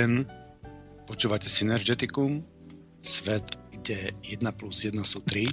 [0.00, 0.24] Deň,
[1.04, 2.40] počúvate Synergeticum,
[3.04, 5.44] svet, kde 1 plus 1 sú 3.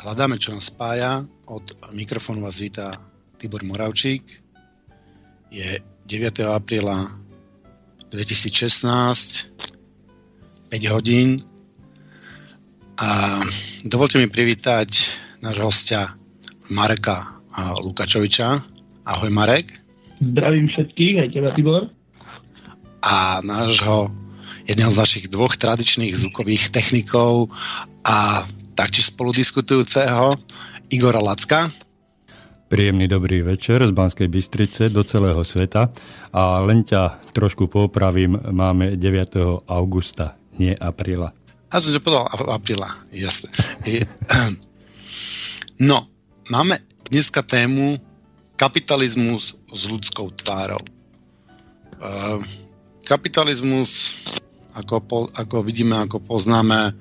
[0.00, 1.28] Hľadáme, čo nás spája.
[1.44, 1.60] Od
[1.92, 2.96] mikrofónu vás víta
[3.36, 4.24] Tibor Moravčík.
[5.52, 6.48] Je 9.
[6.48, 6.96] apríla
[8.08, 8.88] 2016,
[10.72, 11.36] 5 hodín.
[13.04, 13.36] A
[13.84, 14.88] dovolte mi privítať
[15.44, 16.16] nášho hostia
[16.72, 17.44] Mareka
[17.84, 18.64] Lukačoviča.
[19.04, 19.76] Ahoj Marek.
[20.24, 21.99] Zdravím všetkých, aj teba Tibor
[23.02, 24.12] a nášho
[24.68, 27.50] jedného z našich dvoch tradičných zvukových technikov
[28.06, 28.44] a
[28.76, 30.36] taktiež spoludiskutujúceho
[30.92, 31.68] Igora Lacka.
[32.70, 35.90] Príjemný dobrý večer z Banskej Bystrice do celého sveta
[36.30, 39.66] a len ťa trošku popravím, máme 9.
[39.66, 41.34] augusta, nie apríla.
[41.70, 43.50] A som že povedal apríla, jasne.
[45.80, 46.04] No,
[46.52, 46.76] máme
[47.08, 47.96] dneska tému
[48.52, 50.84] kapitalizmus s ľudskou tvárou.
[53.10, 54.22] Kapitalizmus,
[54.70, 56.94] ako, po, ako vidíme, ako poznáme,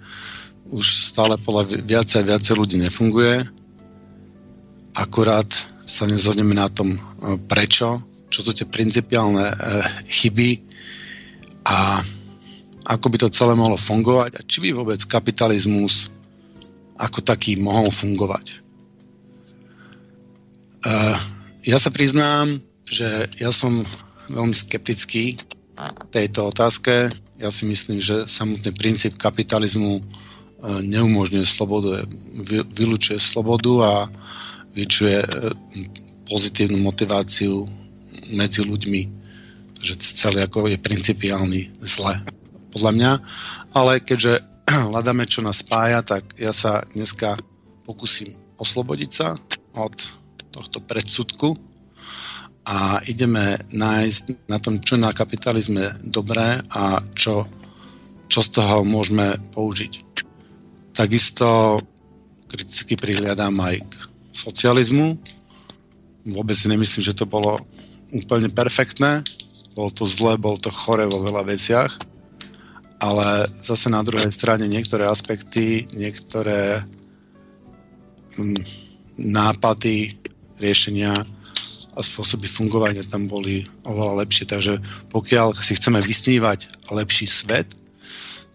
[0.73, 3.45] už stále podľa viacej a viacej ľudí nefunguje.
[4.97, 5.45] Akurát
[5.85, 6.97] sa nezhodneme na tom, e,
[7.45, 9.55] prečo, čo sú tie principiálne e,
[10.09, 10.49] chyby
[11.69, 12.01] a
[12.89, 16.09] ako by to celé mohlo fungovať a či by vôbec kapitalizmus
[16.97, 18.45] ako taký mohol fungovať.
[18.49, 18.57] E,
[21.69, 22.57] ja sa priznám,
[22.89, 23.85] že ja som
[24.25, 25.37] veľmi skeptický
[26.11, 27.09] tejto otázke.
[27.39, 30.03] Ja si myslím, že samotný princíp kapitalizmu e,
[30.83, 32.03] neumožňuje slobodu,
[32.75, 33.93] vylúčuje slobodu a
[34.75, 35.27] vyčuje e,
[36.27, 37.63] pozitívnu motiváciu
[38.35, 39.01] medzi ľuďmi.
[39.79, 42.19] Takže celý ako je principiálny zle,
[42.75, 43.11] podľa mňa.
[43.71, 44.43] Ale keďže
[44.91, 47.39] hľadáme, čo nás spája, tak ja sa dneska
[47.87, 49.39] pokúsim oslobodiť sa
[49.79, 49.95] od
[50.51, 51.68] tohto predsudku
[52.65, 57.47] a ideme nájsť na tom, čo na kapitalizme dobré a čo,
[58.29, 59.93] čo z toho môžeme použiť.
[60.93, 61.79] Takisto
[62.49, 63.93] kriticky prihliadám aj k
[64.33, 65.17] socializmu.
[66.29, 67.61] Vôbec nemyslím, že to bolo
[68.13, 69.23] úplne perfektné.
[69.77, 71.91] Bolo to zle, bolo to chore vo veľa veciach.
[72.99, 76.83] Ale zase na druhej strane niektoré aspekty, niektoré
[78.35, 78.59] mm,
[79.15, 80.19] nápady,
[80.59, 81.23] riešenia
[81.99, 84.47] a spôsoby fungovania tam boli oveľa lepšie.
[84.47, 84.79] Takže
[85.11, 87.67] pokiaľ si chceme vysnívať lepší svet,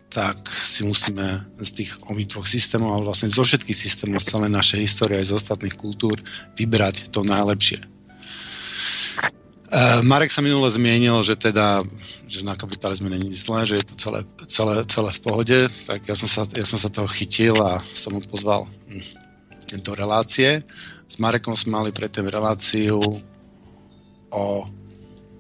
[0.08, 4.80] tak si musíme z tých obidvoch systémov, ale vlastne zo všetkých systémov z celej našej
[4.80, 6.14] histórie aj z ostatných kultúr
[6.54, 7.82] vybrať to najlepšie.
[9.74, 11.82] Uh, Marek sa minule zmienil, že teda,
[12.30, 15.58] že na kapitalizme není zlé, že je to celé, celé, celé v pohode,
[15.90, 19.92] tak ja som, sa, ja som sa toho chytil a som ho pozval hm, do
[19.98, 20.62] relácie.
[21.10, 23.02] S Marekom sme mali predtým reláciu
[24.34, 24.66] o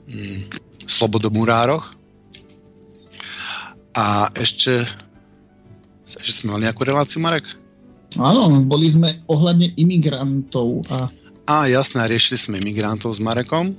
[0.06, 0.40] mm,
[0.86, 1.90] slobodomurároch.
[3.94, 4.82] A ešte,
[6.18, 7.46] ešte sme mali nejakú reláciu, Marek?
[8.14, 10.86] Áno, boli sme ohľadne imigrantov.
[10.90, 11.10] A...
[11.50, 13.74] a jasné, riešili sme imigrantov s Marekom.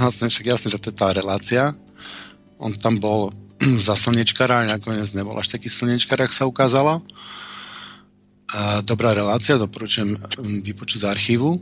[0.00, 1.76] vlastne však jasné, že to je tá relácia.
[2.58, 3.30] On tam bol
[3.86, 7.02] za slnečkara, nakoniec nebol až taký slnečkar, ak sa ukázalo.
[8.48, 10.16] A dobrá relácia, doporučujem
[10.64, 11.60] vypočuť z archívu.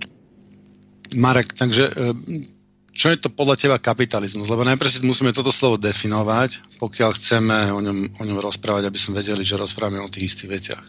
[1.15, 1.93] Marek, takže e,
[2.97, 4.49] čo je to podľa teba kapitalizmus?
[4.49, 8.99] Lebo najprv si musíme toto slovo definovať, pokiaľ chceme o ňom, o ňom rozprávať, aby
[8.99, 10.87] sme vedeli, že rozprávame o tých istých veciach.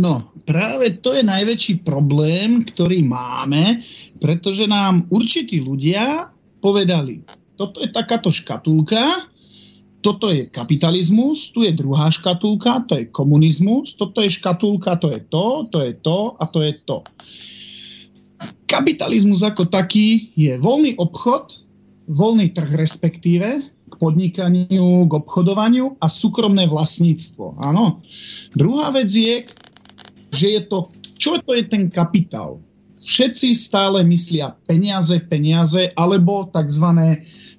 [0.00, 3.84] No, práve to je najväčší problém, ktorý máme,
[4.16, 6.32] pretože nám určití ľudia
[6.64, 7.28] povedali,
[7.60, 9.28] toto je takáto škatulka,
[10.00, 15.20] toto je kapitalizmus, tu je druhá škatulka, to je komunizmus, toto je škatulka, to je
[15.28, 17.04] to, to je to a to je to.
[18.64, 21.60] Kapitalizmus ako taký je voľný obchod,
[22.08, 23.48] voľný trh respektíve,
[23.90, 27.60] k podnikaniu, k obchodovaniu a súkromné vlastníctvo.
[27.60, 28.00] Áno.
[28.54, 29.44] Druhá vec je,
[30.32, 30.86] že je to,
[31.18, 32.62] čo to je ten kapitál?
[33.00, 36.86] Všetci stále myslia peniaze, peniaze, alebo tzv.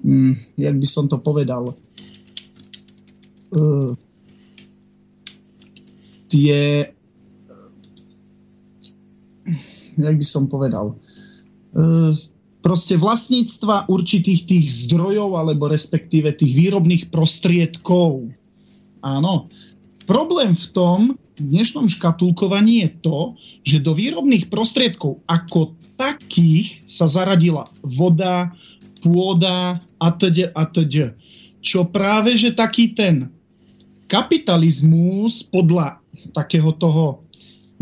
[0.02, 1.74] Hm, jak by som to povedal,
[3.54, 3.92] uh,
[6.32, 6.94] tie
[9.98, 10.96] jak by som povedal,
[11.76, 12.16] e,
[12.62, 18.30] proste vlastníctva určitých tých zdrojov alebo respektíve tých výrobných prostriedkov.
[19.02, 19.50] Áno.
[20.06, 21.00] Problém v tom
[21.42, 23.20] v dnešnom škatulkovaní je to,
[23.66, 28.54] že do výrobných prostriedkov ako takých sa zaradila voda,
[29.02, 31.18] pôda a teď a teď.
[31.62, 33.30] Čo práve, že taký ten
[34.06, 36.02] kapitalizmus podľa
[36.36, 37.26] takého toho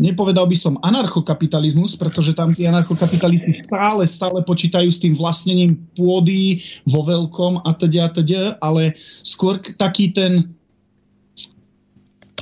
[0.00, 6.64] nepovedal by som anarchokapitalizmus, pretože tam tí anarchokapitalisti stále, stále počítajú s tým vlastnením pôdy
[6.88, 10.48] vo veľkom a teda, a teda, ale skôr taký ten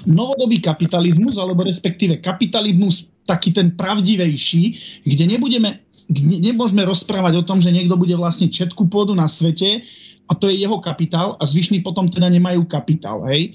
[0.07, 4.65] novodobý kapitalizmus, alebo respektíve kapitalizmus taký ten pravdivejší,
[5.05, 5.85] kde nebudeme
[6.17, 9.85] nemôžeme rozprávať o tom, že niekto bude vlastniť všetku pôdu na svete
[10.29, 13.21] a to je jeho kapitál a zvyšní potom teda nemajú kapitál.
[13.29, 13.53] Hej?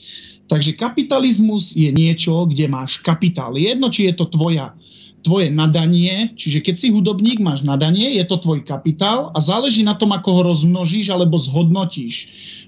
[0.51, 3.55] Takže kapitalizmus je niečo, kde máš kapitál.
[3.55, 4.75] Jedno, či je to tvoja,
[5.23, 9.95] tvoje nadanie, čiže keď si hudobník, máš nadanie, je to tvoj kapitál a záleží na
[9.95, 12.15] tom, ako ho rozmnožíš alebo zhodnotíš.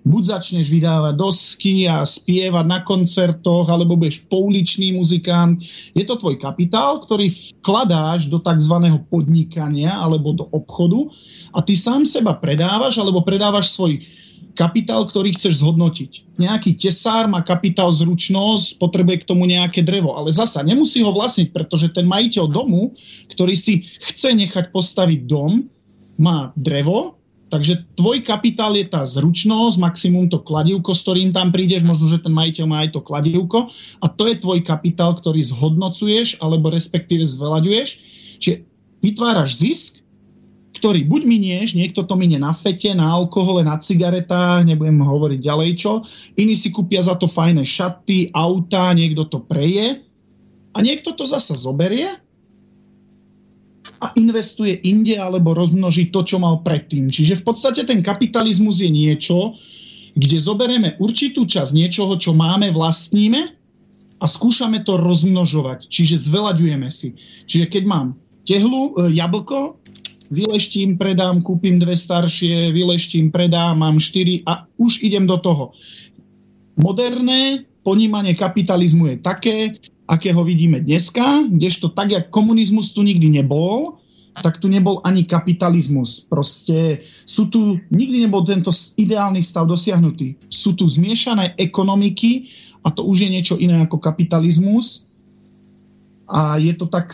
[0.07, 5.59] Buď začneš vydávať dosky a spievať na koncertoch, alebo budeš pouličný muzikant.
[5.91, 7.27] Je to tvoj kapitál, ktorý
[7.59, 8.75] vkladáš do tzv.
[9.11, 11.11] podnikania alebo do obchodu
[11.51, 13.99] a ty sám seba predávaš alebo predávaš svoj
[14.55, 16.39] kapitál, ktorý chceš zhodnotiť.
[16.39, 21.51] Nejaký tesár má kapitál zručnosť, potrebuje k tomu nejaké drevo, ale zasa nemusí ho vlastniť,
[21.51, 22.95] pretože ten majiteľ domu,
[23.35, 25.67] ktorý si chce nechať postaviť dom,
[26.15, 27.19] má drevo,
[27.51, 32.23] takže tvoj kapitál je tá zručnosť, maximum to kladivko, s ktorým tam prídeš, možno, že
[32.23, 33.67] ten majiteľ má aj to kladivko
[33.99, 37.89] a to je tvoj kapitál, ktorý zhodnocuješ alebo respektíve zvelaďuješ.
[38.39, 38.63] Čiže
[39.03, 40.04] vytváraš zisk
[40.75, 45.71] ktorý buď minieš, niekto to minie na fete, na alkohole, na cigaretách, nebudem hovoriť ďalej
[45.79, 46.03] čo,
[46.35, 50.03] iní si kúpia za to fajné šaty, auta, niekto to preje
[50.75, 52.11] a niekto to zasa zoberie
[54.03, 57.07] a investuje inde alebo rozmnoží to, čo mal predtým.
[57.07, 59.55] Čiže v podstate ten kapitalizmus je niečo,
[60.15, 63.55] kde zoberieme určitú časť niečoho, čo máme, vlastníme
[64.19, 65.87] a skúšame to rozmnožovať.
[65.87, 67.15] Čiže zvelaďujeme si.
[67.47, 68.07] Čiže keď mám
[68.47, 69.79] tehlu, e, jablko,
[70.31, 75.71] vyleštím, predám, kúpim dve staršie, vyleštím, predám, mám štyri a už idem do toho.
[76.75, 79.57] Moderné ponímanie kapitalizmu je také,
[80.09, 84.01] aké ho vidíme dneska, kdežto tak, jak komunizmus tu nikdy nebol,
[84.35, 86.27] tak tu nebol ani kapitalizmus.
[86.27, 90.35] Proste sú tu, nikdy nebol tento ideálny stav dosiahnutý.
[90.51, 92.51] Sú tu zmiešané ekonomiky
[92.83, 95.07] a to už je niečo iné ako kapitalizmus
[96.25, 97.13] a je to tak,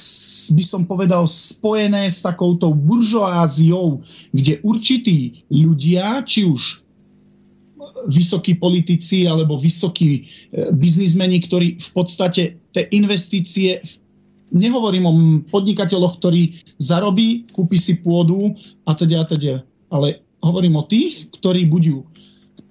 [0.55, 3.99] by som povedal, spojené s takouto buržoáziou,
[4.31, 6.79] kde určití ľudia, či už
[8.07, 10.21] vysokí politici alebo vysokí e,
[10.73, 13.83] biznismeni, ktorí v podstate tie investície,
[14.55, 15.13] nehovorím o
[15.51, 18.55] podnikateľoch, ktorí zarobí, kúpi si pôdu
[18.87, 19.55] a teda a teda,
[19.91, 22.07] ale hovorím o tých, ktorí budú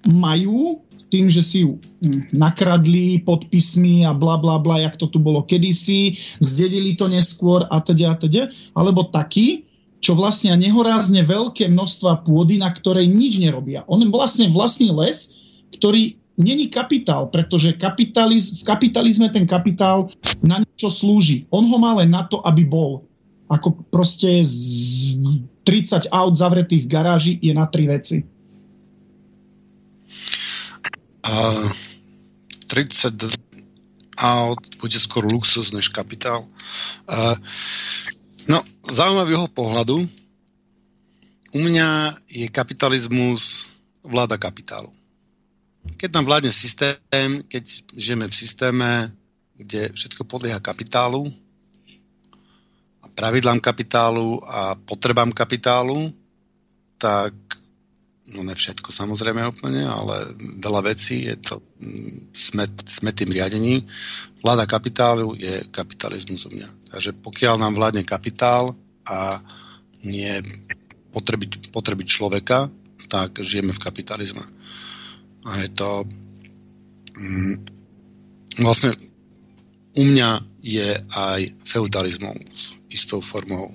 [0.09, 0.81] majú
[1.11, 1.75] tým, že si ju
[2.31, 7.83] nakradli podpismi a bla bla bla, jak to tu bolo kedysi, zdedili to neskôr a
[7.83, 9.67] teda a teda, alebo taký,
[10.01, 13.85] čo vlastne nehorázne veľké množstva pôdy, na ktorej nič nerobia.
[13.85, 15.37] On vlastne vlastný les,
[15.77, 20.09] ktorý není kapitál, pretože kapitaliz, v kapitalizme ten kapitál
[20.41, 21.45] na niečo slúži.
[21.53, 23.05] On ho má len na to, aby bol.
[23.51, 28.25] Ako proste z 30 aut zavretých v garáži je na tri veci.
[31.23, 31.33] A
[32.67, 33.13] 30
[34.17, 36.47] aut bude skôr luxus než kapitál.
[37.07, 37.35] A,
[38.47, 38.59] no,
[38.89, 39.97] zaujímavého pohľadu,
[41.51, 43.67] u mňa je kapitalizmus
[44.03, 44.89] vláda kapitálu.
[45.97, 49.11] Keď nám vládne systém, keď žijeme v systéme,
[49.57, 51.25] kde všetko podlieha kapitálu,
[53.01, 56.13] a pravidlám kapitálu a potrebám kapitálu,
[56.97, 57.33] tak
[58.29, 63.81] no ne všetko samozrejme úplne, ale veľa vecí je to, mm, sme, sme tým riadení.
[64.41, 66.69] Vláda kapitálu je kapitalizmus u mňa.
[66.93, 68.77] Takže pokiaľ nám vládne kapitál
[69.09, 69.41] a
[70.05, 70.41] nie
[71.11, 72.69] potreby, potreby človeka,
[73.11, 74.45] tak žijeme v kapitalizme.
[75.45, 76.05] A je to
[77.17, 77.55] mm,
[78.61, 78.95] vlastne
[79.97, 83.67] u mňa je aj feudalizmus istou formou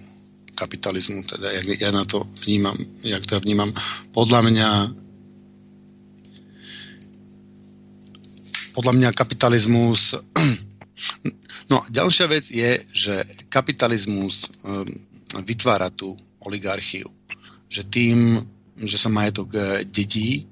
[0.56, 3.68] kapitalizmu, teda jak ja na to vnímam, jak to ja vnímam.
[4.16, 4.70] Podľa mňa
[8.72, 10.16] podľa mňa kapitalizmus
[11.72, 13.14] no ďalšia vec je, že
[13.52, 14.88] kapitalizmus um,
[15.44, 17.06] vytvára tú oligarchiu.
[17.68, 18.18] Že tým,
[18.78, 20.46] že sa majetok eh, dedí,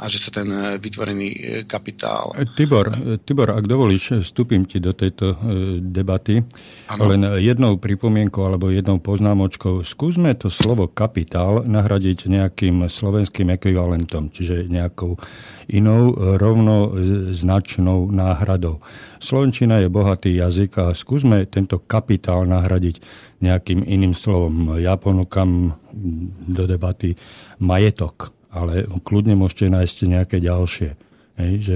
[0.00, 1.38] a že sa ten e, vytvorený e,
[1.68, 2.32] kapitál...
[2.32, 2.88] E, Tibor,
[3.20, 5.36] Tibor, ak dovolíš, vstúpim ti do tejto
[5.84, 6.40] debaty.
[6.88, 7.12] Ano.
[7.12, 9.84] Len jednou pripomienkou alebo jednou poznámočkou.
[9.84, 15.20] Skúsme to slovo kapitál nahradiť nejakým slovenským ekvivalentom, čiže nejakou
[15.68, 18.80] inou rovnoznačnou náhradou.
[19.20, 22.98] Slovenčina je bohatý jazyk a skúsme tento kapitál nahradiť
[23.44, 24.80] nejakým iným slovom.
[24.80, 25.78] Ja ponúkam
[26.48, 27.14] do debaty
[27.62, 30.98] majetok ale kľudne môžete nájsť nejaké ďalšie.
[31.40, 31.74] Hej, že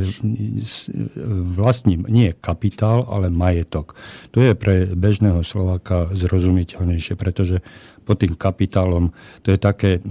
[1.57, 3.97] vlastním nie kapitál, ale majetok.
[4.37, 7.65] To je pre bežného Slováka zrozumiteľnejšie, pretože
[8.05, 10.05] pod tým kapitálom to je také,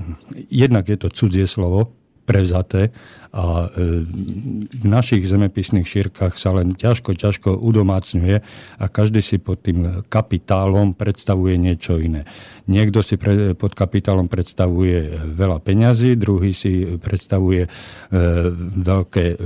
[0.49, 1.93] jednak je to cudzie slovo,
[2.25, 2.89] prevzaté
[3.33, 4.05] a e,
[4.77, 8.35] v našich zemepisných šírkach sa len ťažko, ťažko udomácňuje
[8.77, 12.29] a každý si pod tým kapitálom predstavuje niečo iné.
[12.69, 17.69] Niekto si pre, pod kapitálom predstavuje veľa peňazí, druhý si predstavuje e,
[18.77, 19.37] veľké e,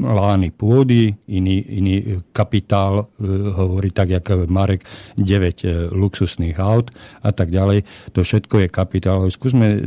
[0.00, 4.88] lány pôdy, iný, iný kapitál e, hovorí tak, jak Marek,
[5.20, 6.88] 9 e, luxusných aut
[7.20, 7.84] a tak ďalej.
[8.16, 9.28] To všetko je kapitál.
[9.28, 9.84] Skúsme,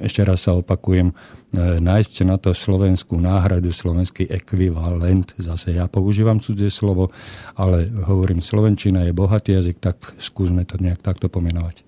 [0.00, 5.32] ešte raz sa opakujem, E, nájsť na to slovenskú náhradu, slovenský ekvivalent.
[5.38, 7.14] Zase ja používam cudzie slovo,
[7.54, 11.86] ale hovorím, slovenčina je bohatý jazyk, tak skúsme to nejak takto pomenovať.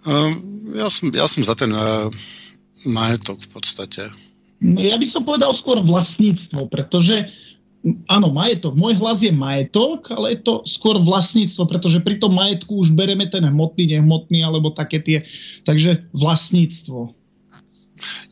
[0.00, 0.32] Um,
[0.76, 2.08] ja, som, ja som za ten uh,
[2.88, 4.02] majetok v podstate.
[4.60, 7.28] No, ja by som povedal skôr vlastníctvo, pretože
[8.08, 8.76] áno, majetok.
[8.76, 13.28] Môj hlas je majetok, ale je to skôr vlastníctvo, pretože pri tom majetku už bereme
[13.28, 15.24] ten hmotný, nehmotný, alebo také tie.
[15.64, 17.19] Takže vlastníctvo.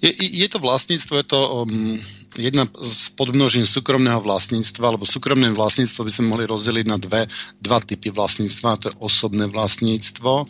[0.01, 1.99] Je, je to vlastníctvo, je to um,
[2.37, 7.25] jedna z podmnožín súkromného vlastníctva, alebo súkromné vlastníctvo by sme mohli rozdeliť na dve,
[7.59, 8.79] dva typy vlastníctva.
[8.79, 10.47] To je osobné vlastníctvo,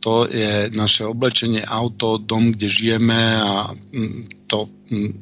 [0.00, 5.12] to je naše oblečenie, auto, dom, kde žijeme a mm, to, mm,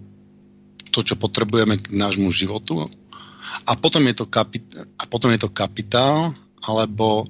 [0.95, 2.87] to čo potrebujeme k nášmu životu.
[3.67, 6.31] A potom je to, kapit- a potom je to kapitál,
[6.63, 7.27] alebo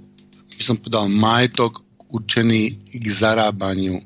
[0.59, 1.81] by som povedal majetok
[2.13, 3.97] určený k zarábaniu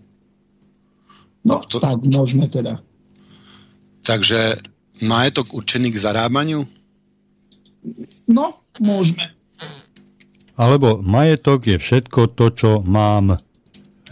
[1.42, 1.82] No, to...
[1.82, 2.78] tak môžeme teda.
[4.02, 4.62] Takže
[5.02, 6.62] majetok určený k zarábaniu?
[8.30, 9.34] No, môžeme.
[10.54, 13.40] Alebo majetok je všetko to, čo mám.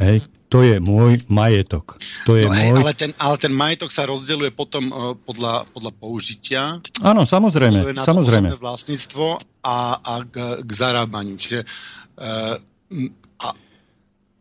[0.01, 2.01] Hej, to je môj majetok.
[2.27, 2.83] To je no, hej, môj...
[2.83, 6.83] ale, ten, ale ten majetok sa rozdeľuje potom uh, podľa, podľa použitia.
[7.05, 7.95] Áno, samozrejme.
[7.95, 8.59] Na samozrejme.
[8.59, 11.39] vlastníctvo a, a k, k zarábaniu.
[11.39, 12.59] Čiže uh,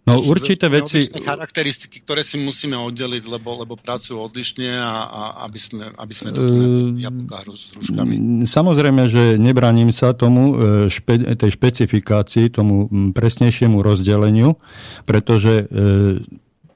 [0.09, 1.05] No určité veci...
[1.05, 6.29] charakteristiky, ktoré si musíme oddeliť, lebo, lebo pracujú odlišne a, a aby sme, aby sme
[6.33, 8.13] to uh, jablká s hruškami.
[8.49, 14.57] Samozrejme, že nebraním sa tomu, e, špe, tej špecifikácii, tomu presnejšiemu rozdeleniu,
[15.05, 16.25] pretože e,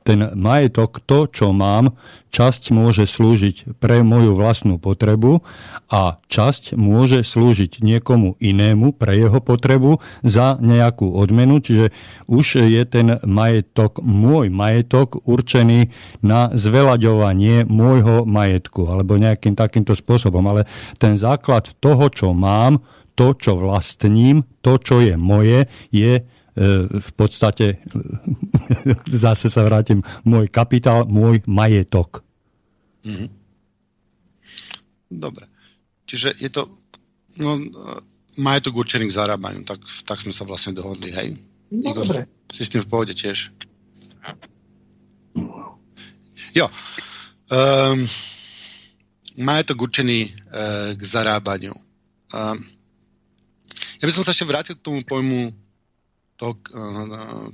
[0.03, 1.95] ten majetok, to, čo mám,
[2.33, 5.45] časť môže slúžiť pre moju vlastnú potrebu
[5.87, 11.93] a časť môže slúžiť niekomu inému pre jeho potrebu za nejakú odmenu, čiže
[12.25, 15.93] už je ten majetok, môj majetok určený
[16.25, 20.41] na zvelaďovanie môjho majetku alebo nejakým takýmto spôsobom.
[20.49, 20.65] Ale
[20.97, 22.81] ten základ toho, čo mám,
[23.13, 26.25] to, čo vlastním, to, čo je moje, je
[26.87, 27.81] v podstate
[29.09, 32.21] zase sa vrátim, môj kapitál, môj majetok.
[33.03, 33.29] Mm-hmm.
[35.17, 35.45] Dobre.
[36.05, 36.69] Čiže je to
[37.41, 37.57] no,
[38.37, 41.37] majetok určený k zarábaniu, tak, tak sme sa vlastne dohodli, hej?
[41.73, 42.29] No, Igor, dobre.
[42.53, 43.49] Si s tým v pohode tiež?
[46.53, 46.69] Jo.
[47.49, 47.97] Um,
[49.41, 51.73] majetok určený uh, k zarábaniu.
[52.33, 52.57] Um,
[54.01, 55.62] ja by som sa ešte vrátil k tomu pojmu
[56.35, 57.47] toho, eh,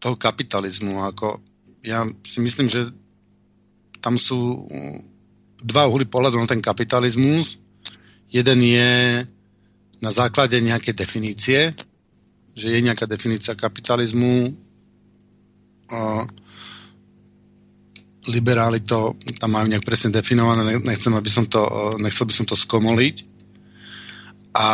[0.00, 1.04] toho kapitalizmu.
[1.12, 1.40] Ako
[1.84, 2.88] ja si myslím, že
[4.00, 4.64] tam sú
[5.60, 7.60] dva uhly pohľadu na ten kapitalizmus.
[8.32, 8.90] Jeden je
[10.00, 11.60] na základe nejakej definície,
[12.56, 14.56] že je nejaká definícia kapitalizmu.
[18.28, 21.60] Liberáli to tam majú nejak presne definované, nechcem, aby som to,
[22.00, 23.16] nechcel by som to skomoliť.
[24.56, 24.68] A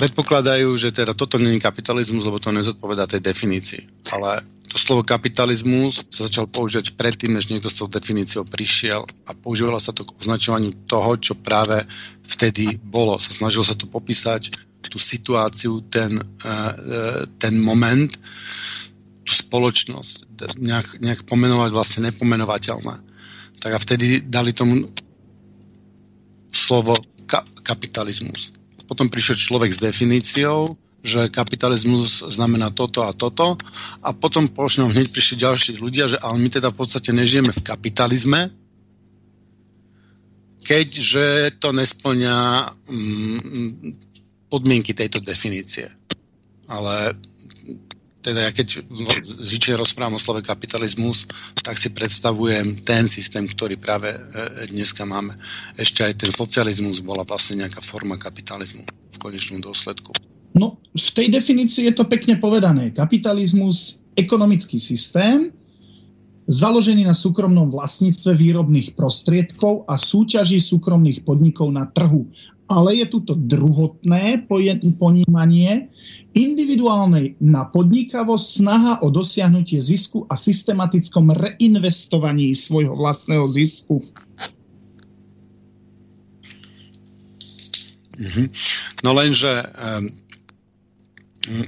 [0.00, 4.08] predpokladajú, že teda toto není kapitalizmus, lebo to nezodpovedá tej definícii.
[4.16, 4.40] Ale
[4.72, 9.76] to slovo kapitalizmus sa začal používať predtým, než niekto s tou definíciou prišiel a používalo
[9.76, 11.84] sa to k označovaniu toho, čo práve
[12.24, 13.20] vtedy bolo.
[13.20, 14.48] Sa snažil sa to popísať,
[14.90, 18.10] tú situáciu, ten, eh, eh, ten moment,
[19.22, 20.26] tú spoločnosť,
[20.58, 22.94] nejak, nejak pomenovať vlastne nepomenovateľné.
[23.60, 24.82] Tak a vtedy dali tomu
[26.50, 26.98] slovo
[27.30, 28.59] ka- kapitalizmus
[28.90, 30.66] potom prišiel človek s definíciou,
[30.98, 33.54] že kapitalizmus znamená toto a toto
[34.02, 37.62] a potom pošnom hneď prišli ďalší ľudia, že ale my teda v podstate nežijeme v
[37.62, 38.50] kapitalizme,
[40.66, 43.38] keďže to nesplňa mm,
[44.50, 45.86] podmienky tejto definície.
[46.66, 47.14] Ale
[48.20, 48.84] teda ja keď
[49.20, 51.24] zvyčajne rozprávam o slove kapitalizmus,
[51.64, 54.18] tak si predstavujem ten systém, ktorý práve e,
[54.68, 55.32] dneska máme.
[55.80, 60.12] Ešte aj ten socializmus bola vlastne nejaká forma kapitalizmu v konečnom dôsledku.
[60.52, 62.92] No, v tej definícii je to pekne povedané.
[62.92, 65.54] Kapitalizmus, ekonomický systém,
[66.50, 72.26] založený na súkromnom vlastníctve výrobných prostriedkov a súťaží súkromných podnikov na trhu.
[72.70, 74.46] Ale je tu to druhotné
[74.94, 75.90] ponímanie
[76.38, 83.98] individuálnej na podnikavosť, snaha o dosiahnutie zisku a systematickom reinvestovaní svojho vlastného zisku.
[88.14, 88.46] Mm-hmm.
[89.02, 89.50] No lenže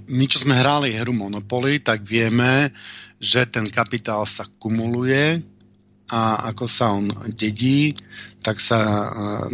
[0.07, 2.71] my, čo sme hrali hru Monopoly, tak vieme,
[3.19, 5.43] že ten kapitál sa kumuluje
[6.13, 7.97] a ako sa on dedí,
[8.43, 8.79] tak sa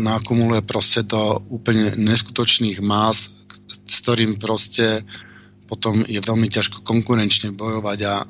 [0.01, 3.37] nakumuluje proste do úplne neskutočných más,
[3.85, 5.05] s ktorým proste
[5.69, 8.25] potom je veľmi ťažko konkurenčne bojovať a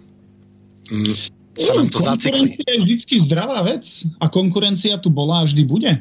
[0.91, 1.15] mm,
[1.55, 2.59] sa nám to zacikli.
[2.59, 3.85] Konkurencia je vždy zdravá vec
[4.19, 5.93] a konkurencia tu bola a vždy bude.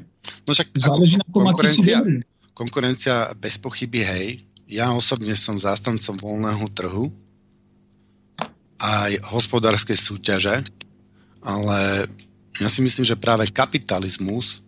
[0.46, 1.98] No však Záleží ako, na konkurencia,
[2.58, 4.28] konkurencia bez pochyby, hej.
[4.68, 7.06] Ja osobne som zástancom voľného trhu
[8.78, 10.62] aj hospodárskej súťaže,
[11.42, 12.10] ale
[12.62, 14.66] ja si myslím, že práve kapitalizmus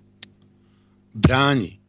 [1.13, 1.81] bráni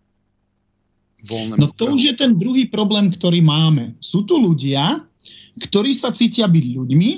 [1.24, 3.96] voľnému No to už je ten druhý problém, ktorý máme.
[4.00, 5.04] Sú tu ľudia,
[5.60, 7.10] ktorí sa cítia byť ľuďmi,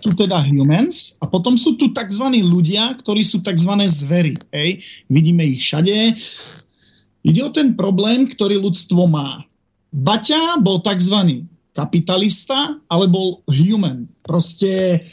[0.00, 2.24] sú teda humans, a potom sú tu tzv.
[2.40, 3.72] ľudia, ktorí sú tzv.
[3.84, 4.34] zvery.
[4.50, 4.80] Hej?
[5.12, 6.16] Vidíme ich všade.
[7.20, 9.44] Ide o ten problém, ktorý ľudstvo má.
[9.92, 11.44] Baťa bol tzv
[11.76, 14.08] kapitalista, ale bol human.
[14.26, 15.04] Proste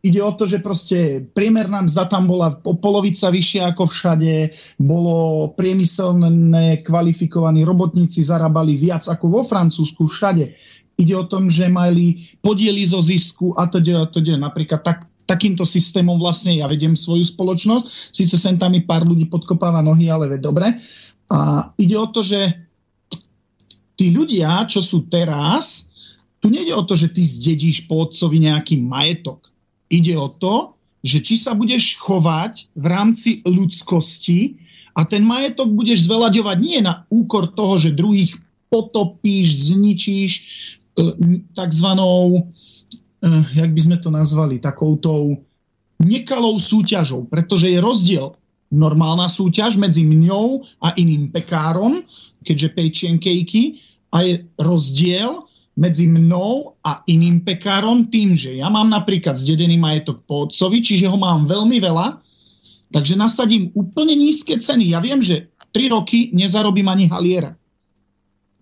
[0.00, 4.48] ide o to, že proste priemerná mzda tam bola polovica vyššia ako všade,
[4.80, 10.56] bolo priemyselné kvalifikovaní robotníci zarábali viac ako vo Francúzsku všade.
[10.96, 15.68] Ide o tom, že mali podiely zo zisku a to a to Napríklad tak, takýmto
[15.68, 18.16] systémom vlastne ja vediem svoju spoločnosť.
[18.16, 20.80] Sice sem tam mi pár ľudí podkopáva nohy, ale ve dobre.
[21.28, 22.40] A ide o to, že
[24.00, 25.89] tí ľudia, čo sú teraz,
[26.40, 29.52] tu nejde o to, že ty zdedíš po otcovi nejaký majetok.
[29.92, 30.74] Ide o to,
[31.04, 34.56] že či sa budeš chovať v rámci ľudskosti
[34.96, 38.36] a ten majetok budeš zvelaďovať nie na úkor toho, že druhých
[38.68, 40.40] potopíš, zničíš e,
[41.56, 42.40] takzvanou, e,
[43.56, 45.40] jak by sme to nazvali, takoutou
[46.00, 48.32] nekalou súťažou, pretože je rozdiel
[48.70, 52.00] normálna súťaž medzi mňou a iným pekárom,
[52.46, 55.49] keďže pečiem kejky, a je rozdiel
[55.80, 61.08] medzi mnou a iným pekárom tým, že ja mám napríklad zdedený majetok po otcovi, čiže
[61.08, 62.20] ho mám veľmi veľa,
[62.92, 64.92] takže nasadím úplne nízke ceny.
[64.92, 67.56] Ja viem, že 3 roky nezarobím ani haliera.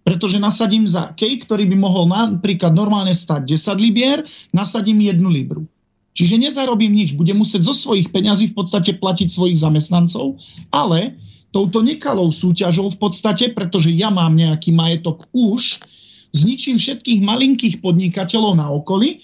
[0.07, 4.23] Pretože nasadím za kej, ktorý by mohol napríklad normálne stať 10 libier,
[4.55, 5.67] nasadím 1 libru.
[6.15, 10.39] Čiže nezarobím nič, budem musieť zo svojich peňazí v podstate platiť svojich zamestnancov,
[10.71, 11.19] ale
[11.51, 15.83] touto nekalou súťažou v podstate, pretože ja mám nejaký majetok už,
[16.33, 19.21] zničím všetkých malinkých podnikateľov na okolí,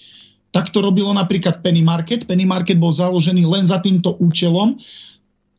[0.55, 2.23] tak to robilo napríklad Penny Market.
[2.23, 4.79] Penny Market bol založený len za týmto účelom,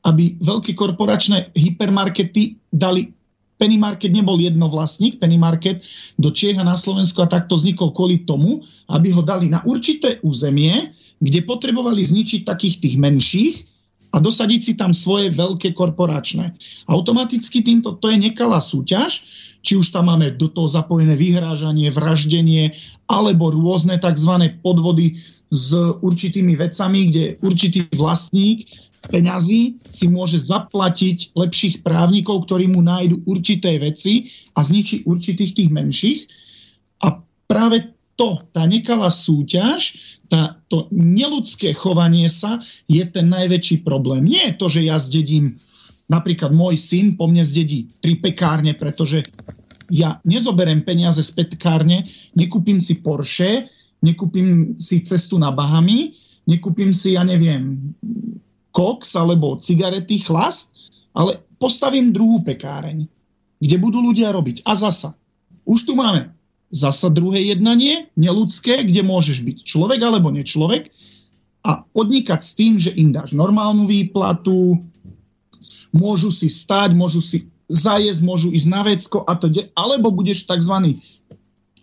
[0.08, 3.12] aby veľké korporačné hypermarkety dali
[3.56, 5.80] Penny Market nebol jednovlastník, Penny Market
[6.20, 10.92] do Čiech na Slovensku a takto vznikol kvôli tomu, aby ho dali na určité územie,
[11.20, 13.54] kde potrebovali zničiť takých tých menších,
[14.16, 16.56] a dosadiť si tam svoje veľké korporačné.
[16.88, 19.20] Automaticky týmto to je nekalá súťaž,
[19.60, 22.72] či už tam máme do toho zapojené vyhrážanie, vraždenie
[23.12, 24.56] alebo rôzne tzv.
[24.64, 25.12] podvody
[25.52, 28.64] s určitými vecami, kde určitý vlastník
[29.10, 35.70] peňazí si môže zaplatiť lepších právnikov, ktorí mu nájdu určité veci a zničí určitých tých
[35.70, 36.20] menších.
[37.06, 39.94] A práve to, tá nekalá súťaž,
[40.26, 44.26] tá, to neludské chovanie sa je ten najväčší problém.
[44.26, 45.54] Nie je to, že ja zdedím,
[46.08, 49.22] napríklad môj syn po mne zdedí tri pekárne, pretože
[49.92, 53.70] ja nezoberiem peniaze z pekárne, nekúpim si Porsche,
[54.02, 56.16] nekúpim si cestu na Bahamy,
[56.48, 57.94] nekúpim si, ja neviem,
[58.74, 63.08] koks alebo cigarety, chlast, ale postavím druhú pekáreň,
[63.62, 64.66] kde budú ľudia robiť.
[64.68, 65.16] A zasa,
[65.64, 66.35] už tu máme
[66.76, 70.92] Zasa druhé jednanie, neludské, kde môžeš byť človek alebo nečlovek
[71.64, 74.76] a podnikať s tým, že im dáš normálnu výplatu,
[75.96, 81.00] môžu si stať, môžu si zajesť, môžu ísť na vecko a to, alebo budeš tzv.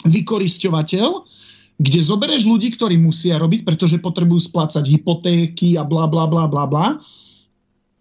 [0.06, 1.10] vykorisťovateľ,
[1.82, 6.70] kde zoberieš ľudí, ktorí musia robiť, pretože potrebujú splácať hypotéky a bla bla bla bla
[6.70, 6.88] bla,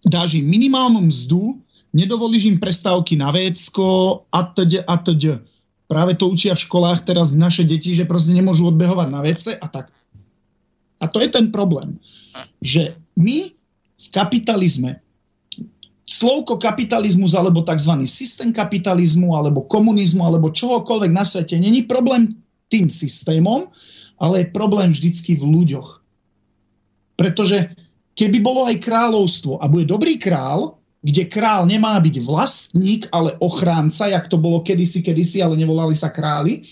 [0.05, 1.57] dáš im minimálnu mzdu,
[1.89, 4.85] nedovolíš im prestávky na vecko a td.
[4.85, 5.41] a td
[5.87, 9.67] práve to učia v školách teraz naše deti, že proste nemôžu odbehovať na vece a
[9.67, 9.91] tak.
[11.03, 11.99] A to je ten problém,
[12.63, 13.51] že my
[13.99, 15.03] v kapitalizme
[16.03, 18.03] slovko kapitalizmus alebo tzv.
[18.03, 22.27] systém kapitalizmu alebo komunizmu alebo čohokoľvek na svete není problém
[22.67, 23.67] tým systémom,
[24.19, 25.89] ale je problém vždycky v ľuďoch.
[27.15, 27.71] Pretože
[28.17, 34.07] keby bolo aj kráľovstvo a bude dobrý král, kde král nemá byť vlastník, ale ochránca,
[34.07, 36.63] jak to bolo kedysi, kedysi, ale nevolali sa králi.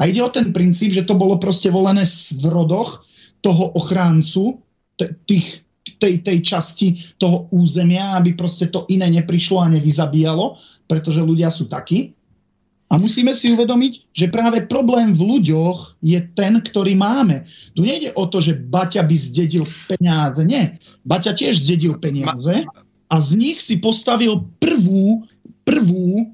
[0.00, 2.08] A ide o ten princíp, že to bolo proste volené
[2.40, 3.04] v rodoch
[3.44, 4.64] toho ochráncu,
[5.28, 5.62] tých,
[6.00, 6.88] tej, tej časti
[7.20, 10.56] toho územia, aby proste to iné neprišlo a nevyzabíjalo,
[10.88, 12.16] pretože ľudia sú takí.
[12.88, 17.44] A musíme si uvedomiť, že práve problém v ľuďoch je ten, ktorý máme.
[17.76, 20.40] Tu nejde o to, že Baťa by zdedil peniaze.
[20.48, 20.80] Nie.
[21.04, 22.64] Baťa tiež zdedil peniaze
[23.08, 25.24] a z nich si postavil prvú,
[25.64, 26.32] prvú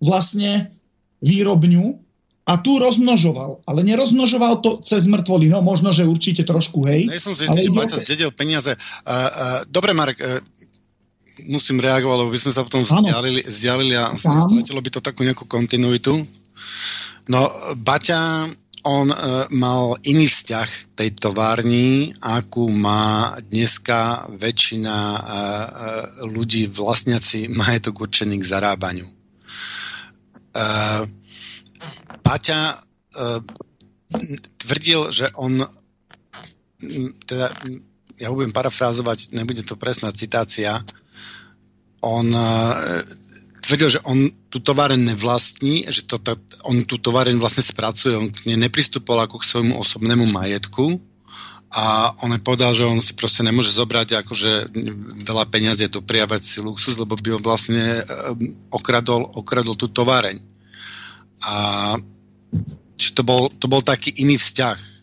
[0.00, 0.72] vlastne
[1.20, 2.00] výrobňu
[2.44, 3.64] a tu rozmnožoval.
[3.64, 5.48] Ale nerozmnožoval to cez mŕtvoly.
[5.48, 7.08] No možno, že určite trošku, hej.
[7.08, 8.72] Nie som si istý, že zdedil peniaze.
[8.72, 10.40] Uh, uh, dobre, Marek, uh,
[11.48, 15.48] musím reagovať, lebo by sme sa potom vzdialili, vzdialili a stratilo by to takú nejakú
[15.48, 16.14] kontinuitu.
[17.24, 17.48] No,
[17.80, 18.44] Baťa,
[18.84, 19.16] on e,
[19.56, 25.26] mal iný vzťah tej továrni, akú má dneska väčšina e, e,
[26.28, 29.08] ľudí vlastniaci majetok určený k zarábaniu.
[29.08, 29.14] E,
[32.24, 32.76] Baťa e,
[34.60, 35.64] tvrdil, že on
[37.24, 37.48] teda
[38.20, 40.78] ja budem parafrázovať, nebude to presná citácia,
[42.04, 43.00] on uh,
[43.64, 46.36] tvrdil, že on tú továreň nevlastní, že to, to,
[46.68, 51.00] on tú továreň vlastne spracuje, on k nej nepristupoval ako k svojmu osobnému majetku
[51.74, 54.70] a on povedal, že on si proste nemôže zobrať akože
[55.26, 58.38] veľa peniazy a dopriavať si luxus, lebo by on vlastne um,
[58.70, 60.38] okradol, okradol tú továreň.
[61.42, 61.54] A
[62.94, 64.93] to bol, to bol taký iný vzťah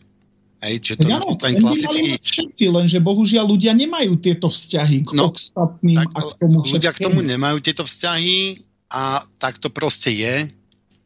[0.62, 2.14] Hej, čiže to ano, ten klasický...
[2.22, 6.92] Všetky, lenže bohužiaľ ľudia nemajú tieto vzťahy k no, ostatným tak, a k tomu Ľudia
[6.94, 8.62] k tomu nemajú tieto vzťahy
[8.94, 10.46] a tak to proste je.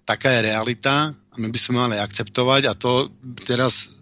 [0.05, 3.09] Taká je realita a my by sme mali akceptovať a to
[3.49, 3.97] teraz,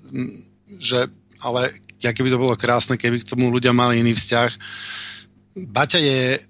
[0.83, 1.07] že
[1.39, 1.71] ale
[2.03, 4.51] aké by to bolo krásne, keby k tomu ľudia mali iný vzťah.
[5.71, 6.41] Baťa je e,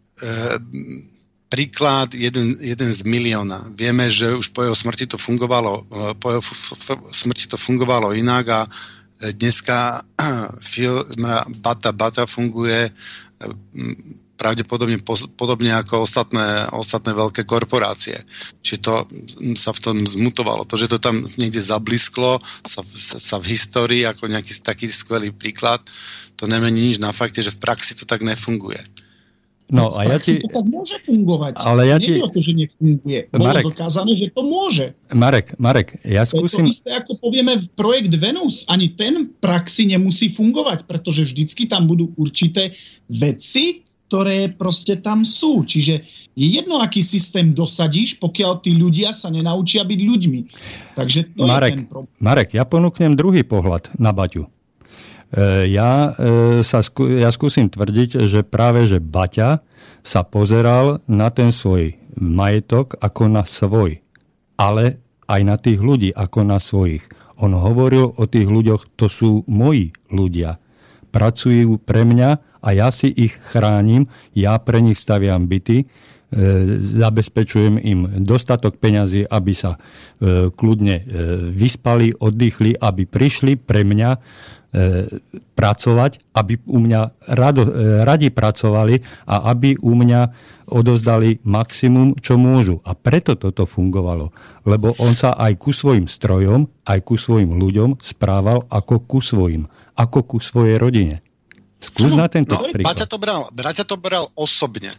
[1.54, 3.70] príklad jeden, jeden z milióna.
[3.78, 6.42] Vieme, že už po jeho smrti to fungovalo, e, po jeho
[7.14, 8.60] smrti to fungovalo inak a
[9.22, 10.02] dneska
[10.74, 12.92] firma Bata Bata funguje e,
[14.34, 14.98] pravdepodobne
[15.38, 18.18] podobne ako ostatné, ostatné veľké korporácie.
[18.60, 19.06] Čiže to
[19.54, 20.66] sa v tom zmutovalo.
[20.66, 25.80] To, že to tam niekde zablisklo, sa, sa v histórii ako nejaký taký skvelý príklad,
[26.34, 28.82] to nemení nič na fakte, že v praxi to tak nefunguje.
[29.72, 30.36] No a ja ti...
[30.44, 31.56] To tak môže fungovať.
[31.56, 32.20] Ale ja ti...
[32.20, 33.32] to, že nefunguje.
[33.32, 34.86] Bolo Marek, dokázané, že to môže.
[35.16, 36.68] Marek, Marek, ja skúsim...
[36.68, 38.68] To je to isté, ako povieme v projekt Venus.
[38.68, 42.76] Ani ten praxi nemusí fungovať, pretože vždycky tam budú určité
[43.08, 45.64] veci, ktoré proste tam sú.
[45.64, 45.94] Čiže
[46.36, 50.40] je jedno, aký systém dosadíš, pokiaľ tí ľudia sa nenaučia byť ľuďmi.
[50.92, 52.12] Takže to Marek, je ten problém.
[52.20, 54.44] Marek, ja ponúknem druhý pohľad na Baťu.
[55.34, 56.78] E, ja, e, sa,
[57.10, 59.66] ja skúsim tvrdiť, že práve, že Baťa
[60.06, 63.98] sa pozeral na ten svoj majetok ako na svoj,
[64.54, 67.02] ale aj na tých ľudí ako na svojich.
[67.42, 70.62] On hovoril o tých ľuďoch, to sú moji ľudia.
[71.10, 74.06] Pracujú pre mňa a ja si ich chránim,
[74.38, 75.86] ja pre nich staviam byty, e,
[76.94, 79.82] zabezpečujem im dostatok peňazí, aby sa
[80.54, 81.04] kľudne
[81.50, 84.10] vyspali, oddychli, aby prišli pre mňa
[85.54, 90.20] pracovať, aby u mňa rado, e, radi pracovali a aby u mňa
[90.66, 92.82] odozdali maximum, čo môžu.
[92.82, 94.34] A preto toto fungovalo.
[94.66, 99.70] Lebo on sa aj ku svojim strojom, aj ku svojim ľuďom správal ako ku svojim,
[99.94, 101.22] ako ku svojej rodine.
[101.78, 102.96] Skús na tento no, príklad.
[102.96, 104.90] Baťa to, bral, Baťa to bral osobne.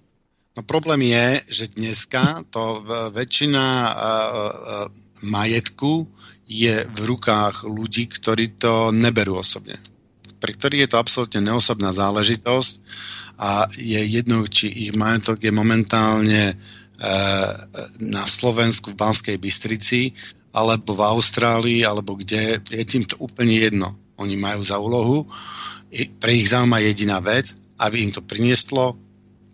[0.56, 2.80] No problém je, že dneska to
[3.12, 4.88] väčšina uh, uh,
[5.28, 6.08] majetku
[6.46, 9.76] je v rukách ľudí, ktorí to neberú osobne.
[10.38, 12.74] Pre ktorých je to absolútne neosobná záležitosť
[13.42, 16.56] a je jedno, či ich majetok je momentálne e,
[18.00, 20.14] na Slovensku v Banskej Bystrici,
[20.56, 23.92] alebo v Austrálii, alebo kde, je tým to úplne jedno.
[24.16, 25.28] Oni majú za úlohu,
[25.92, 28.96] pre ich zaujíma jediná vec, aby im to prinieslo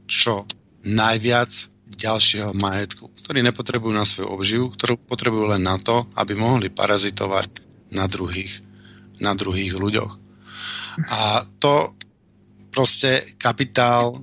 [0.06, 0.46] čo
[0.86, 1.50] najviac
[1.98, 7.48] ďalšieho majetku, ktorý nepotrebujú na svoju obživu, ktorú potrebujú len na to, aby mohli parazitovať
[7.92, 8.64] na druhých,
[9.20, 10.14] na druhých ľuďoch.
[11.08, 11.96] A to
[12.72, 14.20] proste kapitál,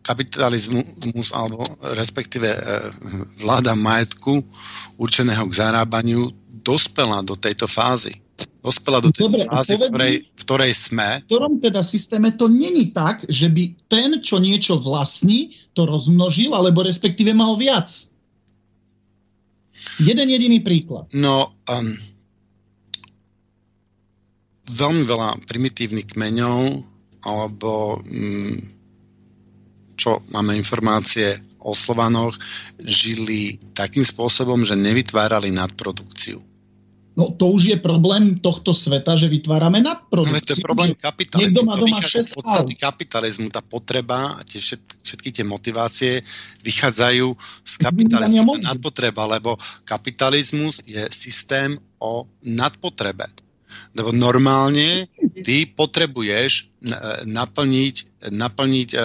[0.00, 1.64] kapitalizmus, alebo
[1.96, 2.60] respektíve e,
[3.40, 4.40] vláda majetku
[4.96, 6.32] určeného k zarábaniu
[6.64, 8.16] dospela do tejto fázy
[8.62, 10.14] dospela do tej Dobre, fázy, v ktorej,
[10.48, 11.20] ktorej sme.
[11.20, 16.56] V ktorom teda systéme to není tak, že by ten, čo niečo vlastní, to rozmnožil,
[16.56, 17.84] alebo respektíve mal viac.
[20.00, 21.12] Jeden jediný príklad.
[21.12, 21.88] No, um,
[24.72, 26.80] veľmi veľa primitívnych kmeňov,
[27.28, 28.56] alebo mm,
[30.00, 32.32] čo máme informácie o Slovanoch,
[32.80, 36.47] žili takým spôsobom, že nevytvárali nadprodukciu.
[37.18, 40.38] No to už je problém tohto sveta, že vytvárame nadprodukciu.
[40.38, 41.66] No, to je problém kapitalizmu.
[41.66, 43.46] To vychádza z podstaty kapitalizmu.
[43.50, 46.22] Tá potreba a tie všetky, všetky tie motivácie
[46.62, 47.26] vychádzajú
[47.66, 48.62] z kapitalizmu.
[48.62, 53.26] Tá nadpotreba, lebo kapitalizmus je systém o nadpotrebe.
[53.98, 55.10] Lebo normálne
[55.42, 56.70] ty potrebuješ
[57.26, 58.98] naplniť, naplniť e,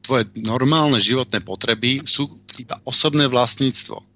[0.00, 4.07] tvoje normálne životné potreby sú iba osobné vlastníctvo.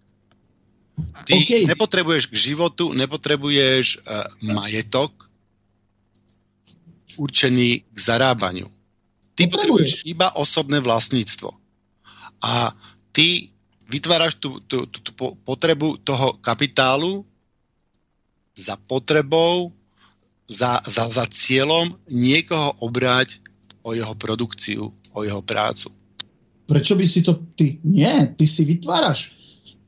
[1.23, 1.65] Ty okay.
[1.65, 5.31] nepotrebuješ k životu, nepotrebuješ uh, majetok
[7.17, 8.69] určený k zarábaniu.
[9.33, 11.49] Ty potrebuješ iba osobné vlastníctvo.
[12.45, 12.77] A
[13.13, 13.49] ty
[13.89, 15.13] vytváraš tú, tú, tú, tú
[15.45, 17.25] potrebu toho kapitálu
[18.53, 19.73] za potrebou,
[20.49, 23.41] za, za, za cieľom niekoho obrať
[23.81, 25.89] o jeho produkciu, o jeho prácu.
[26.69, 27.81] Prečo by si to ty...
[27.85, 29.42] Nie, ty si vytváraš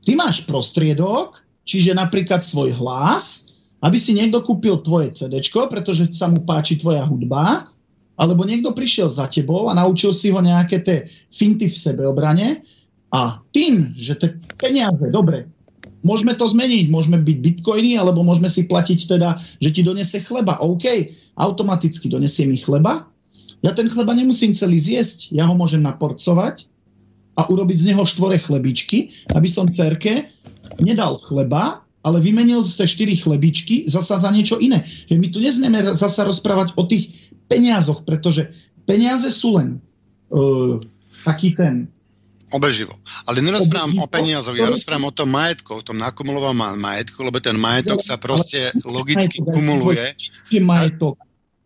[0.05, 3.49] Ty máš prostriedok, čiže napríklad svoj hlas,
[3.81, 7.69] aby si niekto kúpil tvoje CD, pretože sa mu páči tvoja hudba,
[8.15, 10.97] alebo niekto prišiel za tebou a naučil si ho nejaké tie
[11.33, 12.63] finty v sebeobrane
[13.11, 15.49] a tým, že tie peniaze, dobre,
[16.05, 20.61] môžeme to zmeniť, môžeme byť bitcoiny, alebo môžeme si platiť teda, že ti donese chleba.
[20.63, 23.03] OK, automaticky donesie mi chleba,
[23.65, 26.69] ja ten chleba nemusím celý zjesť, ja ho môžem naporcovať,
[27.35, 30.31] a urobiť z neho štvore chlebičky, aby som cerke
[30.79, 34.85] nedal chleba, ale vymenil z tej štyri chlebičky zasa za niečo iné.
[35.09, 37.11] Že my tu nesmieme zasa rozprávať o tých
[37.49, 38.49] peniazoch, pretože
[38.85, 39.81] peniaze sú len
[40.31, 40.77] uh,
[41.25, 41.89] taký ten
[42.53, 42.93] Obeživo.
[43.25, 47.57] Ale nerozprávam o peniazoch, ja rozprávam o tom majetku, o tom nakumulovanom majetku, lebo ten
[47.57, 50.13] majetok sa proste logicky kumuluje.
[50.61, 51.17] Majetok.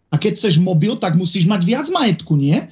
[0.08, 2.64] A keď chceš mobil, tak musíš mať viac majetku, nie?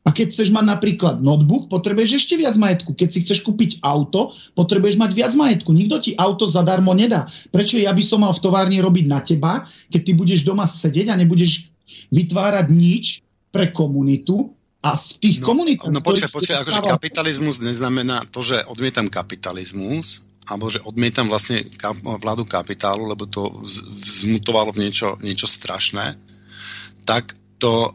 [0.00, 2.96] A keď chceš mať napríklad notebook, potrebuješ ešte viac majetku.
[2.96, 5.76] Keď si chceš kúpiť auto, potrebuješ mať viac majetku.
[5.76, 7.28] Nikto ti auto zadarmo nedá.
[7.52, 11.12] Prečo ja by som mal v továrni robiť na teba, keď ty budeš doma sedieť
[11.12, 11.68] a nebudeš
[12.08, 13.20] vytvárať nič
[13.52, 15.92] pre komunitu, a v tých no, komunitách...
[15.92, 21.60] No počkaj, počkaj, akože kapitalizmus neznamená to, že odmietam kapitalizmus, alebo že odmietam vlastne
[22.16, 23.52] vládu kapitálu, lebo to
[24.24, 26.16] zmutovalo v niečo, niečo strašné,
[27.04, 27.90] tak to e,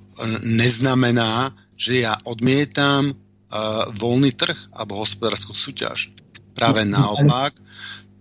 [0.45, 6.11] neznamená, že ja odmietam uh, voľný trh alebo hospodárskú súťaž.
[6.55, 7.51] Práve no, naopak,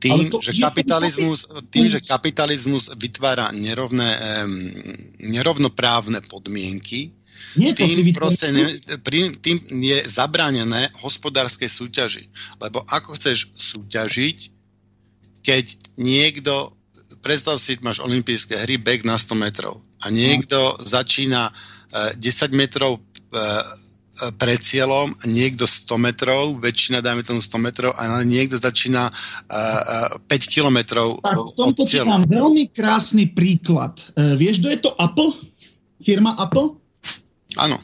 [0.02, 4.10] tým, že kapitalizmus, tým, že kapitalizmus vytvára nerovné,
[4.44, 4.52] um,
[5.32, 7.14] nerovnoprávne podmienky,
[7.54, 8.66] tým, proste ne,
[9.38, 12.26] tým je zabránené hospodárskej súťaži.
[12.58, 14.38] Lebo ako chceš súťažiť,
[15.46, 15.64] keď
[16.02, 16.74] niekto,
[17.22, 21.54] predstav si, máš olympijské hry, beh na 100 metrov a niekto začína
[21.94, 22.18] 10
[22.58, 23.13] metrov E, e,
[24.38, 30.30] pred cieľom, niekto 100 metrov, väčšina dáme tomu 100 metrov, a niekto začína uh, uh,
[30.30, 31.18] 5 kilometrov
[31.58, 32.22] od cieľa.
[32.22, 33.98] Mám veľmi krásny príklad.
[34.14, 35.34] Uh, vieš, kto je to Apple?
[35.98, 36.78] Firma Apple?
[37.58, 37.76] Áno.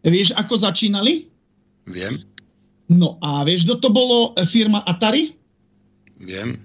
[0.00, 1.28] Vieš, ako začínali?
[1.84, 2.16] Viem.
[2.88, 5.36] No a vieš, kto to bolo firma Atari?
[6.16, 6.56] Viem.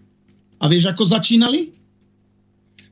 [0.60, 1.77] A vieš, ako začínali?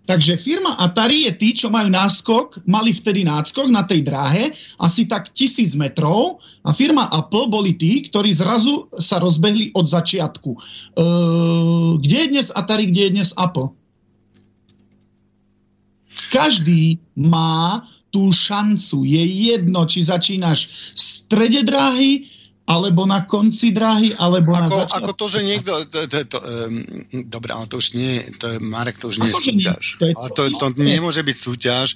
[0.06, 5.10] Takže firma Atari je tí, čo majú náskok, mali vtedy náskok na tej dráhe, asi
[5.10, 10.52] tak tisíc metrov a firma Apple boli tí, ktorí zrazu sa rozbehli od začiatku.
[10.54, 13.74] Uh, kde je dnes Atari, kde je dnes Apple?
[16.30, 17.82] Každý má
[18.14, 19.04] tú šancu.
[19.04, 19.20] Je
[19.52, 22.24] jedno, či začínaš v strede dráhy,
[22.66, 24.98] alebo na konci dráhy, alebo ako, na začiatku.
[24.98, 25.72] Ako to, že niekto...
[25.86, 26.74] To, to, to, um,
[27.30, 29.84] dobre, ale to už nie to je, Marek, to už nie je súťaž.
[30.02, 31.88] To je, ale to, to nemôže byť súťaž,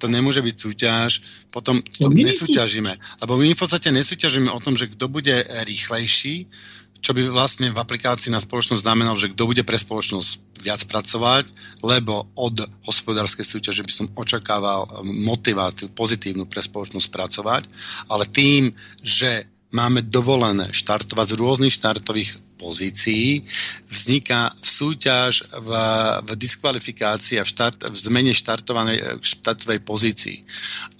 [0.00, 1.10] to nemôže byť súťaž,
[1.52, 2.92] potom to, to nesúťažíme.
[3.20, 6.48] Lebo my v podstate nesúťažíme o tom, že kto bude rýchlejší,
[7.04, 11.52] čo by vlastne v aplikácii na spoločnosť znamenalo, že kto bude pre spoločnosť viac pracovať,
[11.84, 17.62] lebo od hospodárskej súťaže by som očakával motiváciu pozitívnu pre spoločnosť pracovať,
[18.08, 18.72] ale tým,
[19.04, 23.42] že máme dovolené štartovať z rôznych štartových pozícií,
[23.90, 25.70] vzniká v súťaž v,
[26.24, 30.38] v diskvalifikácii a v, štart, v zmene štartovanej štartovej pozícii.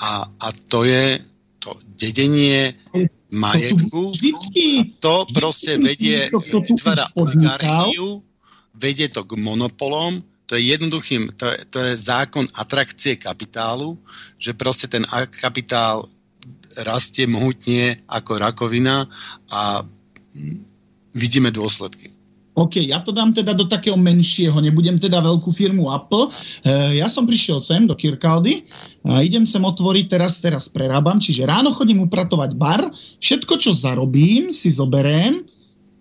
[0.03, 1.23] A, a to je
[1.63, 2.75] to dedenie
[3.33, 4.13] majetku
[4.77, 8.21] a to proste vedie, vytvára oligarchiu,
[8.75, 13.97] vedie to k monopolom, to je jednoduchým, to je, to je zákon atrakcie kapitálu,
[14.37, 15.09] že proste ten
[15.41, 16.05] kapitál
[16.83, 19.07] rastie mohutne ako rakovina
[19.53, 19.87] a
[21.15, 22.15] vidíme dôsledky.
[22.55, 26.31] OK, ja to dám teda do takého menšieho, nebudem teda veľkú firmu Apple.
[26.63, 28.63] E, ja som prišiel sem do Kirkaldy
[29.11, 34.55] a idem sem otvoriť, teraz, teraz prerábam, čiže ráno chodím upratovať bar, všetko, čo zarobím,
[34.55, 35.43] si zoberiem,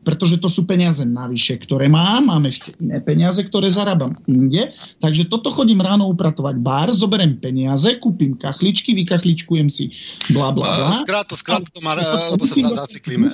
[0.03, 5.27] pretože to sú peniaze navyše, ktoré mám, mám ešte iné peniaze, ktoré zarábam inde, takže
[5.31, 9.89] toto chodím ráno upratovať bar, zoberiem peniaze, kúpim kachličky, vykachličkujem si
[10.35, 10.95] bla bla bla.
[10.95, 13.33] Skrát to, skrát to, mar, lebo sa zaciklíme.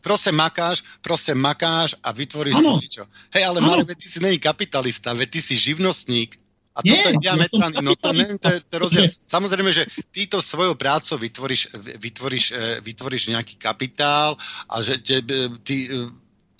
[0.00, 3.04] Proste makáš, proste makáš a vytvoríš si niečo.
[3.30, 6.43] Hej, ale Mare, ty si není kapitalista, veď ty si živnostník,
[6.74, 9.04] a toto Nie, je diametrálne, no to, nie, to, je, to je rozdiel.
[9.06, 11.70] Samozrejme, že týto svojou prácou vytvoríš,
[12.02, 14.34] vytvoríš, e, vytvoríš nejaký kapitál
[14.66, 15.22] a že te,
[15.62, 16.10] ty, e,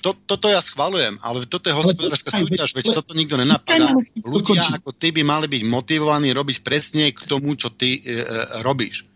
[0.04, 3.88] to, toto ja schvalujem, ale toto je hospodárska súťaž, veď toto nikto nenapadá.
[4.20, 8.22] Ľudia ako ty by mali byť motivovaní robiť presne k tomu, čo ty e, e,
[8.60, 9.08] robíš.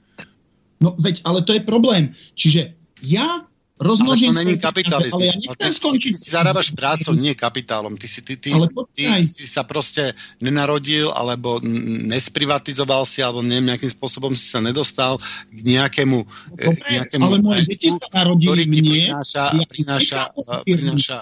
[0.81, 2.09] No veď, ale to je problém.
[2.33, 2.73] Čiže
[3.05, 3.45] ja
[3.79, 5.23] Rozmnožím ale to není kapitalizmus.
[5.23, 7.95] Ale ja ty, ty, ty si zarábaš prácou, nie kapitálom.
[7.95, 8.51] Ty si, ty, ty,
[8.91, 11.63] ty si sa proste nenarodil, alebo
[12.11, 15.15] nesprivatizoval si, alebo neviem, nejakým spôsobom si sa nedostal
[15.55, 19.67] k nejakému, no, Dobre, k nejakému ale moje deti sa narodili ktorý ti prináša, ja
[19.71, 20.21] prináša,
[20.67, 21.17] prináša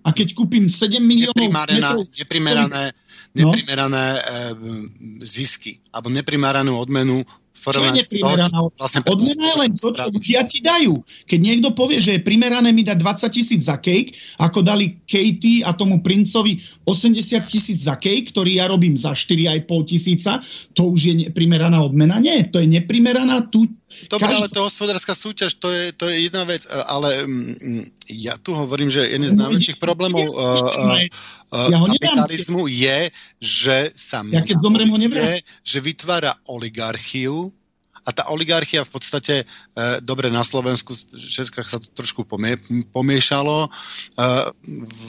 [0.00, 1.36] a keď kúpim 7 miliónov...
[2.16, 2.84] Neprimerané,
[3.36, 4.06] neprimerané
[4.56, 4.80] no?
[5.22, 7.20] zisky, alebo neprimeranú odmenu
[7.60, 10.94] čo je neprimeraná vlastne odmena je len to, čo ľudia ti dajú.
[11.28, 15.62] Keď niekto povie, že je primerané mi dať 20 tisíc za cake, ako dali Katie
[15.62, 16.56] a tomu princovi
[16.88, 20.40] 80 tisíc za cake, ktorý ja robím za 4,5 tisíca,
[20.72, 22.16] to už je primeraná odmena?
[22.18, 23.68] Nie, to je neprimeraná tu
[24.06, 27.82] Dobre, ale to hospodárska súťaž, to je, to je jedna vec, ale mm,
[28.22, 31.10] ja tu hovorím, že jeden z najväčších problémov uh,
[31.50, 33.10] uh, kapitalizmu je,
[33.42, 34.70] že sa ja ho
[35.66, 37.50] že vytvára oligarchiu.
[38.00, 42.54] A tá oligarchia v podstate, uh, dobre, na Slovensku, Českách sa to trošku pomie,
[42.94, 45.08] pomiešalo uh, v,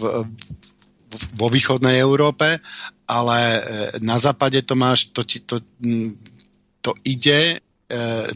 [1.06, 2.58] v, vo východnej Európe,
[3.06, 3.39] ale
[4.00, 5.60] na západe to máš, to, to,
[6.80, 7.71] to ide E,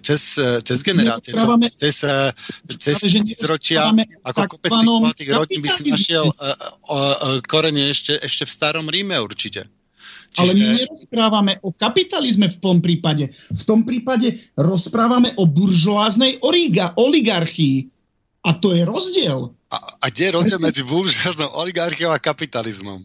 [0.03, 2.33] cez, e, cez generácie, to, cez, e,
[2.75, 3.91] cez tisícročia,
[4.23, 6.35] ako kopec tých bohatých rodín by si našiel uh,
[6.91, 9.71] uh, korene ešte, ešte v starom Ríme určite.
[10.35, 10.43] Čiže...
[10.43, 13.31] Ale my nerozprávame o kapitalizme v tom prípade.
[13.31, 16.43] V tom prípade rozprávame o buržoáznej
[16.99, 17.77] oligarchii.
[18.45, 19.55] A to je rozdiel.
[19.71, 23.01] A, a kde je rozdiel medzi buržoáznou oligarchiou a kapitalizmom?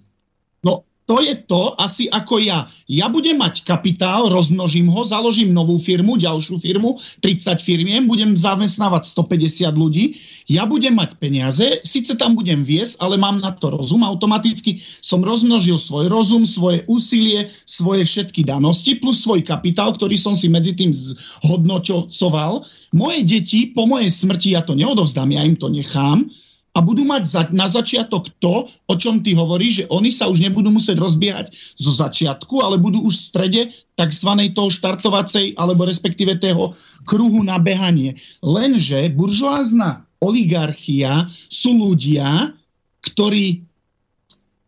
[0.66, 2.70] No, to je to asi ako ja.
[2.86, 9.10] Ja budem mať kapitál, rozmnožím ho, založím novú firmu, ďalšiu firmu, 30 firmiem, budem zamestnávať
[9.10, 10.14] 150 ľudí,
[10.46, 15.18] ja budem mať peniaze, síce tam budem viesť, ale mám na to rozum, automaticky som
[15.26, 20.78] rozmnožil svoj rozum, svoje úsilie, svoje všetky danosti, plus svoj kapitál, ktorý som si medzi
[20.78, 22.62] tým zhodnocoval.
[22.94, 26.30] Moje deti, po mojej smrti, ja to neodovzdám, ja im to nechám,
[26.70, 30.70] a budú mať na začiatok to, o čom ty hovoríš, že oni sa už nebudú
[30.70, 33.62] musieť rozbiehať zo začiatku, ale budú už v strede
[33.98, 34.30] tzv.
[34.54, 36.70] toho štartovacej alebo respektíve toho
[37.10, 38.14] kruhu na behanie.
[38.38, 42.54] Lenže buržoázna oligarchia sú ľudia,
[43.02, 43.66] ktorí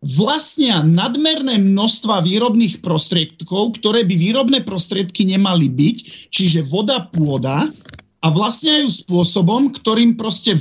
[0.03, 7.71] vlastnia nadmerné množstva výrobných prostriedkov, ktoré by výrobné prostriedky nemali byť, čiže voda, pôda
[8.19, 10.59] a vlastnia ju spôsobom, ktorým proste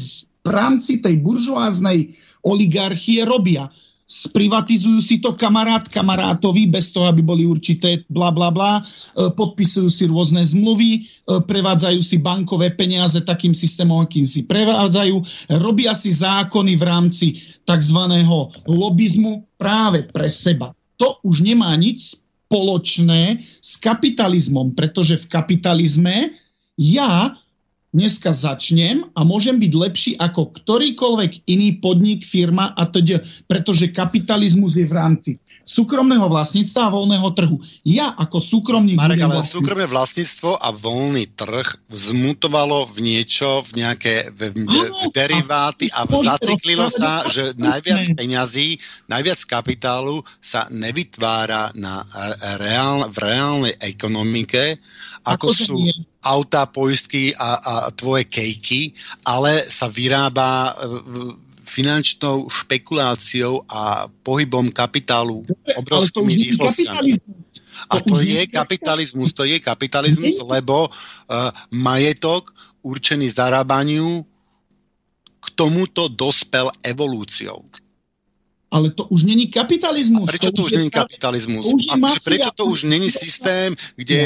[0.51, 2.11] rámci tej buržoáznej
[2.43, 3.71] oligarchie robia.
[4.03, 9.89] Sprivatizujú si to kamarát kamarátovi bez toho, aby boli určité bla bla bla, e, podpisujú
[9.89, 11.01] si rôzne zmluvy, e,
[11.49, 15.17] prevádzajú si bankové peniaze takým systémom, akým si prevádzajú,
[15.65, 17.27] robia si zákony v rámci
[17.65, 17.99] tzv.
[18.69, 20.77] lobizmu práve pre seba.
[21.01, 22.21] To už nemá nič
[22.53, 26.37] spoločné s kapitalizmom, pretože v kapitalizme
[26.77, 27.33] ja
[27.93, 34.75] dneska začnem a môžem byť lepší ako ktorýkoľvek iný podnik, firma a teda, pretože kapitalizmus
[34.75, 35.31] je v rámci
[35.63, 37.57] súkromného vlastníctva a voľného trhu.
[37.87, 38.99] Ja ako súkromník...
[38.99, 39.55] Marek, ale vlastniť...
[39.55, 46.91] súkromné vlastníctvo a voľný trh zmutovalo v niečo, v nejaké v, v deriváty a zaciklilo
[46.91, 52.03] sa, že najviac peňazí, najviac kapitálu sa nevytvára na
[52.59, 54.79] reál, v reálnej ekonomike,
[55.23, 55.79] ako, ako sú
[56.23, 58.95] autá, poistky a, a tvoje kejky,
[59.27, 65.41] ale sa vyrába e, finančnou špekuláciou a pohybom kapitálu
[65.81, 67.13] obrovskými rýchlosťami.
[67.89, 72.53] A to je kapitalizmus, to je kapitalizmus, lebo uh, majetok
[72.85, 74.23] určený zarábaniu
[75.43, 77.65] k tomuto dospel evolúciou.
[78.73, 80.25] Ale to už není kapitalizmus.
[80.25, 81.67] A prečo to, to už není kapitalizmus?
[81.93, 81.95] A
[82.25, 84.19] prečo to už není systém, kde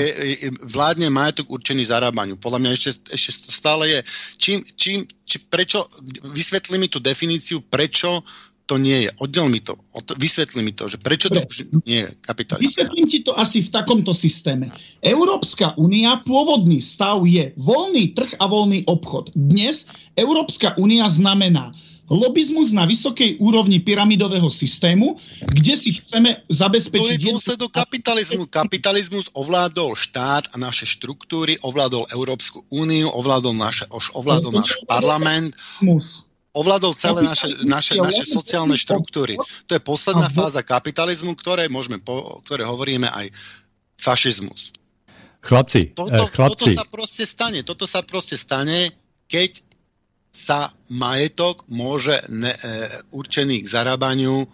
[0.54, 0.70] no.
[0.70, 2.38] vládne majetok určený zarábaniu?
[2.38, 3.98] Podľa mňa ešte, ešte stále je.
[4.38, 5.90] Čím, čím, či, prečo,
[6.30, 8.22] vysvetli mi tú definíciu, prečo
[8.66, 9.10] to nie je.
[9.22, 9.78] Oddel mi to,
[10.18, 12.74] vysvetli mi to, že prečo to už nie je kapitalizmus.
[12.74, 14.74] Vysvetlím ti to asi v takomto systéme.
[15.02, 19.30] Európska únia, pôvodný stav je voľný trh a voľný obchod.
[19.38, 19.86] Dnes
[20.18, 21.74] Európska únia znamená
[22.06, 25.18] lobizmus na vysokej úrovni pyramidového systému,
[25.50, 27.02] kde si chceme zabezpečiť...
[27.02, 28.46] To je dôsledok kapitalizmu.
[28.46, 35.50] Kapitalizmus ovládol štát a naše štruktúry, ovládol Európsku úniu, ovládol, naše, ovládol náš parlament,
[36.54, 39.34] ovládol celé naše, naše, naše sociálne štruktúry.
[39.66, 43.34] To je posledná fáza kapitalizmu, ktoré, môžeme po, ktoré hovoríme aj
[43.98, 44.72] fašizmus.
[45.42, 46.54] Chlapci, toto, eh, chlapci.
[46.58, 47.60] toto sa proste stane.
[47.62, 48.90] Toto sa proste stane,
[49.30, 49.65] keď
[50.36, 52.60] sa majetok môže ne, e,
[53.16, 54.44] určený k zarábaniu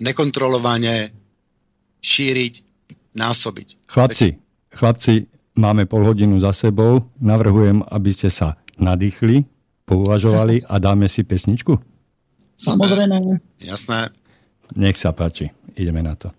[0.00, 1.12] nekontrolovane
[2.00, 2.54] šíriť,
[3.12, 3.92] násobiť.
[3.92, 4.40] Chlapci,
[4.72, 5.28] chlapci,
[5.58, 7.12] máme pol hodinu za sebou.
[7.20, 9.44] Navrhujem, aby ste sa nadýchli,
[9.84, 11.76] pouvažovali a dáme si pesničku.
[12.56, 13.42] Samozrejme.
[13.60, 14.08] Jasné.
[14.80, 15.52] Nech sa páči.
[15.76, 16.37] Ideme na to.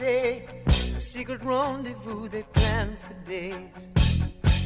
[0.00, 3.90] Say a secret rendezvous they planned for days.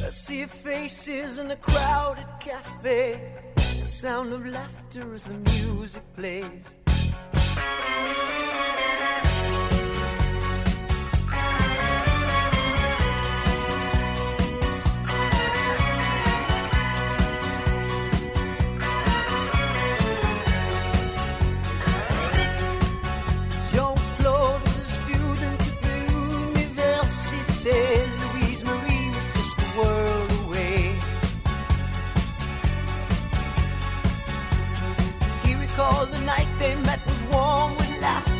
[0.07, 3.33] I see your faces in a crowded cafe,
[3.81, 6.63] the sound of laughter as the music plays.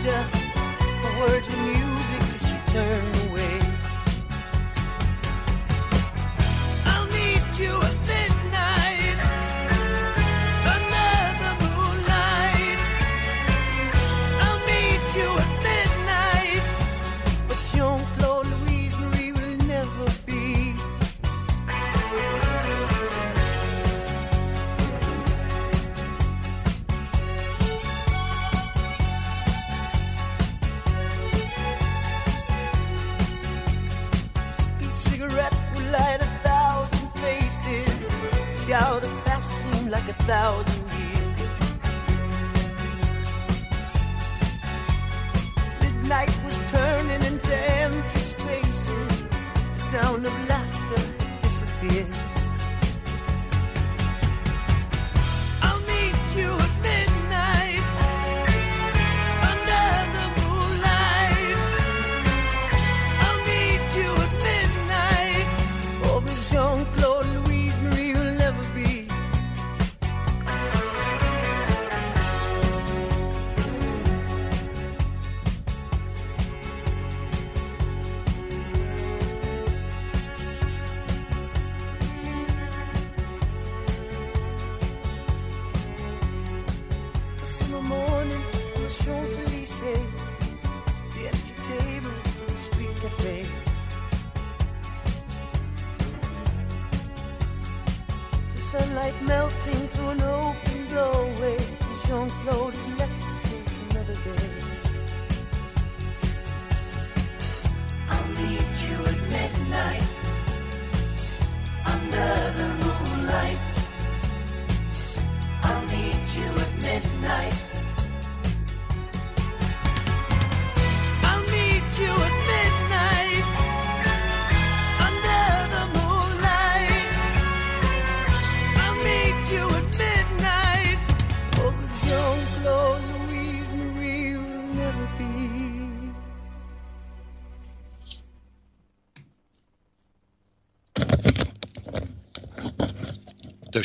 [0.06, 3.15] the words were music as she turned.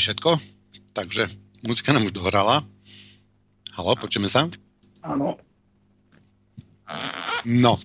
[0.00, 0.40] Je všetko.
[0.96, 1.28] Takže
[1.68, 2.64] muzika nám už dohrala.
[3.76, 4.48] Halo, počujeme sa?
[5.04, 5.36] Áno.
[7.44, 7.76] No,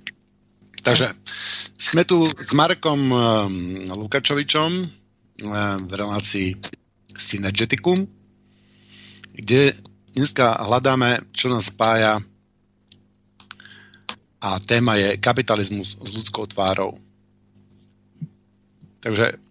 [0.80, 1.12] takže
[1.76, 3.54] sme tu s Markom um,
[3.92, 4.88] Lukačovičom um,
[5.86, 6.56] v relácii
[7.16, 8.08] Synergeticum,
[9.36, 9.76] kde
[10.16, 12.20] dneska hľadáme, čo nás spája
[14.40, 16.96] a téma je kapitalizmus s ľudskou tvárou.
[19.04, 19.45] Takže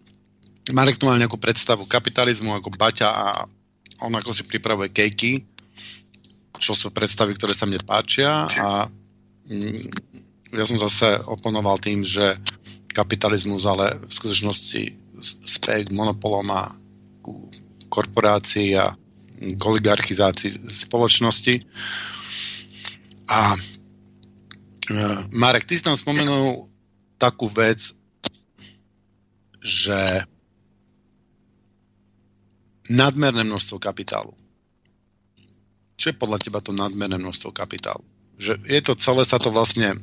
[0.73, 3.27] Marek tu má nejakú predstavu kapitalizmu ako Baťa a
[4.01, 5.45] on ako si pripravuje kejky,
[6.57, 8.89] čo sú predstavy, ktoré sa mne páčia a
[9.45, 9.83] mm,
[10.55, 12.39] ja som zase oponoval tým, že
[12.95, 14.83] kapitalizmus ale v skutočnosti
[15.45, 16.71] spie k monopolom a
[17.91, 18.95] korporácii a
[19.35, 21.59] k oligarchizácii spoločnosti.
[23.27, 23.57] A e,
[25.35, 26.71] Marek, ty si tam spomenul
[27.19, 27.95] takú vec,
[29.59, 30.23] že
[32.89, 34.33] nadmerné množstvo kapitálu.
[35.95, 38.03] Čo je podľa teba to nadmerné množstvo kapitálu?
[38.35, 39.95] Že je to celé, sa to vlastne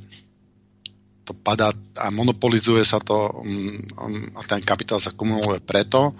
[1.22, 1.70] to padá
[2.00, 6.10] a monopolizuje sa to um, a ten kapitál sa kumuluje preto,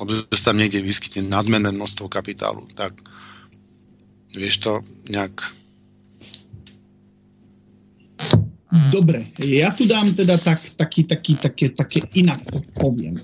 [0.00, 2.64] lebo sa tam niekde vyskytne nadmerné množstvo kapitálu.
[2.72, 2.96] Tak
[4.32, 4.72] vieš to
[5.12, 5.36] nejak
[8.70, 12.38] Dobre, ja tu dám teda tak, taký, taký, také, také inak
[12.78, 13.18] poviem.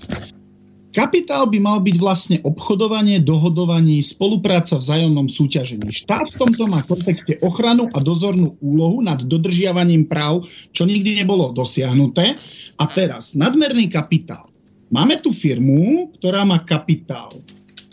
[0.97, 5.93] Kapitál by mal byť vlastne obchodovanie, dohodovanie, spolupráca v vzájomnom súťažení.
[5.93, 11.53] Štát v tomto má kontexte ochranu a dozornú úlohu nad dodržiavaním práv, čo nikdy nebolo
[11.53, 12.33] dosiahnuté.
[12.81, 14.49] A teraz, nadmerný kapitál.
[14.89, 17.29] Máme tu firmu, ktorá má kapitál,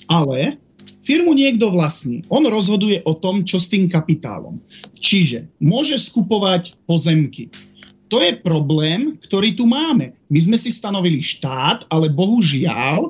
[0.07, 0.55] ale
[1.03, 2.23] firmu niekto vlastní.
[2.31, 4.63] On rozhoduje o tom, čo s tým kapitálom.
[4.95, 7.51] Čiže môže skupovať pozemky
[8.13, 10.13] to je problém, ktorý tu máme.
[10.29, 13.09] My sme si stanovili štát, ale bohužiaľ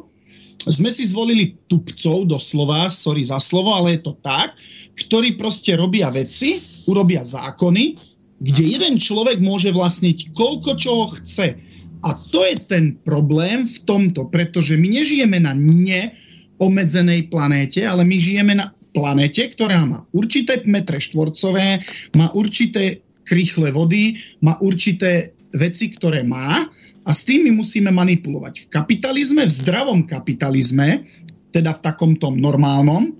[0.63, 4.55] sme si zvolili tupcov doslova, sorry za slovo, ale je to tak,
[4.95, 6.55] ktorí proste robia veci,
[6.87, 7.99] urobia zákony,
[8.39, 11.59] kde jeden človek môže vlastniť koľko čoho chce.
[12.07, 18.15] A to je ten problém v tomto, pretože my nežijeme na neomedzenej planéte, ale my
[18.15, 21.83] žijeme na planéte, ktorá má určité metre štvorcové,
[22.15, 26.67] má určité krychle vody, má určité veci, ktoré má
[27.03, 28.67] a s tým my musíme manipulovať.
[28.67, 31.03] V kapitalizme, v zdravom kapitalizme,
[31.51, 33.13] teda v takom tom normálnom,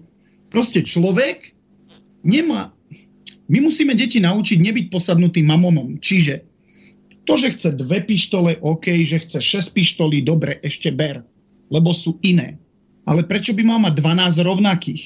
[0.49, 1.51] proste človek
[2.23, 2.71] nemá...
[3.51, 5.99] My musíme deti naučiť nebyť posadnutým mamonom.
[5.99, 6.47] Čiže
[7.27, 11.27] to, že chce dve pištole, OK, že chce šesť pištolí, dobre, ešte ber,
[11.67, 12.55] lebo sú iné.
[13.03, 15.03] Ale prečo by mal mať 12 rovnakých?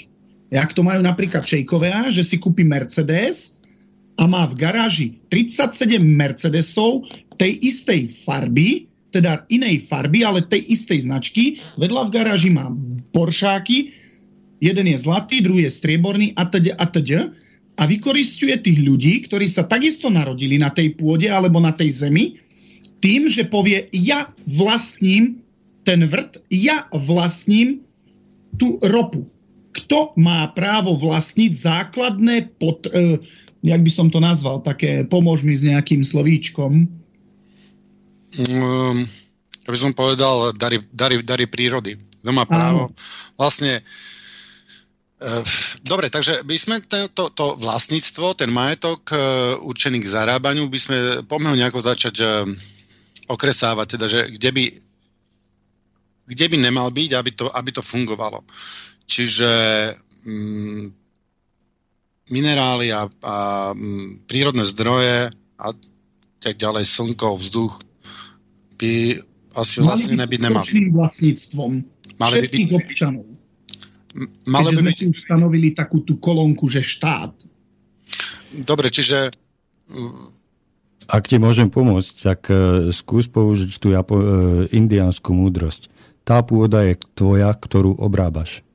[0.54, 3.57] Jak to majú napríklad Čejkovia, že si kúpi Mercedes
[4.18, 7.06] a má v garáži 37 Mercedesov
[7.38, 11.62] tej istej farby, teda inej farby, ale tej istej značky.
[11.78, 12.68] Vedľa v garáži má
[13.14, 13.94] Poršáky,
[14.60, 17.08] jeden je zlatý, druhý je strieborný a teď a teď
[17.78, 22.42] a vykoristuje tých ľudí, ktorí sa takisto narodili na tej pôde alebo na tej zemi,
[22.98, 25.46] tým, že povie, ja vlastním
[25.86, 27.86] ten vrt, ja vlastním
[28.58, 29.30] tú ropu.
[29.78, 33.22] Kto má právo vlastniť základné pot, e,
[33.64, 36.86] jak by som to nazval, také pomôž mi s nejakým slovíčkom.
[38.38, 38.98] Um,
[39.66, 41.98] ja by som povedal dary, dary, dary prírody.
[41.98, 42.92] Kto má právo?
[42.92, 42.94] Áno.
[43.40, 43.82] Vlastne
[45.24, 45.44] uh,
[45.88, 50.98] Dobre, takže by sme to, to vlastníctvo, ten majetok uh, určený k zarábaniu, by sme
[51.24, 52.44] pomeho nejako začať uh,
[53.32, 54.64] okresávať, teda, že kde by,
[56.28, 58.44] kde by nemal byť, aby to, aby to fungovalo.
[59.08, 59.50] Čiže
[60.28, 60.92] um,
[62.30, 63.36] minerály a, a
[64.28, 65.68] prírodné zdroje a
[66.38, 67.82] tak ďalej, slnko, vzduch
[68.78, 69.24] by
[69.58, 70.70] asi vlastne nebyť nemali.
[70.94, 71.72] vlastníctvom
[72.22, 73.26] mali všetkých by byť, občanov.
[74.46, 74.98] Malo by byť...
[75.26, 77.34] stanovili takú tú kolónku, že štát.
[78.66, 79.34] Dobre, čiže...
[81.08, 84.30] Ak ti môžem pomôcť, tak uh, skús použiť tú japo- uh,
[84.76, 85.88] indiánsku múdrosť.
[86.28, 88.67] Tá pôda je tvoja, ktorú obrábaš.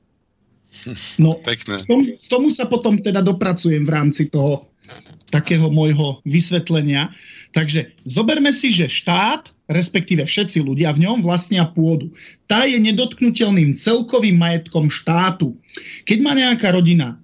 [1.21, 1.85] No, Pekné.
[1.85, 4.67] Tomu, tomu sa potom teda dopracujem v rámci toho
[5.33, 7.09] takého môjho vysvetlenia.
[7.57, 12.13] Takže zoberme si, že štát, respektíve všetci ľudia v ňom vlastnia pôdu.
[12.45, 15.57] Tá je nedotknutelným celkovým majetkom štátu.
[16.05, 17.17] Keď má nejaká rodina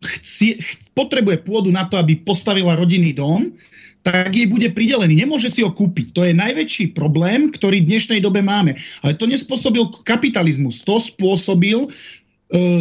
[0.00, 3.52] chci, ch, potrebuje pôdu na to, aby postavila rodinný dom,
[4.00, 5.12] tak jej bude pridelený.
[5.12, 6.16] Nemôže si ho kúpiť.
[6.16, 8.72] To je najväčší problém, ktorý v dnešnej dobe máme.
[9.04, 10.80] Ale to nespôsobil kapitalizmus.
[10.88, 11.84] To spôsobil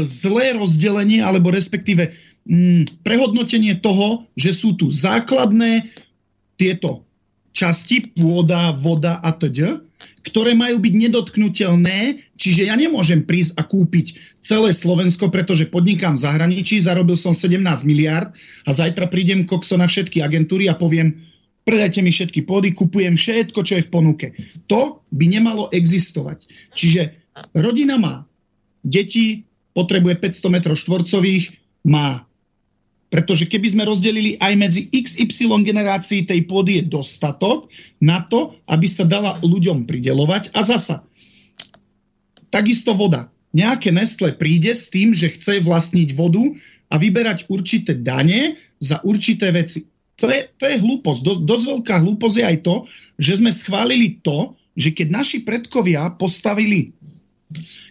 [0.05, 2.09] zlé rozdelenie, alebo respektíve
[2.49, 5.85] mm, prehodnotenie toho, že sú tu základné
[6.57, 7.05] tieto
[7.53, 9.85] časti, pôda, voda a td.,
[10.23, 16.23] ktoré majú byť nedotknutelné, čiže ja nemôžem prísť a kúpiť celé Slovensko, pretože podnikám v
[16.23, 18.31] zahraničí, zarobil som 17 miliard
[18.67, 21.19] a zajtra prídem kokso na všetky agentúry a poviem,
[21.67, 24.27] predajte mi všetky pôdy, kupujem všetko, čo je v ponuke.
[24.71, 26.47] To by nemalo existovať.
[26.75, 27.01] Čiže
[27.59, 28.23] rodina má
[28.83, 31.45] deti, potrebuje 500 m štvorcových,
[31.87, 32.29] má
[33.09, 37.65] Pretože keby sme rozdelili aj medzi XY generácií tej pôdy je dostatok
[37.97, 40.53] na to, aby sa dala ľuďom pridelovať.
[40.53, 41.01] A zasa,
[42.53, 43.33] takisto voda.
[43.49, 46.45] Nejaké Nestle príde s tým, že chce vlastniť vodu
[46.93, 49.89] a vyberať určité dane za určité veci.
[50.21, 51.21] To je, to je hlúposť.
[51.25, 52.75] Do, dosť veľká hlúposť je aj to,
[53.17, 56.93] že sme schválili to, že keď naši predkovia postavili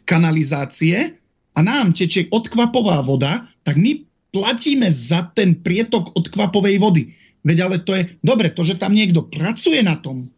[0.07, 1.18] kanalizácie
[1.59, 7.11] a nám tečie odkvapová voda, tak my platíme za ten prietok od kvapovej vody.
[7.42, 10.30] Veď ale to je, dobre, to, že tam niekto pracuje na tom,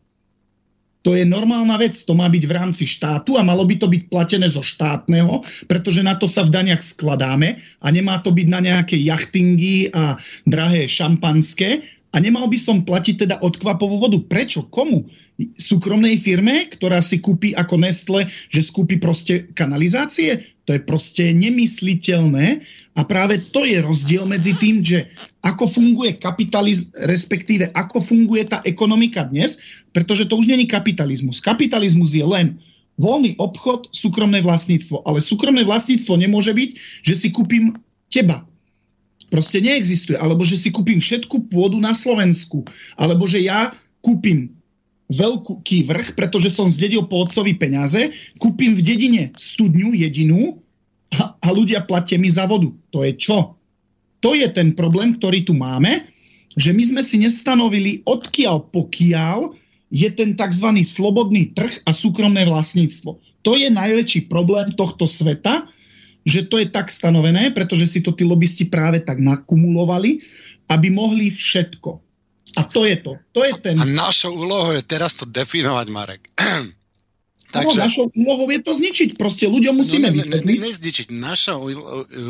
[1.00, 4.12] to je normálna vec, to má byť v rámci štátu a malo by to byť
[4.12, 8.60] platené zo štátneho, pretože na to sa v daniach skladáme a nemá to byť na
[8.60, 11.80] nejaké jachtingy a drahé šampanské
[12.10, 14.18] a nemal by som platiť teda odkvapovú vodu.
[14.18, 14.66] Prečo?
[14.66, 15.06] Komu?
[15.54, 20.42] Súkromnej firme, ktorá si kúpi ako Nestle, že skúpi proste kanalizácie?
[20.66, 22.60] To je proste nemysliteľné
[22.98, 25.06] a práve to je rozdiel medzi tým, že
[25.46, 31.38] ako funguje kapitalizm, respektíve ako funguje tá ekonomika dnes, pretože to už není kapitalizmus.
[31.38, 32.58] Kapitalizmus je len
[33.00, 35.06] voľný obchod, súkromné vlastníctvo.
[35.08, 36.70] Ale súkromné vlastníctvo nemôže byť,
[37.06, 37.72] že si kúpim
[38.12, 38.44] teba,
[39.30, 40.18] proste neexistuje.
[40.18, 42.66] Alebo že si kúpim všetku pôdu na Slovensku.
[42.98, 43.72] Alebo že ja
[44.02, 44.50] kúpim
[45.10, 50.62] veľký vrch, pretože som zdedil po otcovi peniaze, kúpim v dedine studňu jedinú
[51.18, 52.70] a, a ľudia platia mi za vodu.
[52.94, 53.58] To je čo?
[54.22, 56.06] To je ten problém, ktorý tu máme,
[56.54, 59.38] že my sme si nestanovili odkiaľ pokiaľ
[59.90, 60.68] je ten tzv.
[60.86, 63.18] slobodný trh a súkromné vlastníctvo.
[63.42, 65.66] To je najväčší problém tohto sveta,
[66.30, 70.22] že to je tak stanovené, pretože si to tí lobbysti práve tak nakumulovali,
[70.70, 71.90] aby mohli všetko.
[72.58, 73.18] A to je to.
[73.34, 73.74] to je ten...
[73.78, 76.22] A našou úlohou je teraz to definovať, Marek.
[77.54, 77.78] Takže...
[77.78, 79.08] No, našou úlohou je to zničiť.
[79.18, 81.10] Proste ľuďom musíme no, ne, ne, ne, nezničiť.
[81.14, 81.66] Našou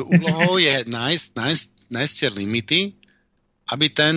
[0.08, 2.80] úlohou je nájsť, nájsť, nájsť tie limity,
[3.72, 4.16] aby ten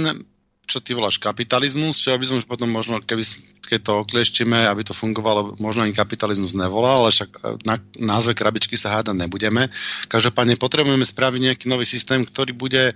[0.64, 3.24] čo ty voláš kapitalizmus, čo by som už potom možno, keby,
[3.68, 8.32] keď to oklieštime, aby to fungovalo, možno ani kapitalizmus nevolal, ale však e, na názve
[8.32, 9.68] krabičky sa hádať nebudeme.
[10.08, 12.94] Každopádne potrebujeme spraviť nejaký nový systém, ktorý bude e,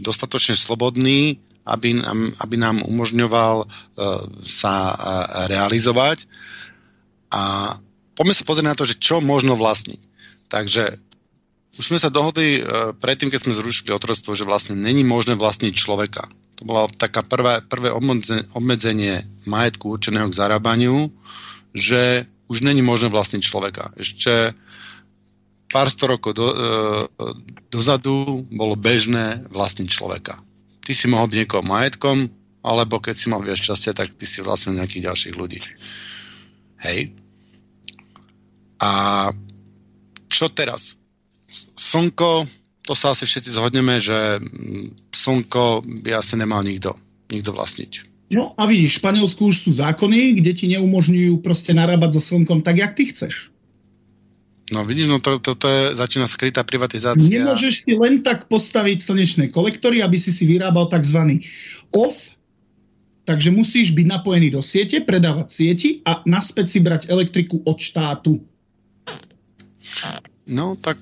[0.00, 1.36] dostatočne slobodný,
[1.66, 1.98] aby
[2.40, 3.66] aby nám umožňoval e,
[4.46, 4.96] sa e,
[5.50, 6.24] realizovať.
[7.34, 7.74] A
[8.14, 10.00] poďme sa pozrieť na to, že čo možno vlastniť.
[10.46, 11.02] Takže
[11.76, 15.74] už sme sa dohodli e, predtým, keď sme zrušili otroctvo, že vlastne není možné vlastniť
[15.76, 16.24] človeka.
[16.56, 17.92] To bolo taká prvé, prvé
[18.56, 21.12] obmedzenie majetku určeného k zarábaniu,
[21.76, 23.92] že už není možné vlastniť človeka.
[24.00, 24.56] Ešte
[25.68, 26.56] pár sto rokov do, e,
[27.68, 30.40] dozadu bolo bežné vlastniť človeka.
[30.80, 32.30] Ty si mohol byť niekoho majetkom,
[32.62, 35.60] alebo keď si mal viac šťastia, tak ty si vlastnil nejakých ďalších ľudí.
[36.82, 37.12] Hej.
[38.80, 38.90] A
[40.30, 40.98] čo teraz?
[41.76, 42.46] Slnko
[42.86, 46.94] to sa asi všetci zhodneme, že mm, slnko by asi nemal nikto,
[47.34, 48.06] nikto vlastniť.
[48.30, 52.62] No a vidíš, v Španielsku už sú zákony, kde ti neumožňujú proste narábať so slnkom
[52.62, 53.50] tak, jak ty chceš.
[54.74, 57.22] No vidíš, no to, to, to je, začína skrytá privatizácia.
[57.22, 61.38] Nemôžeš si len tak postaviť slnečné kolektory, aby si si vyrábal tzv.
[61.94, 62.34] off,
[63.22, 68.42] takže musíš byť napojený do siete, predávať sieti a naspäť si brať elektriku od štátu.
[70.50, 70.98] No tak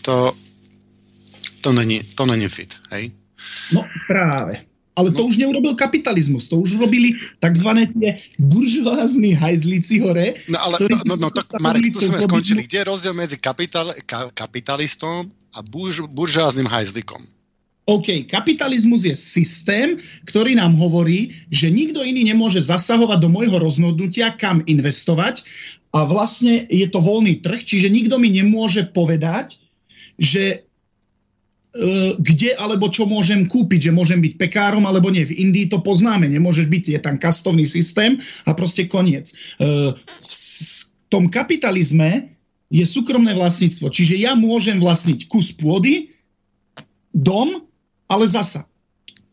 [0.00, 0.32] to
[1.64, 3.08] to není, to není fit, hej?
[3.72, 4.60] No práve.
[4.94, 5.28] Ale to no.
[5.32, 7.66] už neurobil kapitalizmus, to už robili tzv.
[7.98, 10.38] tie buržoázny hajzlíci hore.
[10.46, 12.62] No ale, no, no, no tak Marek, tu sme skončili.
[12.62, 17.18] Kde je rozdiel medzi kapital, ka, kapitalistom a burž, buržoáznym hajzlikom?
[17.90, 19.98] OK, kapitalizmus je systém,
[20.30, 25.42] ktorý nám hovorí, že nikto iný nemôže zasahovať do môjho rozhodnutia, kam investovať
[25.90, 29.58] a vlastne je to voľný trh, čiže nikto mi nemôže povedať,
[30.16, 30.64] že
[32.22, 35.26] kde alebo čo môžem kúpiť, že môžem byť pekárom alebo nie.
[35.26, 38.14] V Indii to poznáme, nemôžeš byť, je tam kastovný systém
[38.46, 39.34] a proste koniec.
[39.34, 39.34] E,
[39.98, 42.30] v tom kapitalizme
[42.70, 46.14] je súkromné vlastníctvo, čiže ja môžem vlastniť kus pôdy,
[47.10, 47.66] dom,
[48.06, 48.66] ale zasa.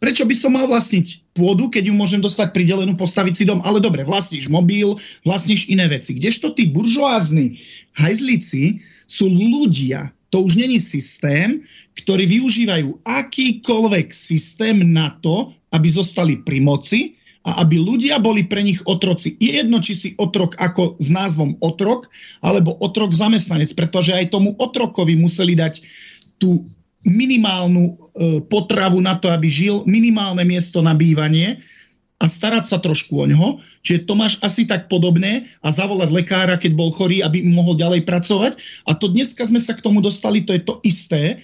[0.02, 3.62] Prečo by som mal vlastniť pôdu, keď ju môžem dostať pridelenú, postaviť si dom?
[3.62, 6.18] Ale dobre, vlastníš mobil, vlastníš iné veci.
[6.18, 7.62] Kdežto tí buržoázni
[7.94, 11.60] hajzlici sú ľudia, to už není systém,
[11.94, 18.64] ktorí využívajú akýkoľvek systém na to, aby zostali pri moci a aby ľudia boli pre
[18.64, 19.36] nich otroci.
[19.42, 22.08] Je jedno, či si otrok ako s názvom otrok,
[22.40, 25.84] alebo otrok zamestnanec, pretože aj tomu otrokovi museli dať
[26.40, 26.64] tú
[27.02, 27.94] minimálnu e,
[28.46, 31.58] potravu na to, aby žil, minimálne miesto na bývanie,
[32.22, 33.50] a starať sa trošku o ňoho.
[33.82, 38.06] Čiže to máš asi tak podobné a zavolať lekára, keď bol chorý, aby mohol ďalej
[38.06, 38.62] pracovať.
[38.86, 41.42] A to dneska sme sa k tomu dostali, to je to isté.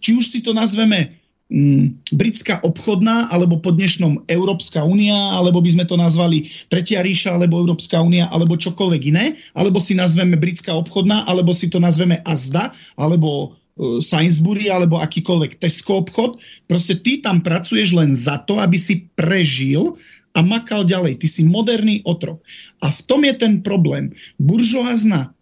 [0.00, 1.12] či už si to nazveme
[1.52, 7.36] mm, britská obchodná, alebo po dnešnom Európska únia, alebo by sme to nazvali Tretia ríša,
[7.36, 12.24] alebo Európska únia, alebo čokoľvek iné, alebo si nazveme britská obchodná, alebo si to nazveme
[12.24, 16.40] AZDA, alebo Sainsbury, alebo akýkoľvek Tesco obchod.
[16.66, 19.96] Proste ty tam pracuješ len za to, aby si prežil
[20.34, 21.20] a makal ďalej.
[21.20, 22.42] Ty si moderný otrok.
[22.82, 24.14] A v tom je ten problém.
[24.38, 25.34] Buržoázna,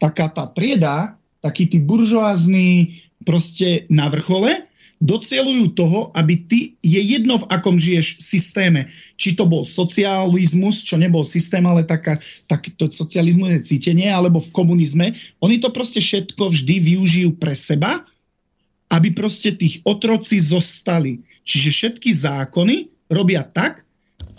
[0.00, 4.68] taká tá trieda, takí tí buržoázní proste na vrchole,
[5.04, 8.88] docielujú toho, aby ty, je jedno v akom žiješ systéme,
[9.20, 12.16] či to bol socializmus, čo nebol systém, ale taká,
[12.48, 15.12] tak to socializmus je cítenie, alebo v komunizme,
[15.44, 18.00] oni to proste všetko vždy využijú pre seba,
[18.96, 21.20] aby proste tých otroci zostali.
[21.44, 23.84] Čiže všetky zákony robia tak,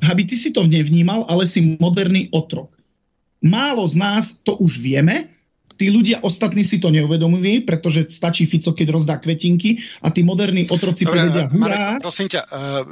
[0.10, 2.74] aby ty si to nevnímal, ale si moderný otrok.
[3.46, 5.30] Málo z nás to už vieme,
[5.76, 10.68] tí ľudia ostatní si to neuvedomujú, pretože stačí Fico, keď rozdá kvetinky a tí moderní
[10.72, 11.60] otroci Dobre, povedia hurá.
[11.60, 12.84] Marek, prosím ťa, uh,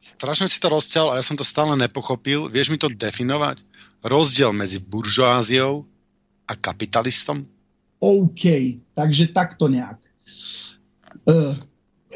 [0.00, 2.48] strašne si to rozťal a ja som to stále nepochopil.
[2.48, 3.64] Vieš mi to definovať?
[4.02, 5.86] Rozdiel medzi buržoáziou
[6.48, 7.46] a kapitalistom?
[8.02, 10.02] OK, takže takto nejak.
[11.22, 11.54] Uh,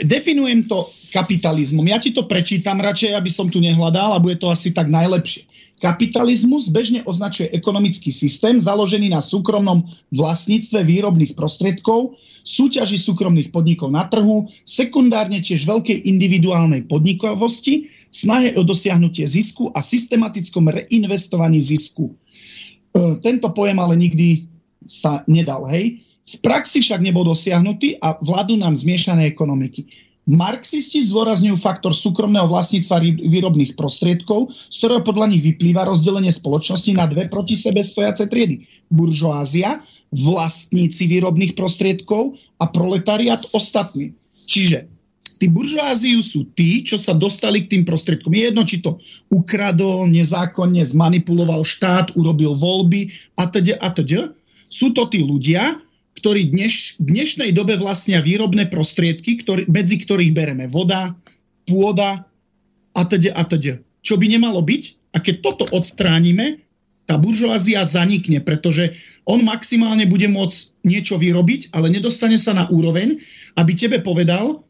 [0.02, 0.82] definujem to
[1.14, 1.86] kapitalizmom.
[1.86, 5.46] Ja ti to prečítam radšej, aby som tu nehľadal a bude to asi tak najlepšie.
[5.76, 12.16] Kapitalizmus bežne označuje ekonomický systém založený na súkromnom vlastníctve výrobných prostriedkov,
[12.48, 19.84] súťaži súkromných podnikov na trhu, sekundárne tiež veľkej individuálnej podnikovosti, snahe o dosiahnutie zisku a
[19.84, 22.08] systematickom reinvestovaní zisku.
[22.08, 22.14] E,
[23.20, 24.48] tento pojem ale nikdy
[24.88, 26.00] sa nedal, hej.
[26.26, 29.84] V praxi však nebol dosiahnutý a vládu nám zmiešané ekonomiky.
[30.26, 37.06] Marxisti zdôrazňujú faktor súkromného vlastníctva výrobných prostriedkov, z ktorého podľa nich vyplýva rozdelenie spoločnosti na
[37.06, 38.66] dve proti sebe stojace triedy.
[38.90, 39.78] Buržoázia,
[40.10, 44.18] vlastníci výrobných prostriedkov a proletariat ostatní.
[44.50, 44.90] Čiže
[45.38, 48.34] tí buržoáziu sú tí, čo sa dostali k tým prostriedkom.
[48.34, 48.98] Je jedno, či to
[49.30, 54.34] ukradol, nezákonne zmanipuloval štát, urobil voľby a teda a teda.
[54.66, 55.78] Sú to tí ľudia,
[56.26, 61.14] ktorí dneš, v dnešnej dobe vlastnia výrobné prostriedky, ktorý, medzi ktorých bereme voda,
[61.70, 62.26] pôda
[62.98, 63.78] a teda a teda.
[64.02, 65.14] Čo by nemalo byť?
[65.14, 66.66] A keď toto odstránime,
[67.06, 73.22] tá buržoázia zanikne, pretože on maximálne bude môcť niečo vyrobiť, ale nedostane sa na úroveň,
[73.54, 74.66] aby tebe povedal,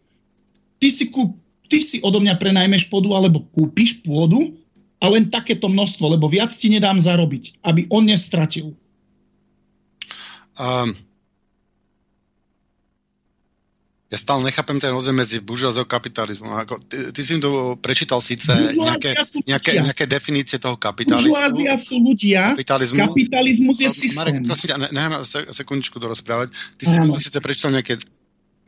[0.76, 1.40] ty si, kúp,
[1.72, 4.60] ty si odo mňa prenajmeš pôdu alebo kúpiš pôdu
[5.00, 8.76] a len takéto množstvo, lebo viac ti nedám zarobiť, aby on nestratil.
[10.60, 10.92] Um,
[14.06, 16.54] ja stále nechápem ten rozdiel medzi buržoázou a kapitalizmom.
[16.62, 21.34] Ako, ty, ty si to prečítal síce nejaké, nejaké, nejaké definície toho kapitalizmu.
[21.34, 23.02] Buržoázia sú ľudia, kapitalizmu.
[23.02, 24.14] kapitalizmus je systém.
[24.14, 25.12] Marek, prosím ťa, nechám
[25.50, 26.54] sekundičku to rozprávať.
[26.78, 27.98] Ty si síce prečítal nejaké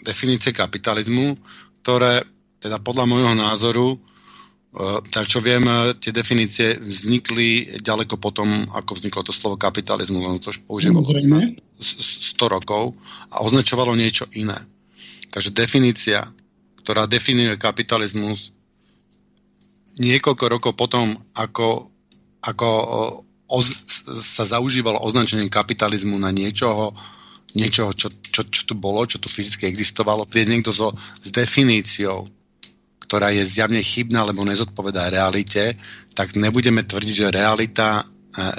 [0.02, 1.38] definície kapitalizmu,
[1.86, 2.26] ktoré
[2.58, 3.98] teda podľa môjho názoru e,
[5.14, 10.42] tak čo viem, e, tie definície vznikli ďaleko potom, ako vzniklo to slovo kapitalizmu, len
[10.42, 12.98] to už používalo 100 rokov
[13.30, 14.58] a označovalo niečo iné.
[15.28, 16.24] Takže definícia,
[16.80, 18.56] ktorá definuje kapitalizmus
[19.98, 21.90] niekoľko rokov potom, ako,
[22.40, 22.68] ako
[23.50, 23.66] oz,
[24.22, 26.94] sa zaužívalo označenie kapitalizmu na niečoho,
[27.58, 32.30] niečoho čo, čo, čo tu bolo, čo tu fyzicky existovalo, príde niekto so, s definíciou,
[33.02, 35.74] ktorá je zjavne chybná, lebo nezodpovedá realite,
[36.14, 38.04] tak nebudeme tvrdiť, že realita e,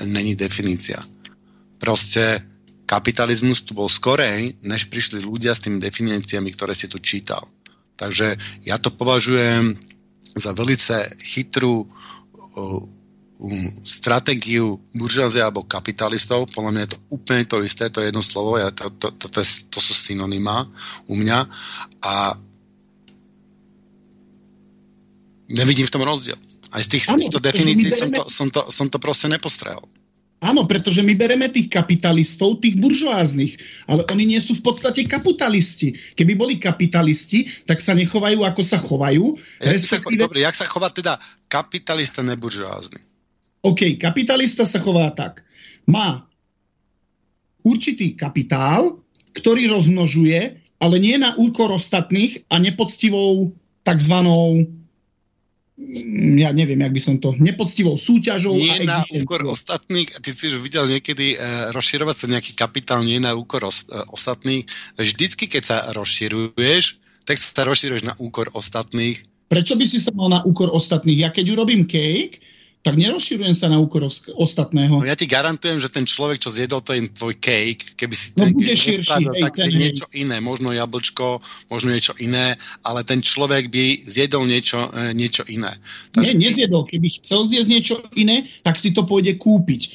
[0.09, 0.99] není definícia.
[1.79, 2.48] Proste
[2.89, 7.45] kapitalizmus tu bol skorej, než prišli ľudia s tými definíciami, ktoré si tu čítal.
[7.93, 8.33] Takže
[8.65, 9.77] ja to považujem
[10.33, 12.81] za velice chytrú uh,
[13.85, 16.49] stratégiu buržázia alebo kapitalistov.
[16.49, 19.27] Podľa mňa je to úplne to isté, to je jedno slovo, ja, to, to, to,
[19.29, 20.65] to, to sú synonymá
[21.07, 21.39] u mňa
[22.03, 22.13] a
[25.47, 26.35] nevidím v tom rozdiel.
[26.73, 29.85] Aj z, tých, z týchto definícií som to, som, to, som to proste nepostrehol.
[30.39, 33.59] Áno, pretože my bereme tých kapitalistov, tých buržoáznych,
[33.91, 35.91] ale oni nie sú v podstate kapitalisti.
[36.15, 39.35] Keby boli kapitalisti, tak sa nechovajú, ako sa chovajú.
[39.59, 40.15] Jak respektíve...
[40.15, 41.19] sa, dobre, jak sa chová teda
[41.51, 43.03] kapitalista neburžoázny?
[43.67, 45.43] OK, kapitalista sa chová tak.
[45.83, 46.23] Má
[47.67, 49.03] určitý kapitál,
[49.35, 53.51] ktorý rozmnožuje, ale nie na úkor ostatných a nepoctivou
[53.83, 54.63] takzvanou
[56.37, 58.53] ja neviem, jak by som to, nepoctivou súťažou.
[58.53, 63.01] Nie a na úkor ostatných, ty si už videl niekedy uh, rozširovať sa nejaký kapitál,
[63.01, 64.69] nie na úkor os, uh, ostatných.
[64.95, 69.25] Vždycky, keď sa rozširuješ, tak sa rozširuješ na úkor ostatných.
[69.49, 71.25] Prečo by si sa mal na úkor ostatných?
[71.25, 72.37] Ja keď urobím cake,
[72.79, 74.07] tak nerozširujem sa na úkor
[74.39, 75.03] ostatného.
[75.03, 78.47] No ja ti garantujem, že ten človek, čo zjedol ten tvoj cake, keby si no,
[78.47, 82.55] ten no, cake nespravil, tak si niečo iné, možno jablčko, možno niečo iné,
[82.87, 85.75] ale ten človek by zjedol niečo, e, niečo iné.
[86.15, 86.39] Takže...
[86.39, 86.87] Nie, nezjedol.
[86.87, 89.81] Keby chcel zjesť niečo iné, tak si to pôjde kúpiť.
[89.83, 89.87] E,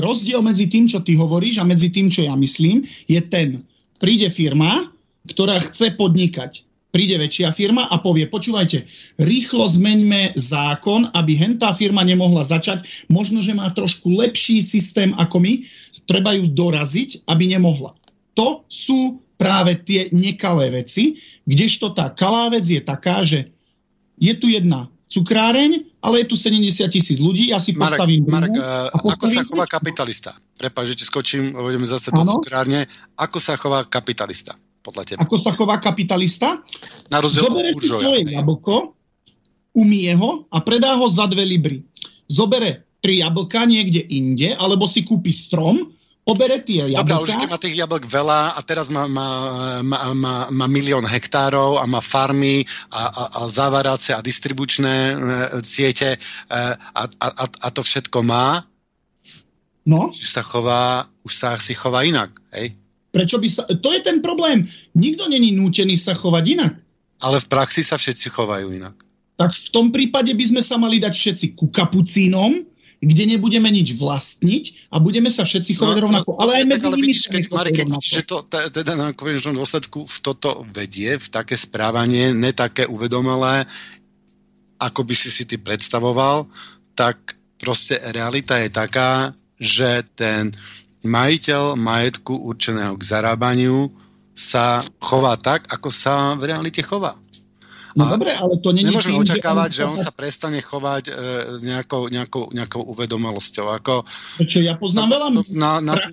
[0.00, 2.80] rozdiel medzi tým, čo ty hovoríš a medzi tým, čo ja myslím,
[3.12, 3.60] je ten.
[4.00, 4.88] Príde firma,
[5.28, 8.84] ktorá chce podnikať príde väčšia firma a povie, počúvajte,
[9.16, 15.40] rýchlo zmeňme zákon, aby hentá firma nemohla začať, možno, že má trošku lepší systém ako
[15.40, 15.64] my,
[16.04, 17.96] treba ju doraziť, aby nemohla.
[18.36, 21.18] To sú práve tie nekalé veci,
[21.48, 23.50] kdežto tá kalá vec je taká, že
[24.20, 28.54] je tu jedna cukráreň, ale je tu 70 tisíc ľudí, ja si Marek, postavím Marek,
[28.54, 30.32] uh, ako sa chová kapitalista?
[30.56, 32.86] Prepač, že ti skočím, budeme zase do cukrárne.
[33.18, 34.54] Ako sa chová kapitalista?
[34.82, 35.20] Podľa teba?
[35.22, 36.58] Ako sa chová kapitalista?
[37.08, 38.98] Na rozdiel Zobere si svoje jablko,
[39.78, 41.80] umie ho a predá ho za dve libry.
[42.26, 45.90] Zobere tri jablka niekde inde, alebo si kúpi strom,
[46.22, 47.18] obere tie jablka.
[47.18, 49.28] Dobre, už keď má tých jablk veľa a teraz má, má,
[49.82, 52.62] má, má, má milión hektárov a má farmy
[52.94, 55.14] a, a, a závarace a distribučné e,
[55.66, 56.18] siete e,
[56.94, 58.62] a, a, a to všetko má,
[59.82, 60.14] no?
[60.14, 62.78] už sa chová, už sa si chová inak, hej?
[63.12, 63.62] Prečo by sa...
[63.68, 64.64] To je ten problém.
[64.96, 66.72] Nikto není nútený sa chovať inak.
[67.20, 68.96] Ale v praxi sa všetci chovajú inak.
[69.36, 72.64] Tak v tom prípade by sme sa mali dať všetci ku kapucínom,
[73.02, 76.30] kde nebudeme nič vlastniť a budeme sa všetci chovať no, rovnako.
[76.34, 80.06] No, ale aj medzi ale vidíš, keď, Marek, keď že to teda na konečnom dôsledku
[80.06, 83.66] v toto vedie, v také správanie, ne také uvedomelé,
[84.78, 86.46] ako by si si ty predstavoval,
[86.94, 90.54] tak proste realita je taká, že ten
[91.02, 93.90] majiteľ majetku určeného k zarábaniu
[94.32, 97.18] sa chová tak, ako sa v realite chová.
[97.92, 101.12] No dobre, ale to není Nemôžeme tým, očakávať, že on, sa prestane chovať e,
[101.56, 103.68] s nejakou, nejakou, nejakou uvedomelosťou.
[103.68, 104.04] Ako,
[104.40, 104.58] Prečo?
[104.64, 106.08] Ja poznám veľa Na, na tú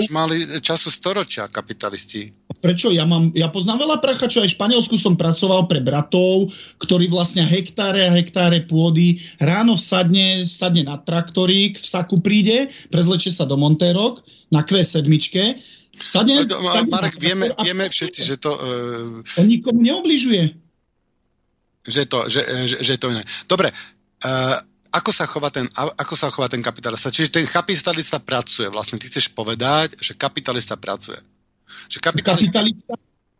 [0.00, 2.32] už mali času storočia kapitalisti.
[2.60, 2.92] Prečo?
[2.92, 7.44] Ja, mám, ja poznám veľa prachačov, aj v Španielsku som pracoval pre bratov, ktorí vlastne
[7.44, 13.56] hektáre a hektáre pôdy ráno sadne, sadne na traktorík, v saku príde, prezlečie sa do
[13.56, 14.20] Montérok
[14.52, 15.08] na Q7,
[15.96, 18.52] sadne, sadne Marek, vieme, vieme všetci, že to...
[18.52, 19.40] Uh...
[19.40, 20.59] On nikomu neobližuje
[21.86, 23.24] že to, že, že, že to iné.
[23.48, 23.72] Dobre,
[24.24, 24.56] uh,
[24.90, 27.14] ako sa, chová ten, ako sa chová ten kapitalista?
[27.14, 28.66] Čiže ten kapitalista pracuje.
[28.66, 31.18] Vlastne ty chceš povedať, že kapitalista pracuje.
[31.86, 32.60] Že kapitalista...
[32.60, 32.94] kapitalista...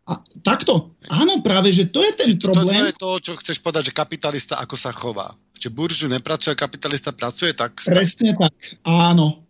[0.07, 0.95] A, takto.
[1.11, 2.73] Áno, práve, že to je ten problém.
[2.73, 5.35] To, to je to, čo chceš povedať, že kapitalista ako sa chová.
[5.59, 7.77] Že buržu nepracuje, kapitalista pracuje, tak...
[7.83, 8.55] Presne tak,
[8.87, 9.45] áno.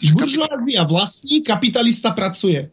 [0.00, 2.70] Buržuázia vlastní, kapitalista pracuje.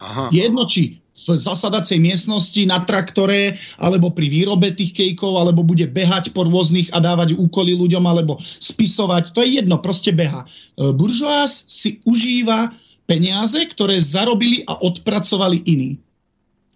[0.00, 0.30] Aha.
[0.32, 6.44] Jedno, či zasadacej miestnosti na traktore, alebo pri výrobe tých kejkov, alebo bude behať po
[6.44, 9.32] rôznych a dávať úkoly ľuďom, alebo spisovať.
[9.32, 10.44] To je jedno, proste beha.
[10.44, 12.70] E, buržoás si užíva
[13.08, 15.90] peniaze, ktoré zarobili a odpracovali iní.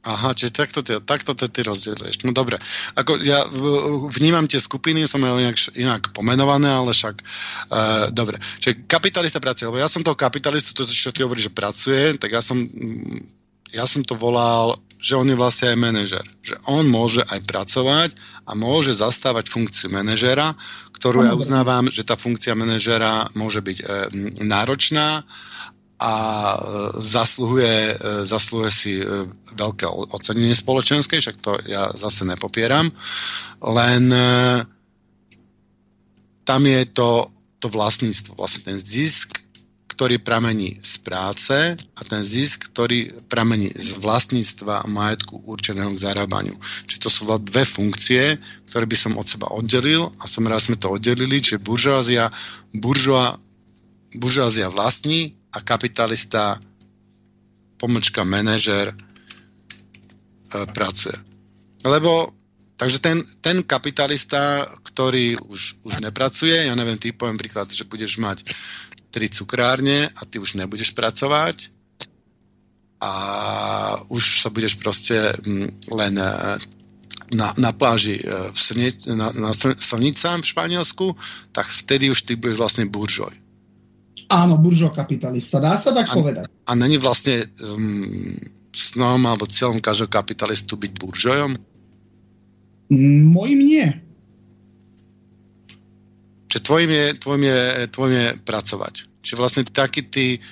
[0.01, 2.25] Aha, čiže takto, ty, takto ty, ty rozdieluješ.
[2.25, 2.57] No dobre,
[2.97, 3.37] ako ja
[4.09, 8.41] vnímam tie skupiny, som ja inak, inak pomenované, ale však uh, dobre.
[8.65, 12.33] Čiže kapitalista pracuje, lebo ja som toho kapitalistu, to, čo ty hovoríš, že pracuje, tak
[12.33, 12.57] ja som
[13.71, 16.25] ja som to volal, že on je vlastne aj manažer.
[16.45, 18.11] Že on môže aj pracovať
[18.45, 20.53] a môže zastávať funkciu manažera,
[20.93, 23.85] ktorú ja uznávam, že tá funkcia manažera môže byť e,
[24.45, 25.25] náročná
[25.97, 26.59] a e,
[27.01, 27.95] zasluhuje, e,
[28.29, 29.05] zasluhuje si e,
[29.57, 32.93] veľké ocenenie spoločenské, však to ja zase nepopieram.
[33.65, 34.29] Len e,
[36.45, 39.41] tam je to, to vlastníctvo, vlastne ten zisk
[40.01, 46.57] ktorý pramení z práce a ten zisk, ktorý pramení z vlastníctva majetku určeného k zarábaniu.
[46.89, 48.41] Čiže to sú dve funkcie,
[48.73, 52.33] ktoré by som od seba oddelil a som rád, sme to oddelili, čiže buržoázia,
[52.73, 53.37] buržoa,
[54.17, 56.57] buržoázia vlastní a kapitalista
[57.77, 58.95] pomlčka manažer e,
[60.73, 61.21] pracuje.
[61.85, 62.41] Lebo
[62.81, 68.17] Takže ten, ten kapitalista, ktorý už, už nepracuje, ja neviem, ty poviem príklad, že budeš
[68.17, 68.41] mať
[69.11, 71.71] tri cukrárne a ty už nebudeš pracovať
[73.01, 73.13] a
[74.13, 76.31] už sa budeš proste mm, len e,
[77.33, 81.07] na, na pláži e, v Sne, na, na Slnica v Španielsku,
[81.51, 83.33] tak vtedy už ty budeš vlastne buržoj.
[84.31, 86.45] Áno, buržo kapitalista, dá sa tak a, povedať.
[86.47, 88.39] A není vlastne um,
[88.71, 91.59] snom alebo cieľom každého kapitalistu byť buržojom?
[93.27, 93.87] Mojím nie.
[96.51, 97.61] Čiže tvojim je, tvojim je,
[97.95, 98.95] tvojim je pracovať.
[99.23, 100.43] Čiže vlastne takí tí,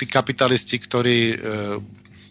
[0.00, 1.36] tí kapitalisti, ktorí e,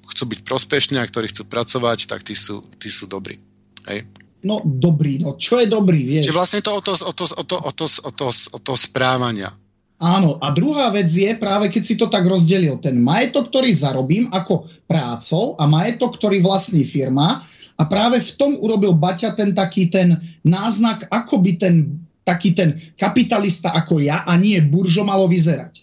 [0.09, 3.37] chcú byť prospešní a ktorí chcú pracovať, tak tí sú, tí sú dobrí.
[3.85, 4.09] Hej?
[4.41, 6.25] No dobrý, no čo je dobrý, vieš.
[6.25, 8.73] Čiže vlastne to o to, o to, o to, o to, o to, o to
[8.73, 9.53] správania.
[10.01, 14.33] Áno, a druhá vec je práve, keď si to tak rozdelil, ten majetok, ktorý zarobím
[14.33, 17.45] ako prácou a majetok, ktorý vlastní firma
[17.81, 22.77] a práve v tom urobil Baťa ten taký ten náznak, ako by ten taký ten
[22.93, 25.73] kapitalista ako ja a nie buržo malo vyzerať.
[25.73, 25.81] E,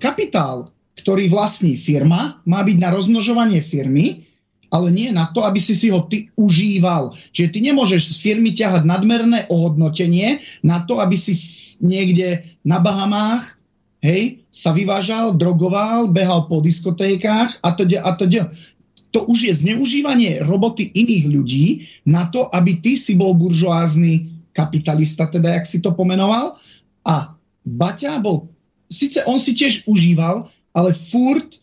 [0.00, 4.24] kapitál, ktorý vlastní firma, má byť na rozmnožovanie firmy,
[4.72, 7.12] ale nie na to, aby si si ho ty užíval.
[7.36, 11.36] Čiže ty nemôžeš z firmy ťahať nadmerné ohodnotenie na to, aby si
[11.84, 13.56] niekde na Bahamách,
[14.00, 18.48] hej, sa vyvážal, drogoval, behal po diskotékách a teda a teda.
[19.16, 21.66] To už je zneužívanie roboty iných ľudí
[22.04, 26.60] na to, aby ty si bol buržoázny kapitalista, teda jak si to pomenoval.
[27.08, 27.32] A
[27.64, 28.52] Baťa bol,
[28.88, 31.60] síce on si tiež užíval, ale furt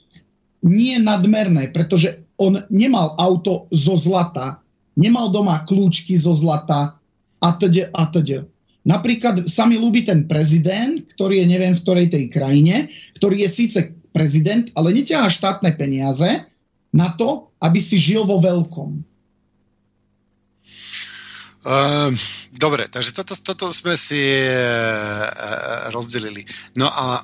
[0.66, 4.60] nie nadmerné, pretože on nemal auto zo zlata,
[4.98, 6.98] nemal doma kľúčky zo zlata
[7.40, 8.48] a teda a teda.
[8.86, 13.50] Napríklad sa mi ľúbi ten prezident, ktorý je neviem v ktorej tej krajine, ktorý je
[13.50, 13.80] síce
[14.14, 16.46] prezident, ale neťahá štátne peniaze
[16.96, 19.04] na to, aby si žil vo veľkom.
[21.66, 22.14] Uh,
[22.56, 26.46] dobre, takže toto, toto sme si uh, rozdelili.
[26.78, 27.20] No a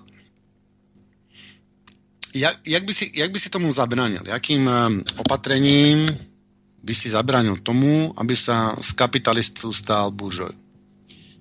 [2.34, 4.26] jak, jak, by si, jak by si tomu zabránil?
[4.26, 4.74] Jakým um,
[5.22, 6.10] opatrením
[6.82, 10.52] by si zabránil tomu, aby sa z kapitalistu stal buržoj?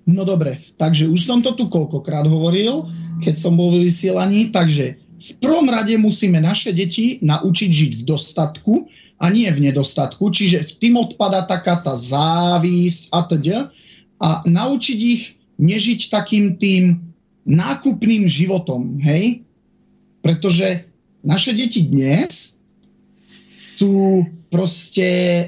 [0.05, 2.85] No dobre, takže už som to tu koľkokrát hovoril,
[3.21, 8.03] keď som bol vo vysielaní, takže v prvom rade musíme naše deti naučiť žiť v
[8.09, 8.73] dostatku
[9.21, 13.57] a nie v nedostatku, čiže v tým odpada taká tá závisť a teda
[14.17, 17.13] a naučiť ich nežiť takým tým
[17.45, 19.45] nákupným životom, hej?
[20.25, 20.89] Pretože
[21.21, 22.61] naše deti dnes
[23.77, 25.07] sú proste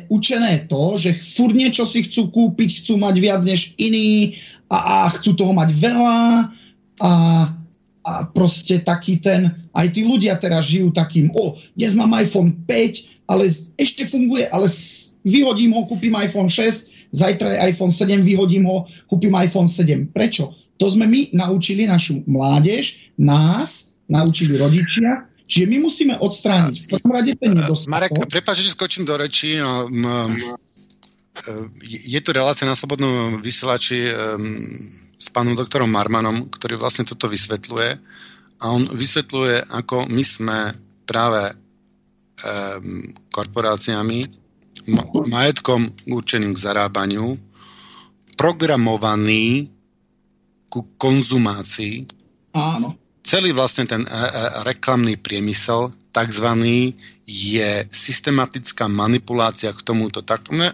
[0.09, 4.37] učené to, že fur niečo si chcú kúpiť, chcú mať viac než iní
[4.69, 6.17] a, a chcú toho mať veľa
[7.01, 7.11] a,
[8.03, 13.31] a proste taký ten, aj tí ľudia teraz žijú takým, o, dnes mám iPhone 5,
[13.31, 13.47] ale
[13.79, 14.67] ešte funguje, ale
[15.23, 20.11] vyhodím ho, kúpim iPhone 6, zajtra je iPhone 7, vyhodím ho, kúpim iPhone 7.
[20.11, 20.51] Prečo?
[20.77, 27.11] To sme my naučili našu mládež, nás, naučili rodičia, Čiže my musíme odstrániť v prvom
[27.13, 27.91] rade ten nedostatok.
[27.91, 29.59] Marek, prepáč, že skočím do reči.
[29.59, 30.07] No, m,
[31.83, 34.07] je tu relácia na Slobodnom vysielači
[35.23, 37.89] s pánom doktorom Marmanom, ktorý vlastne toto vysvetľuje.
[38.59, 40.57] A on vysvetľuje, ako my sme
[41.07, 44.27] práve um, korporáciami,
[45.31, 47.39] majetkom určeným k zarábaniu,
[48.35, 49.71] programovaní
[50.67, 52.03] ku konzumácii
[52.53, 54.19] Áno celý vlastne ten e, e,
[54.67, 56.93] reklamný priemysel takzvaný
[57.25, 60.21] je systematická manipulácia k tomuto.
[60.21, 60.69] Tak, ne,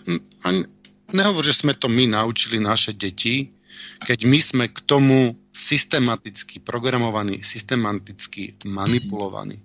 [1.14, 3.54] nehovor, že sme to my naučili naše deti,
[4.03, 9.59] keď my sme k tomu systematicky programovaní, systematicky manipulovaní.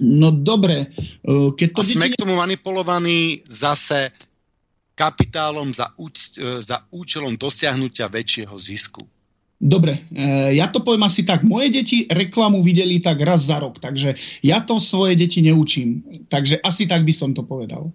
[0.00, 0.88] No dobre.
[1.20, 2.16] E, keď to A sme deti...
[2.16, 4.08] k tomu manipulovaní zase
[4.96, 9.04] kapitálom za, úč- za účelom dosiahnutia väčšieho zisku.
[9.62, 11.46] Dobre, e, ja to poviem asi tak.
[11.46, 16.02] Moje deti reklamu videli tak raz za rok, takže ja to svoje deti neučím.
[16.26, 17.94] Takže asi tak by som to povedal.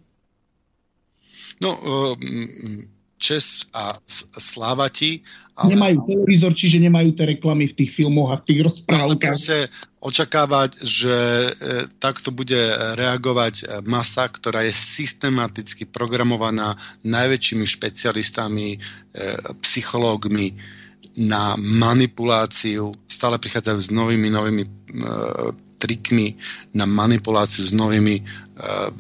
[1.59, 3.97] No, e, čes a
[4.37, 5.21] sláva ti.
[5.57, 5.73] Ale...
[5.73, 9.37] Nemajú televízor, čiže nemajú tie reklamy v tých filmoch a v tých rozprávkach.
[9.41, 9.57] No,
[10.05, 11.51] očakávať, že e,
[11.97, 12.61] takto bude
[12.93, 18.77] reagovať masa, ktorá je systematicky programovaná najväčšími špecialistami,
[19.65, 20.53] psychológmi,
[21.17, 24.69] na manipuláciu, stále prichádzajú s novými, novými e,
[25.81, 26.37] trikmi
[26.77, 28.23] na manipuláciu s novými e,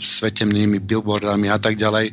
[0.01, 2.09] svetemnými billboardami a tak ďalej.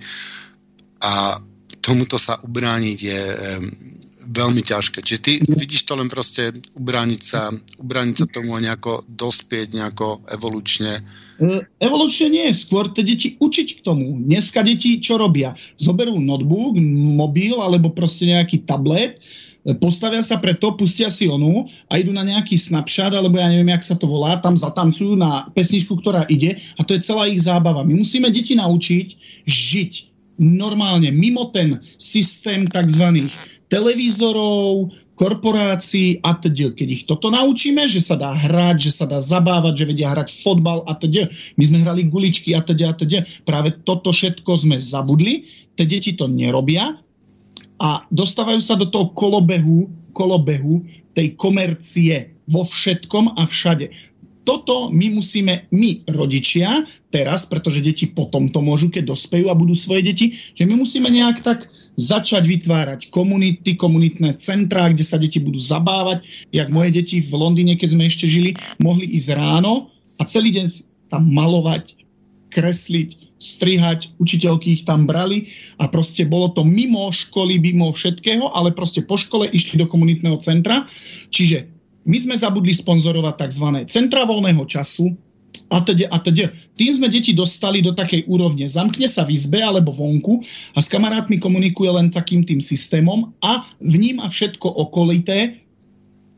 [1.01, 1.41] A
[1.85, 3.37] tomuto sa ubrániť je e,
[4.25, 5.05] veľmi ťažké.
[5.05, 10.25] Čiže ty vidíš to len proste ubrániť sa, ubrániť sa tomu a nejako dospieť nejako
[10.33, 11.05] evolučne.
[11.37, 14.17] E, evolučne nie, skôr tie deti učiť k tomu.
[14.25, 15.53] Dneska deti čo robia?
[15.77, 16.81] Zoberú notebook,
[17.21, 19.21] mobil alebo proste nejaký tablet,
[19.81, 23.73] postavia sa pre to, pustia si onu a idú na nejaký snapshot, alebo ja neviem,
[23.73, 27.41] jak sa to volá, tam zatancujú na pesničku, ktorá ide a to je celá ich
[27.45, 27.81] zábava.
[27.81, 29.07] My musíme deti naučiť
[29.49, 33.31] žiť normálne, mimo ten systém tzv.
[33.71, 36.75] televízorov, korporácií a teda.
[36.75, 40.29] Keď ich toto naučíme, že sa dá hrať, že sa dá zabávať, že vedia hrať
[40.43, 41.31] fotbal a teda.
[41.55, 43.23] My sme hrali guličky a teda a teda.
[43.47, 45.47] Práve toto všetko sme zabudli.
[45.79, 46.99] Tie deti to nerobia,
[47.83, 50.87] a dostávajú sa do toho kolobehu, kolobehu
[51.19, 53.91] tej komercie vo všetkom a všade.
[54.45, 59.73] Toto my musíme, my rodičia, teraz, pretože deti potom to môžu, keď dospejú a budú
[59.73, 61.67] svoje deti, že my musíme nejak tak
[61.97, 66.23] začať vytvárať komunity, komunitné centrá, kde sa deti budú zabávať.
[66.53, 69.91] Jak moje deti v Londýne, keď sme ešte žili, mohli ísť ráno
[70.21, 70.67] a celý deň
[71.09, 71.97] tam malovať,
[72.53, 78.73] kresliť, strihať, učiteľky ich tam brali a proste bolo to mimo školy, mimo všetkého, ale
[78.73, 80.89] proste po škole išli do komunitného centra.
[81.29, 81.74] Čiže
[82.05, 83.67] my sme zabudli sponzorovať tzv.
[83.89, 85.13] centra voľného času,
[85.71, 86.51] a teda, a teda.
[86.77, 88.67] Tým sme deti dostali do takej úrovne.
[88.67, 90.43] Zamkne sa v izbe alebo vonku
[90.75, 95.57] a s kamarátmi komunikuje len takým tým systémom a vníma všetko okolité,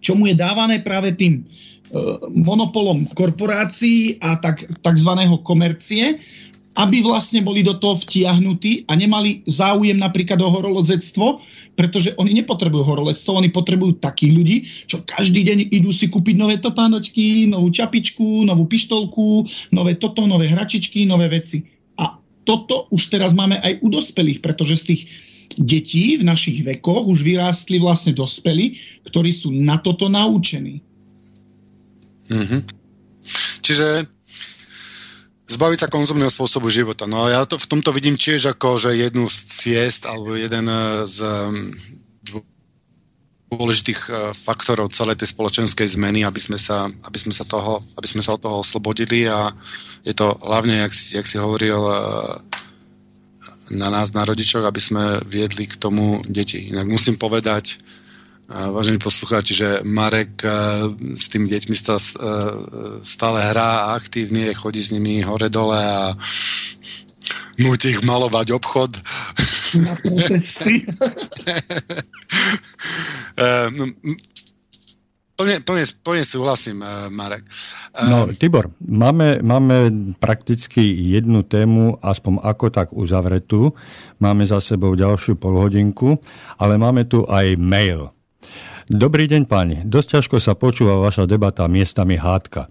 [0.05, 1.45] čo mu je dávané práve tým e,
[2.31, 6.21] monopolom korporácií a tak, takzvaného komercie,
[6.77, 11.41] aby vlastne boli do toho vtiahnutí a nemali záujem napríklad o horolozectvo,
[11.73, 16.61] pretože oni nepotrebujú horolezcov, oni potrebujú takých ľudí, čo každý deň idú si kúpiť nové
[16.61, 21.65] topánočky, novú čapičku, novú pištolku, nové toto, nové hračičky, nové veci.
[21.97, 25.03] A toto už teraz máme aj u dospelých, pretože z tých
[25.57, 28.77] detí v našich vekoch už vyrástli vlastne dospelí,
[29.09, 30.85] ktorí sú na toto naučení.
[32.29, 32.61] Mm-hmm.
[33.65, 34.16] Čiže
[35.47, 37.07] zbaviť sa konzumného spôsobu života.
[37.07, 41.07] No ja to v tomto vidím tiež ako, že jednu z ciest alebo jeden e,
[41.07, 41.23] z
[43.47, 48.07] dôležitých e, faktorov celej tej spoločenskej zmeny, aby sme sa, aby sme sa, toho, aby
[48.11, 49.55] sme sa od toho oslobodili a
[50.03, 51.95] je to hlavne, jak, jak si hovoril, e,
[53.67, 56.71] na nás, na rodičoch, aby sme viedli k tomu deti.
[56.71, 57.79] Inak musím povedať,
[58.47, 60.47] vážení poslucháči, že Marek
[61.19, 61.75] s tými deťmi
[63.03, 66.15] stále hrá a aktívne chodí s nimi hore-dole a
[67.59, 68.91] nutí ich malovať obchod.
[69.77, 69.93] Na
[73.77, 73.85] no,
[75.37, 76.81] Plne, plne, plne súhlasím,
[77.13, 77.45] Marek.
[78.09, 83.77] No, Tibor, máme, máme prakticky jednu tému, aspoň ako tak uzavretú.
[84.17, 86.17] Máme za sebou ďalšiu polhodinku,
[86.57, 88.16] ale máme tu aj mail.
[88.87, 89.83] Dobrý deň, páni.
[89.83, 92.71] Dosť ťažko sa počúva vaša debata miestami hádka.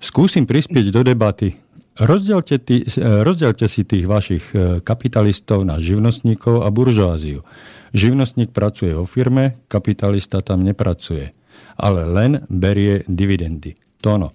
[0.00, 1.60] Skúsim prispieť do debaty.
[2.00, 7.44] Rozdielte, tý, rozdielte si tých vašich e, kapitalistov na živnostníkov a buržoáziu.
[7.92, 11.36] Živnostník pracuje vo firme, kapitalista tam nepracuje,
[11.76, 13.76] ale len berie dividendy.
[14.00, 14.32] Tono.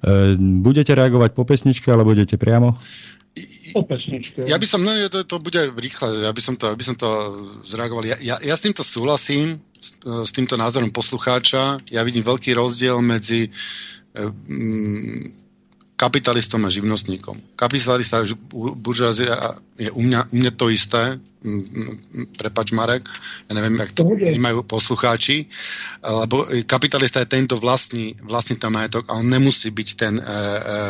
[0.00, 2.80] E, budete reagovať po pesničke, alebo budete priamo?
[3.72, 4.44] Po pesničke.
[4.44, 7.08] Ja by som, no to, to bude rýchle, ja by som to, by som to
[7.64, 8.04] zreagoval.
[8.04, 9.56] Ja, ja, ja s týmto súhlasím,
[10.04, 11.80] s týmto názorom poslucháča.
[11.88, 15.41] Ja vidím veľký rozdiel medzi eh, mm,
[16.02, 17.54] kapitalistom a živnostníkom.
[17.54, 18.26] Kapitalista a
[18.74, 21.22] buržázia je u mňa, u mňa to isté,
[22.38, 23.10] prepač Marek,
[23.50, 25.50] ja neviem, jak to vnímajú poslucháči,
[26.02, 30.86] lebo kapitalista je tento vlastný, vlastný ten majetok a on nemusí byť ten, e, e,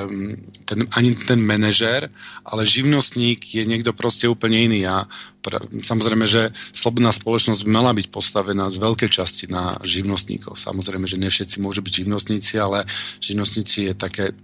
[0.69, 2.13] ten ani ten manažér,
[2.45, 5.09] ale živnostník je niekto proste úplne iný a
[5.73, 10.61] samozrejme, že slobodná spoločnosť by mala byť postavená z veľkej časti na živnostníkov.
[10.61, 12.85] Samozrejme, že ne všetci môžu byť živnostníci, ale
[13.25, 14.37] živnostníci je také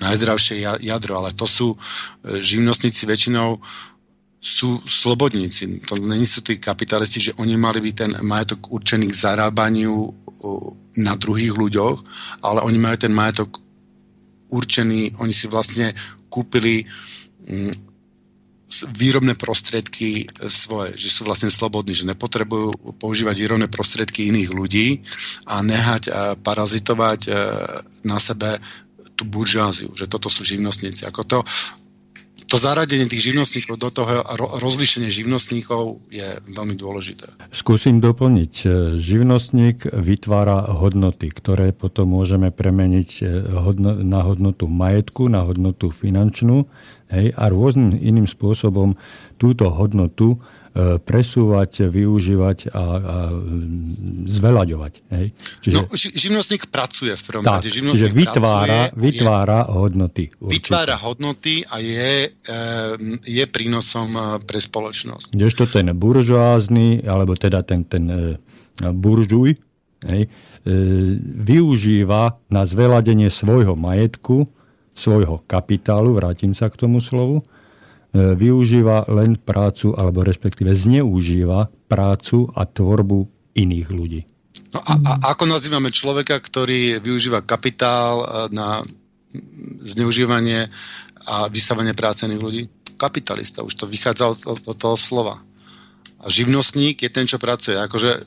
[0.00, 1.76] najzdravšie jadro, ale to sú e,
[2.42, 3.60] živnostníci väčšinou
[4.46, 5.82] sú slobodníci.
[5.90, 10.14] To není sú tí kapitalisti, že oni mali byť ten majetok určený k zarábaniu
[11.02, 11.96] na druhých ľuďoch,
[12.46, 13.58] ale oni majú ten majetok
[14.52, 15.90] určený, oni si vlastne
[16.30, 16.86] kúpili
[17.42, 17.74] mm,
[18.94, 25.06] výrobné prostriedky svoje, že sú vlastne slobodní, že nepotrebujú používať výrobné prostriedky iných ľudí
[25.46, 27.30] a nehať a parazitovať e,
[28.06, 28.58] na sebe
[29.16, 31.08] tú buržáziu, že toto sú živnostníci.
[31.08, 31.38] Ako to
[32.46, 34.22] to zaradenie tých živnostníkov do toho
[34.62, 37.26] rozlíšenie živnostníkov je veľmi dôležité.
[37.50, 38.68] Skúsim doplniť.
[39.02, 43.28] Živnostník vytvára hodnoty, ktoré potom môžeme premeniť eh,
[44.06, 46.70] na hodnotu majetku, na hodnotu finančnú
[47.10, 48.94] hej, a rôznym iným spôsobom
[49.42, 50.55] túto hodnotu E,
[51.00, 53.16] presúvať, využívať a, a
[54.28, 54.92] zvelaďovať.
[55.08, 55.26] Hej?
[55.64, 57.68] Čiže, no, živnostník pracuje v prvom tak, rade.
[57.72, 60.24] Čiže vytvára, pracuje, vytvára je, hodnoty.
[60.36, 60.52] Určite.
[60.52, 62.58] Vytvára hodnoty a je, e,
[63.24, 65.32] je prínosom e, pre spoločnosť.
[65.32, 68.36] Kdežto ten buržoázny, alebo teda ten, ten
[68.76, 69.56] buržuj,
[70.12, 70.28] hej,
[71.46, 74.50] využíva na zveladenie svojho majetku,
[74.92, 77.55] svojho kapitálu, vrátim sa k tomu slovu, E,
[78.16, 84.20] využíva len prácu, alebo respektíve zneužíva prácu a tvorbu iných ľudí.
[84.72, 88.80] No a, a ako nazývame človeka, ktorý využíva kapitál e, na
[89.84, 90.68] zneužívanie
[91.26, 92.62] a vysávanie práce iných ľudí?
[92.96, 95.36] Kapitalista, už to vychádza od, od, od toho slova.
[96.16, 97.76] A živnostník je ten, čo pracuje.
[97.76, 98.24] Akože,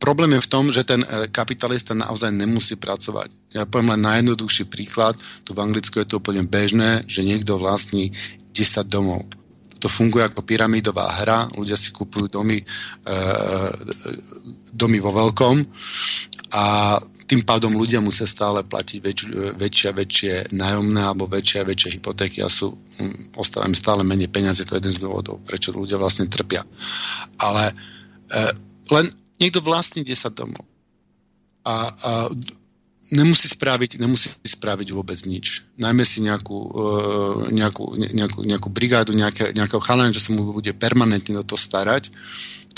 [0.00, 3.30] problém je v tom, že ten e, kapitalista naozaj nemusí pracovať.
[3.52, 5.14] Ja poviem len najjednoduchší príklad.
[5.44, 8.16] Tu v Anglicku je to úplne bežné, že niekto vlastní
[8.58, 9.22] 10 domov.
[9.78, 11.46] To funguje ako pyramidová hra.
[11.54, 13.22] Ľudia si kupujú domy, e,
[14.74, 15.56] domy vo veľkom
[16.50, 16.64] a
[17.28, 19.18] tým pádom ľudia musia stále platiť väč,
[19.60, 22.72] väčšie a väčšie nájomné alebo väčšie a väčšie hypotéky a sú,
[23.36, 24.64] ostáva im stále menej peniazy.
[24.64, 26.64] To je jeden z dôvodov, prečo ľudia vlastne trpia.
[27.38, 27.70] Ale
[28.32, 28.42] e,
[28.90, 29.06] len
[29.38, 30.64] niekto vlastní 10 domov
[31.68, 32.10] a, a
[33.14, 35.64] nemusí spraviť, nemusí spraviť vôbec nič.
[35.80, 40.72] Najmä si nejakú, e, nejakú, nejakú, nejakú brigádu, nejaké, nejakého chalana, že sa mu bude
[40.76, 42.12] permanentne do toho starať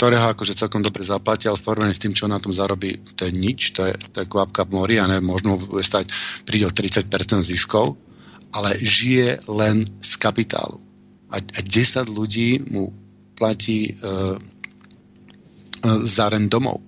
[0.01, 3.29] ktorého akože celkom dobre zaplatia, ale v porovnaní s tým, čo na tom zarobí, to
[3.29, 6.09] je nič, to je, to je kvapka v mori a ne, možno bude stať,
[6.41, 7.05] príde o 30%
[7.45, 8.01] ziskov,
[8.49, 10.81] ale žije len z kapitálu.
[11.29, 12.89] A, a 10 ľudí mu
[13.37, 16.81] platí uh, uh, za rent domov.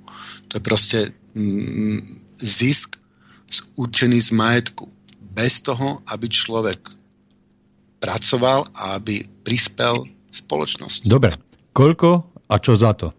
[0.49, 0.99] To je proste
[1.37, 2.01] mm,
[2.41, 2.97] zisk
[3.77, 4.89] určený z majetku.
[5.33, 6.79] Bez toho, aby človek
[7.97, 11.05] pracoval a aby prispel spoločnosti.
[11.09, 11.37] Dobre.
[11.73, 12.09] Koľko
[12.49, 13.13] a čo za to?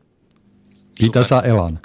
[0.95, 1.83] Pýta sa Elan.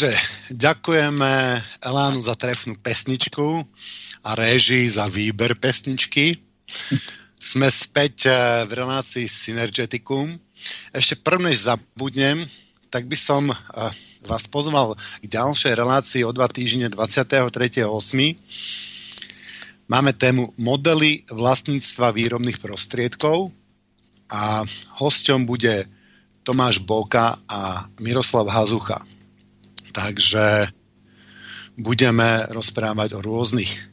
[0.00, 0.16] Takže
[0.56, 3.44] ďakujeme Elánu za trefnú pesničku
[4.24, 6.40] a réži za výber pesničky.
[7.36, 10.40] Sme späť eh, v relácii Synergeticum.
[10.96, 12.40] Ešte prv, než zabudnem,
[12.88, 13.56] tak by som eh,
[14.24, 17.84] vás pozval k ďalšej relácii o dva týždne 23.8.
[19.84, 23.52] Máme tému modely vlastníctva výrobných prostriedkov
[24.32, 24.64] a
[24.96, 25.84] hosťom bude
[26.40, 29.19] Tomáš Boka a Miroslav Hazucha.
[29.90, 30.70] Takže
[31.80, 33.90] budeme rozprávať o rôznych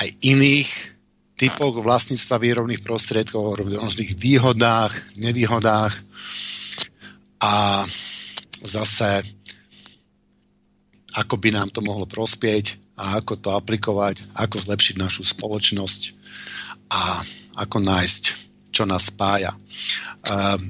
[0.00, 0.68] aj iných
[1.36, 5.96] typoch vlastníctva výrobných prostriedkov, o rôznych výhodách, nevýhodách
[7.40, 7.84] a
[8.60, 9.24] zase
[11.16, 16.02] ako by nám to mohlo prospieť a ako to aplikovať, ako zlepšiť našu spoločnosť
[16.92, 17.24] a
[17.64, 18.24] ako nájsť,
[18.70, 19.50] čo nás spája.
[20.22, 20.60] Ehm,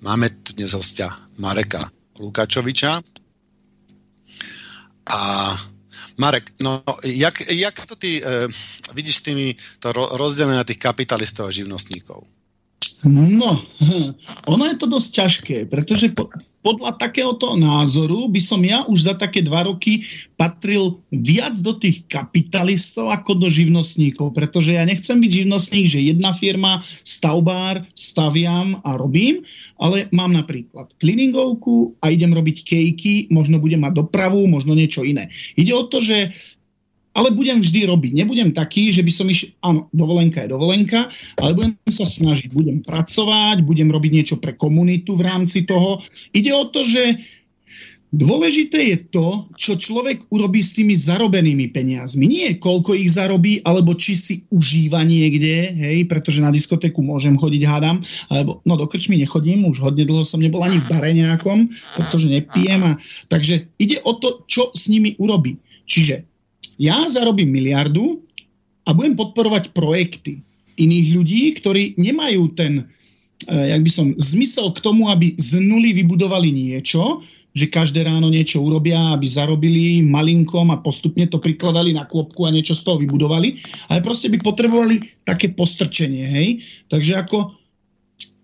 [0.00, 1.82] máme tu dnes hostia Mareka
[2.16, 3.11] Lukačoviča.
[5.06, 5.52] A
[6.18, 8.46] Marek, no jak, jak to ty e,
[8.94, 12.22] vidíš s tými to rozdelené na tých kapitalistov a živnostníkov?
[13.08, 13.50] No,
[14.52, 16.30] ono je to dosť ťažké, pretože po,
[16.62, 20.06] podľa takéhoto názoru by som ja už za také dva roky
[20.38, 26.30] patril viac do tých kapitalistov ako do živnostníkov, pretože ja nechcem byť živnostník, že jedna
[26.32, 29.42] firma, stavbár, staviam a robím,
[29.82, 35.28] ale mám napríklad cleaningovku a idem robiť kejky, možno budem mať dopravu, možno niečo iné.
[35.58, 36.30] Ide o to, že
[37.12, 38.12] ale budem vždy robiť.
[38.24, 42.80] Nebudem taký, že by som išiel, áno, dovolenka je dovolenka, ale budem sa snažiť, budem
[42.80, 46.00] pracovať, budem robiť niečo pre komunitu v rámci toho.
[46.32, 47.20] Ide o to, že
[48.12, 52.28] dôležité je to, čo človek urobí s tými zarobenými peniazmi.
[52.28, 57.62] Nie koľko ich zarobí, alebo či si užíva niekde, hej, pretože na diskotéku môžem chodiť,
[57.64, 61.72] hádam, alebo no do krčmy nechodím, už hodne dlho som nebol ani v bare nejakom,
[61.96, 62.80] pretože nepijem.
[62.84, 63.00] A,
[63.32, 65.56] takže ide o to, čo s nimi urobí.
[65.88, 66.31] Čiže
[66.82, 68.18] ja zarobím miliardu
[68.82, 70.42] a budem podporovať projekty
[70.74, 72.82] iných ľudí, ktorí nemajú ten,
[73.46, 77.22] eh, jak by som, zmysel k tomu, aby z nuly vybudovali niečo,
[77.52, 82.54] že každé ráno niečo urobia, aby zarobili malinkom a postupne to prikladali na kôpku a
[82.54, 83.60] niečo z toho vybudovali,
[83.92, 86.48] ale proste by potrebovali také postrčenie, hej.
[86.88, 87.52] Takže ako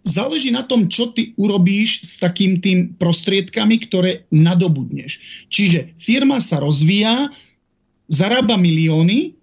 [0.05, 5.45] záleží na tom, čo ty urobíš s takým tým prostriedkami, ktoré nadobudneš.
[5.49, 7.33] Čiže firma sa rozvíja,
[8.09, 9.37] zarába milióny,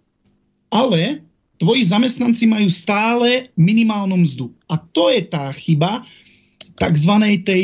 [0.73, 1.21] ale
[1.61, 4.51] tvoji zamestnanci majú stále minimálnu mzdu.
[4.67, 6.03] A to je tá chyba
[6.75, 7.63] takzvanej tej,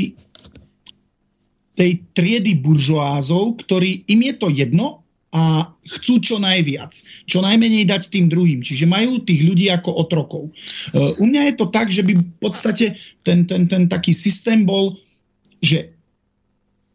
[1.76, 6.92] tej triedy buržoázov, ktorí im je to jedno a chcú čo najviac.
[7.24, 8.60] Čo najmenej dať tým druhým.
[8.64, 10.52] Čiže majú tých ľudí ako otrokov.
[10.52, 10.52] E,
[11.00, 15.00] u mňa je to tak, že by v podstate ten, ten, ten taký systém bol,
[15.64, 15.88] že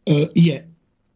[0.05, 0.57] e, je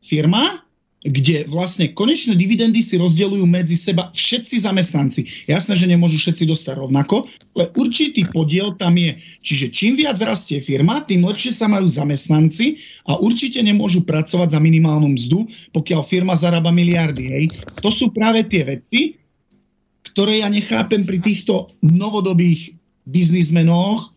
[0.01, 0.65] firma,
[1.01, 5.49] kde vlastne konečné dividendy si rozdeľujú medzi seba všetci zamestnanci.
[5.49, 7.25] Jasné, že nemôžu všetci dostať rovnako,
[7.57, 9.17] ale určitý podiel tam je.
[9.41, 12.77] Čiže čím viac rastie firma, tým lepšie sa majú zamestnanci
[13.09, 17.23] a určite nemôžu pracovať za minimálnu mzdu, pokiaľ firma zarába miliardy.
[17.33, 17.45] Hej.
[17.81, 19.17] To sú práve tie veci,
[20.13, 22.77] ktoré ja nechápem pri týchto novodobých
[23.09, 24.13] biznismenoch,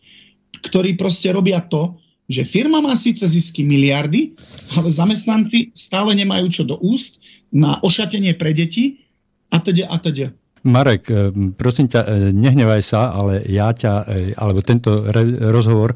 [0.69, 1.97] ktorí proste robia to,
[2.29, 4.33] že firma má síce zisky miliardy,
[4.77, 7.21] ale zamestnanci stále nemajú čo do úst
[7.53, 9.05] na ošatenie pre deti
[9.53, 10.33] a teda a teda.
[10.65, 15.93] Marek, eh, prosím ťa, eh, nehnevaj sa, ale ja ťa, eh, alebo tento re- rozhovor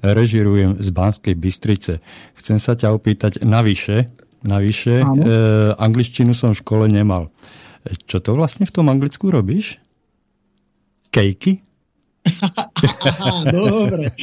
[0.00, 2.00] režirujem z Banskej Bystrice.
[2.36, 4.08] Chcem sa ťa opýtať navyše,
[4.40, 5.06] navyše, e,
[5.76, 7.28] angličtinu som v škole nemal.
[8.08, 9.76] Čo to vlastne v tom Anglicku robíš?
[11.12, 11.60] Kejky?
[13.54, 14.14] Dobre.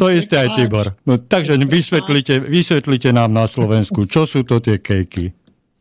[0.00, 0.94] to isté aj Tibor.
[1.04, 5.34] No, takže vysvetlite, vysvetlite nám na Slovensku, čo sú to tie kejky.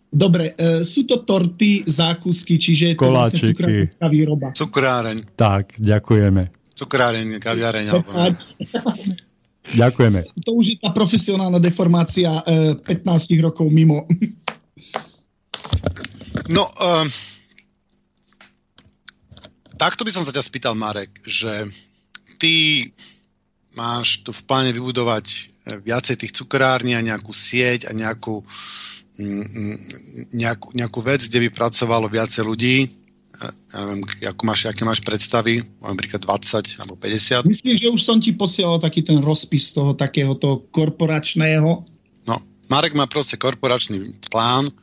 [0.08, 3.92] Dobre, e, sú to torty, zákusky, čiže Koláčiky.
[4.00, 4.56] to výroba.
[4.56, 5.36] Cukráreň.
[5.36, 6.48] Tak, ďakujeme.
[6.74, 7.86] Cukráreň, kaviareň.
[9.68, 10.20] Ďakujeme.
[10.48, 14.08] To už je tá profesionálna deformácia e, 15 rokov mimo.
[16.56, 17.04] no, uh,
[19.78, 21.70] takto by som sa ťa spýtal, Marek, že
[22.42, 22.86] ty
[23.78, 28.42] máš tu v pláne vybudovať eh, viacej tých cukrární a nejakú sieť a nejakú,
[29.22, 29.78] mm, mm,
[30.34, 32.78] nejakú, nejakú vec, kde by pracovalo viacej ľudí.
[33.38, 34.02] Ja neviem,
[34.34, 37.46] ako máš, aké máš predstavy, napríklad 20 alebo 50.
[37.46, 41.86] Myslím, že už som ti posielal taký ten rozpis toho takéhoto korporačného.
[42.26, 42.36] No,
[42.74, 44.74] Marek má proste korporačný plán,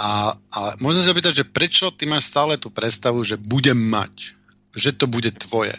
[0.00, 4.32] a, a môžem sa opýtať, že prečo ty máš stále tú predstavu, že budem mať,
[4.72, 5.76] že to bude tvoje.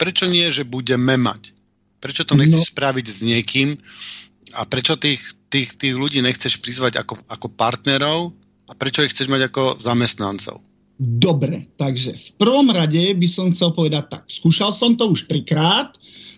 [0.00, 1.52] Prečo nie, že budeme mať?
[2.00, 2.70] Prečo to nechceš no.
[2.72, 3.76] spraviť s niekým
[4.56, 5.20] a prečo tých,
[5.52, 8.32] tých, tých ľudí nechceš prizvať ako, ako partnerov
[8.66, 10.64] a prečo ich chceš mať ako zamestnancov?
[10.96, 14.24] Dobre, takže v prvom rade by som chcel povedať tak.
[14.32, 15.92] Skúšal som to už trikrát.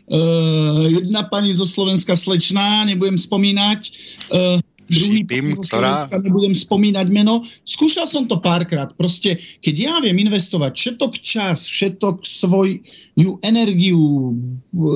[0.04, 3.80] Uh, jedna pani zo Slovenska slečná, nebudem spomínať,
[4.28, 5.24] uh, druhý
[5.64, 6.08] ktorá...
[6.10, 7.44] nebudem spomínať meno.
[7.64, 8.92] Skúšal som to párkrát.
[8.94, 14.34] Proste, keď ja viem investovať všetok čas, všetok svoju energiu,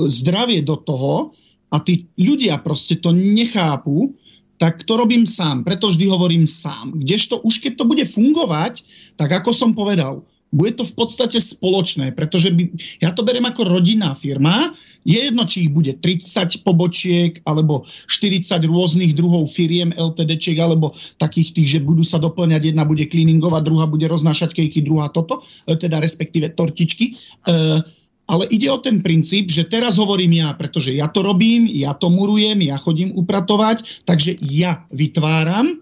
[0.08, 1.32] zdravie do toho
[1.72, 4.16] a tí ľudia proste to nechápu,
[4.58, 5.62] tak to robím sám.
[5.62, 6.98] Preto vždy hovorím sám.
[6.98, 8.82] Kdežto už keď to bude fungovať,
[9.14, 12.72] tak ako som povedal, bude to v podstate spoločné, pretože by,
[13.04, 14.72] ja to beriem ako rodinná firma,
[15.08, 21.56] Je jedno, či ich bude 30 pobočiek, alebo 40 rôznych druhov firiem LTDčiek, alebo takých
[21.56, 25.72] tých, že budú sa doplňať, jedna bude cleaningovať, druhá bude roznášať kejky, druhá toto, e,
[25.80, 27.16] teda respektíve tortičky.
[27.48, 27.80] E,
[28.28, 32.12] ale ide o ten princíp, že teraz hovorím ja, pretože ja to robím, ja to
[32.12, 35.80] murujem, ja chodím upratovať, takže ja vytváram,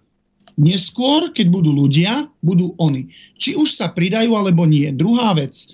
[0.56, 3.12] neskôr, keď budú ľudia, budú oni.
[3.36, 4.88] Či už sa pridajú, alebo nie.
[4.92, 5.66] Druhá vec, e,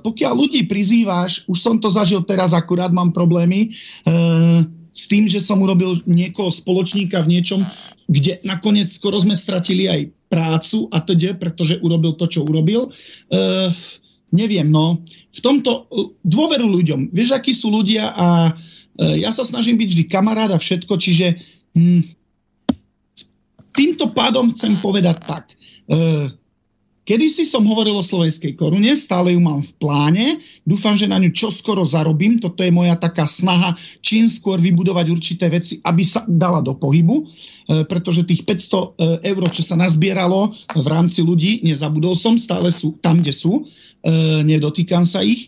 [0.00, 4.16] pokiaľ ľudí prizýváš, už som to zažil teraz, akurát mám problémy, e,
[4.96, 7.60] s tým, že som urobil niekoho spoločníka v niečom,
[8.08, 12.88] kde nakoniec skoro sme stratili aj prácu a teda, pretože urobil to, čo urobil.
[12.88, 12.90] E,
[14.32, 15.04] neviem, no,
[15.36, 17.12] v tomto e, dôveru ľuďom.
[17.12, 18.56] Vieš, akí sú ľudia a
[18.96, 21.36] e, ja sa snažím byť vždy kamarád a všetko, čiže
[21.76, 22.15] hm,
[23.76, 25.52] týmto pádom chcem povedať tak.
[25.86, 26.32] E,
[27.06, 30.26] Kedy si som hovoril o slovenskej korune, stále ju mám v pláne,
[30.66, 35.46] dúfam, že na ňu čoskoro zarobím, toto je moja taká snaha, čím skôr vybudovať určité
[35.46, 37.24] veci, aby sa dala do pohybu, e,
[37.86, 42.98] pretože tých 500 e, eur, čo sa nazbieralo v rámci ľudí, nezabudol som, stále sú
[42.98, 43.62] tam, kde sú,
[44.02, 45.46] e, nedotýkam sa ich,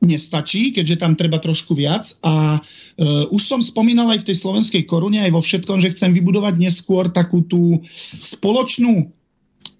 [0.00, 2.08] nestačí, keďže tam treba trošku viac.
[2.24, 6.16] A uh, už som spomínal aj v tej slovenskej korune, aj vo všetkom, že chcem
[6.16, 7.84] vybudovať neskôr takú tú
[8.16, 9.12] spoločnú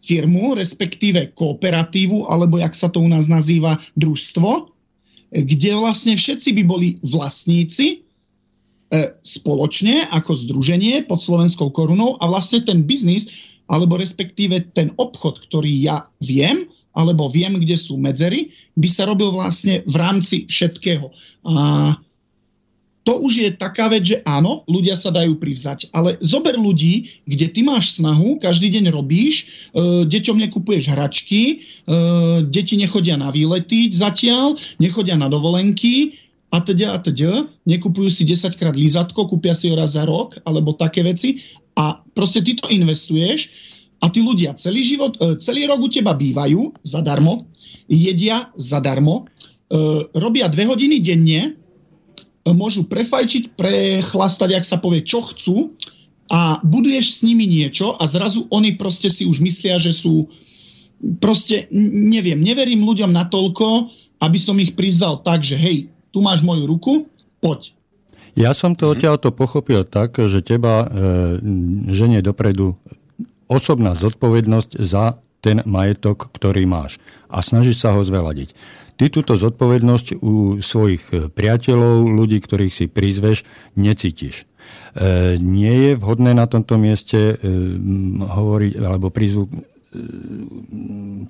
[0.04, 4.72] firmu, respektíve kooperatívu, alebo jak sa to u nás nazýva, družstvo,
[5.30, 7.96] kde vlastne všetci by boli vlastníci e,
[9.22, 12.18] spoločne ako združenie pod slovenskou korunou.
[12.18, 16.66] A vlastne ten biznis, alebo respektíve ten obchod, ktorý ja viem,
[17.00, 21.08] alebo viem, kde sú medzery, by sa robil vlastne v rámci všetkého.
[21.48, 21.96] A
[23.08, 27.48] to už je taká vec, že áno, ľudia sa dajú privzať, ale zober ľudí, kde
[27.48, 29.34] ty máš snahu, každý deň robíš,
[29.72, 31.56] e, deťom nekupuješ hračky, e,
[32.52, 36.20] deti nechodia na výlety zatiaľ, nechodia na dovolenky
[36.52, 40.36] a teda a teda, nekupujú si 10 krát lízatko, kúpia si ho raz za rok,
[40.44, 41.40] alebo také veci
[41.80, 43.69] a proste ty to investuješ
[44.00, 47.36] a tí ľudia celý život, e, celý rok u teba bývajú zadarmo,
[47.86, 49.78] jedia zadarmo, e,
[50.16, 51.60] robia dve hodiny denne,
[52.48, 55.76] môžu prefajčiť, prechlastať, ak sa povie, čo chcú
[56.32, 60.30] a buduješ s nimi niečo a zrazu oni proste si už myslia, že sú
[61.20, 63.90] proste, neviem, neverím ľuďom natoľko,
[64.20, 66.92] aby som ich prizal tak, že hej, tu máš moju ruku,
[67.40, 67.72] poď.
[68.38, 70.88] Ja som to odtiaľ to pochopil tak, že teba e,
[71.90, 72.78] ženie dopredu
[73.50, 78.54] osobná zodpovednosť za ten majetok, ktorý máš a snažíš sa ho zveladiť.
[79.00, 84.44] Ty túto zodpovednosť u svojich e, priateľov, ľudí, ktorých si prizveš, necítiš.
[84.44, 87.34] E, nie je vhodné na tomto mieste e,
[88.20, 89.50] hovoriť alebo prizvu e,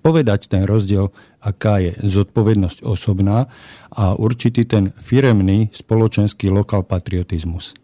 [0.02, 3.46] povedať ten rozdiel, aká je zodpovednosť osobná
[3.92, 7.78] a určitý ten firemný spoločenský lokal patriotizmus.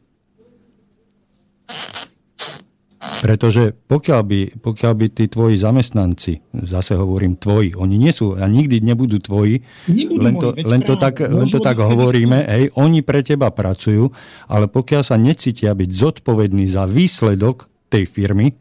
[3.23, 8.45] Pretože pokiaľ by, pokiaľ by tí tvoji zamestnanci, zase hovorím tvoji, oni nie sú a
[8.45, 13.01] nikdy nebudú tvoji, nebudú len, to, len, to tak, len to tak hovoríme, hej, oni
[13.01, 14.11] pre teba pracujú,
[14.51, 18.53] ale pokiaľ sa necítia byť zodpovední za výsledok tej firmy,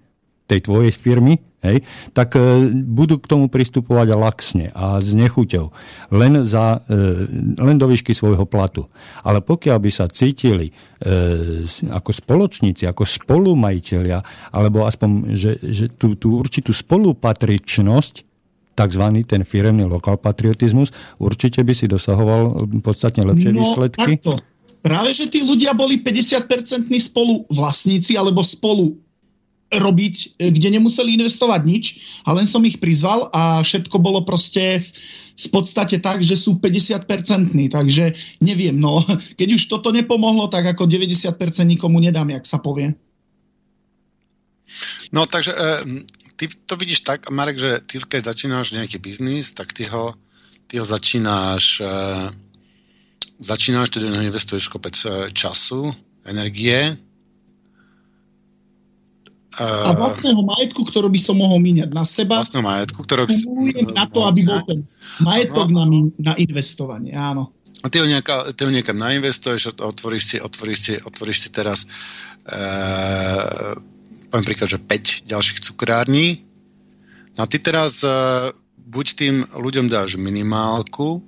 [0.46, 1.78] tej tvojej firmy, hej,
[2.14, 5.74] tak e, budú k tomu pristupovať laxne a s nechuťou.
[6.14, 8.86] Len, za, e, len do výšky svojho platu.
[9.26, 10.74] Ale pokiaľ by sa cítili e,
[11.90, 14.22] ako spoločníci, ako spolumajiteľia,
[14.54, 18.22] alebo aspoň, že, že tú, tú určitú spolupatričnosť,
[18.76, 24.22] takzvaný ten firemný lokal patriotizmus, určite by si dosahoval podstatne lepšie no, výsledky.
[24.22, 24.44] Takto.
[24.86, 28.94] Práve, že tí ľudia boli 50-percentní spoluvlastníci alebo spolu
[29.74, 31.86] robiť, e, kde nemuseli investovať nič
[32.26, 34.82] a len som ich prizval a všetko bolo proste
[35.36, 39.04] v podstate tak, že sú 50-percentní, takže neviem, no,
[39.40, 41.36] keď už toto nepomohlo, tak ako 90%
[41.66, 42.94] nikomu nedám, jak sa povie.
[45.14, 45.78] No, takže e,
[46.36, 50.18] ty to vidíš tak, Marek, že ty keď začínáš nejaký biznis, tak ty ho,
[50.66, 52.46] ty ho začínáš e,
[53.40, 55.92] začínáš, tedy investuješ kopec e, času,
[56.26, 56.98] energie,
[59.64, 62.44] a vlastného majetku, ktorú by som mohol míňať na seba.
[62.44, 63.50] Vlastného majetku, ktorú by som...
[63.96, 64.80] na to, aby bol ten
[65.24, 65.84] majetok na,
[66.20, 67.52] na investovanie, áno.
[67.84, 71.86] A ty ho, nejaká, ty ho niekam nainvestuješ, otvoríš si, otvoríš si, otvoríš si teraz
[72.50, 72.58] e,
[74.34, 76.42] poviem príklad, že 5 ďalších cukrární.
[77.38, 78.10] No a ty teraz e,
[78.90, 81.22] buď tým ľuďom dáš minimálku,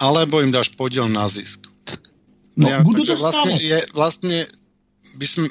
[0.00, 1.68] alebo im dáš podiel na zisk.
[2.56, 4.38] No, ja, budú takže vlastne, je, vlastne
[5.20, 5.44] by sme,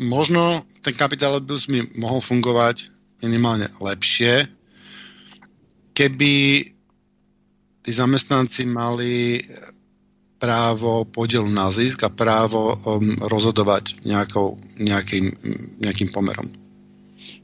[0.00, 2.88] možno ten kapitalizmus by mohol fungovať
[3.24, 4.44] minimálne lepšie,
[5.96, 6.34] keby
[7.80, 9.40] tí zamestnanci mali
[10.36, 15.24] právo podielu na zisk a právo um, rozhodovať nejakou, nejakým,
[15.80, 16.44] nejakým pomerom.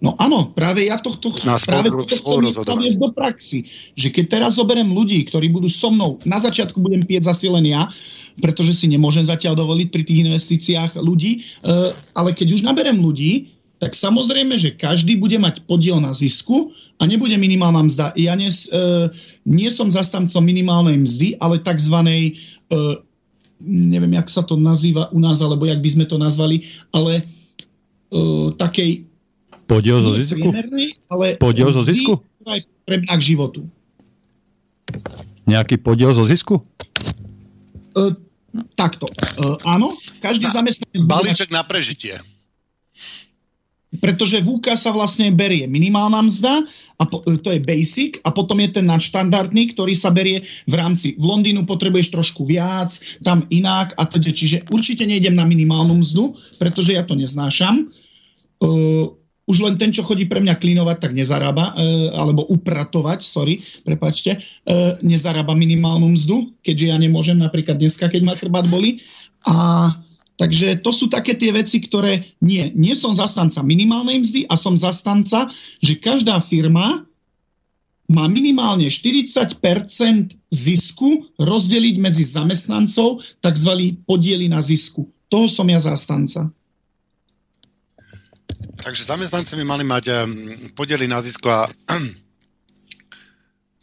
[0.02, 3.62] No áno, práve ja tohto na práve spolu, tohto do praxi.
[3.94, 7.86] Že keď teraz zoberiem ľudí, ktorí budú so mnou, na začiatku budem pieť len ja,
[8.40, 13.52] pretože si nemôžem zatiaľ dovoliť pri tých investíciách ľudí, uh, ale keď už naberem ľudí,
[13.82, 18.14] tak samozrejme, že každý bude mať podiel na zisku a nebude minimálna mzda.
[18.14, 19.10] Ja nes, uh,
[19.42, 21.98] nie som zastancom minimálnej mzdy, ale tzv.
[22.70, 23.02] Uh,
[23.60, 26.62] neviem, jak sa to nazýva u nás, alebo jak by sme to nazvali,
[26.94, 27.26] ale
[28.14, 29.12] uh, takej
[29.72, 30.48] Podiel zo zisku?
[31.08, 32.20] Ale podiel zo zisku?
[32.44, 33.64] Potrebná k životu.
[35.48, 36.60] Nejaký podiel zo zisku?
[37.92, 38.12] Uh,
[38.76, 39.08] takto.
[39.40, 41.02] Uh, áno, každý na, zamestnanec...
[41.08, 42.16] Balíček na prežitie.
[43.92, 46.64] Pretože v UK sa vlastne berie minimálna mzda,
[46.96, 50.74] a po, e, to je basic, a potom je ten nadštandardný, ktorý sa berie v
[50.80, 52.88] rámci, v Londýnu potrebuješ trošku viac,
[53.20, 57.92] tam inak a teda, čiže určite nejdem na minimálnu mzdu, pretože ja to neznášam.
[58.64, 59.12] Uh,
[59.42, 64.38] už len ten, čo chodí pre mňa klinovať, tak nezarába, e, alebo upratovať, sorry, prepačte,
[64.38, 64.40] e,
[65.02, 69.02] nezarába minimálnu mzdu, keďže ja nemôžem napríklad dneska, keď ma chrbát boli.
[69.50, 69.90] A
[70.38, 74.78] takže to sú také tie veci, ktoré nie, nie som zastanca minimálnej mzdy a som
[74.78, 75.50] zastanca,
[75.82, 77.02] že každá firma
[78.12, 79.58] má minimálne 40%
[80.52, 81.10] zisku
[81.40, 83.72] rozdeliť medzi zamestnancov, tzv.
[84.06, 85.08] podiely na zisku.
[85.32, 86.52] Toho som ja zastanca.
[88.82, 90.26] Takže zamestnanci by mali mať
[90.74, 91.70] podely na zisku a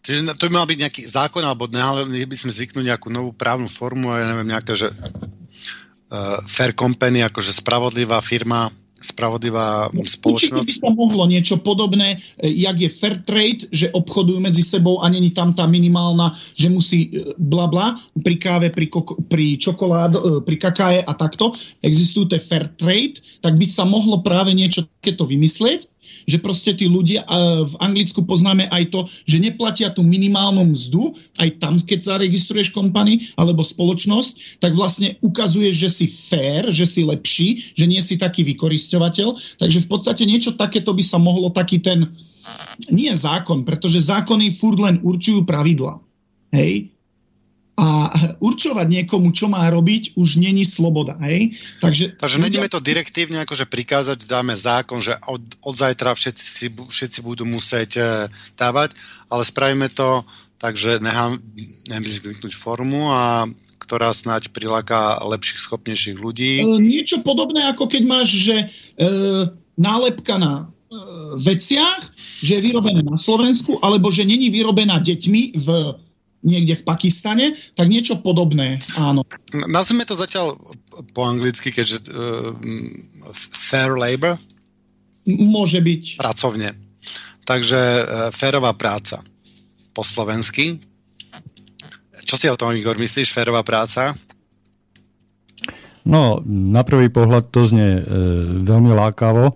[0.10, 3.70] Čiže to by mal byť nejaký zákon, alebo ne, by sme zvyknúť nejakú novú právnu
[3.70, 10.64] formu, ja neviem, nejaká, že uh, fair company, akože spravodlivá firma, spravodlivá spoločnosť.
[10.64, 15.00] Určite by sa mohlo niečo podobné, e, jak je fair trade, že obchodujú medzi sebou
[15.02, 19.56] a není tam tá minimálna, že musí e, bla bla pri káve, pri, koko, pri
[19.60, 21.56] čokolád, e, pri kakáje a takto.
[21.84, 25.99] Existujú tie fair trade, tak by sa mohlo práve niečo takéto vymyslieť
[26.30, 27.26] že proste tí ľudia,
[27.66, 33.26] v Anglicku poznáme aj to, že neplatia tú minimálnu mzdu, aj tam, keď zaregistruješ kompany
[33.40, 38.46] alebo spoločnosť, tak vlastne ukazuješ, že si fair, že si lepší, že nie si taký
[38.46, 39.58] vykoristovateľ.
[39.58, 42.14] Takže v podstate niečo takéto by sa mohlo taký ten,
[42.94, 46.02] nie zákon, pretože zákony furt len určujú pravidla.
[46.54, 46.92] Hej?
[47.80, 48.12] A
[48.44, 51.16] určovať niekomu, čo má robiť, už není sloboda.
[51.24, 51.56] Hej?
[51.80, 57.20] Takže, Takže nejdeme to direktívne akože prikázať, dáme zákon, že od, od zajtra všetci, všetci
[57.24, 58.04] budú musieť e,
[58.60, 59.00] dávať,
[59.32, 60.28] ale spravíme to
[60.60, 61.40] tak, že necháme
[61.88, 63.48] vzniknúť formu a
[63.80, 66.62] ktorá snáď priláka lepších, schopnejších ľudí.
[66.62, 68.66] E, niečo podobné, ako keď máš, že e,
[69.80, 70.96] nálepka na e,
[71.48, 72.12] veciach,
[72.44, 75.68] že je vyrobené na Slovensku, alebo že není vyrobená deťmi v
[76.40, 77.46] niekde v Pakistane,
[77.76, 79.28] tak niečo podobné, áno.
[79.68, 80.56] Nazvime to zatiaľ
[81.12, 82.56] po anglicky, keďže uh,
[83.36, 84.40] fair labor?
[85.28, 86.04] Môže byť.
[86.20, 86.76] Pracovne.
[87.44, 89.20] Takže uh, férová práca.
[89.92, 90.80] Po slovensky.
[92.24, 94.16] Čo si o tom, Igor, myslíš, férová práca?
[96.10, 98.04] No, na prvý pohľad to znie e,
[98.66, 99.54] veľmi lákavo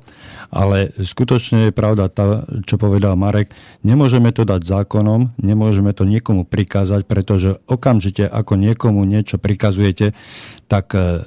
[0.54, 3.50] ale skutočne je pravda tá, čo povedal Marek.
[3.82, 10.14] Nemôžeme to dať zákonom, nemôžeme to niekomu prikázať, pretože okamžite, ako niekomu niečo prikazujete,
[10.70, 11.26] tak e,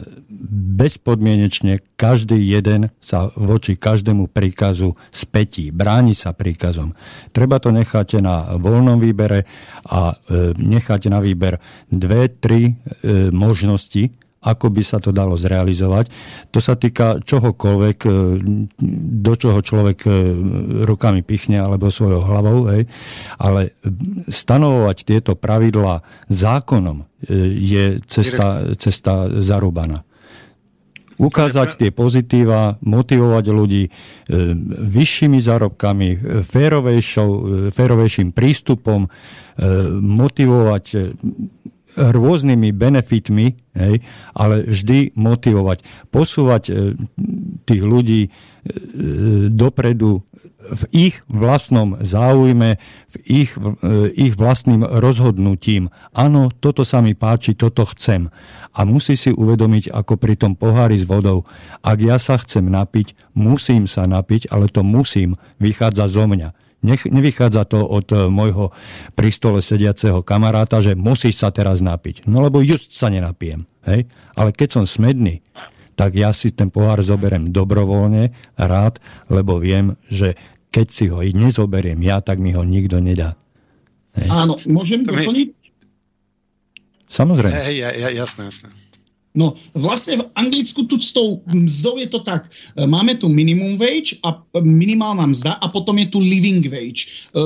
[0.79, 6.95] bezpodmienečne každý jeden sa voči každému príkazu spätí, bráni sa príkazom.
[7.35, 9.43] Treba to nechať na voľnom výbere
[9.91, 11.59] a e, nechať na výber
[11.91, 16.07] dve, tri e, možnosti, ako by sa to dalo zrealizovať.
[16.55, 18.11] To sa týka čohokoľvek, e,
[19.27, 20.11] do čoho človek e,
[20.87, 22.71] rukami pichne alebo svojou hlavou.
[22.71, 22.87] Hej.
[23.43, 23.75] Ale
[24.31, 27.05] stanovovať tieto pravidlá zákonom e,
[27.59, 30.07] je cesta, cesta zarúbaná
[31.17, 33.89] ukázať tie pozitíva, motivovať ľudí
[34.85, 36.09] vyššími zárobkami,
[37.73, 39.09] férovejším prístupom,
[39.97, 41.17] motivovať
[41.97, 44.05] rôznymi benefitmi, hej,
[44.37, 45.81] ale vždy motivovať,
[46.13, 46.73] posúvať e,
[47.65, 48.31] tých ľudí e,
[49.49, 50.21] dopredu
[50.67, 52.77] v ich vlastnom záujme,
[53.09, 55.89] v ich, e, ich vlastným rozhodnutím.
[56.13, 58.29] Áno, toto sa mi páči, toto chcem.
[58.77, 61.49] A musí si uvedomiť, ako pri tom pohári s vodou,
[61.81, 67.09] ak ja sa chcem napiť, musím sa napiť, ale to musím vychádza zo mňa nech,
[67.09, 68.75] nevychádza to od e, môjho
[69.17, 72.29] pri stole sediaceho kamaráta, že musíš sa teraz napiť.
[72.29, 73.65] No lebo just sa nenapijem.
[73.89, 74.11] Hej?
[74.37, 75.41] Ale keď som smedný,
[75.97, 79.01] tak ja si ten pohár zoberiem dobrovoľne, rád,
[79.33, 80.37] lebo viem, že
[80.69, 83.33] keď si ho nezoberiem ja, tak mi ho nikto nedá.
[84.13, 84.29] Hej.
[84.29, 85.49] Áno, môžem to doplniť?
[87.09, 87.55] Samozrejme.
[87.55, 88.69] Hej, ja, ja, jasné, jasné.
[89.37, 92.49] No vlastne v Anglicku tu s tou mzdou je to tak.
[92.49, 97.29] E, máme tu minimum wage a minimálna mzda a potom je tu living wage.
[97.37, 97.45] E,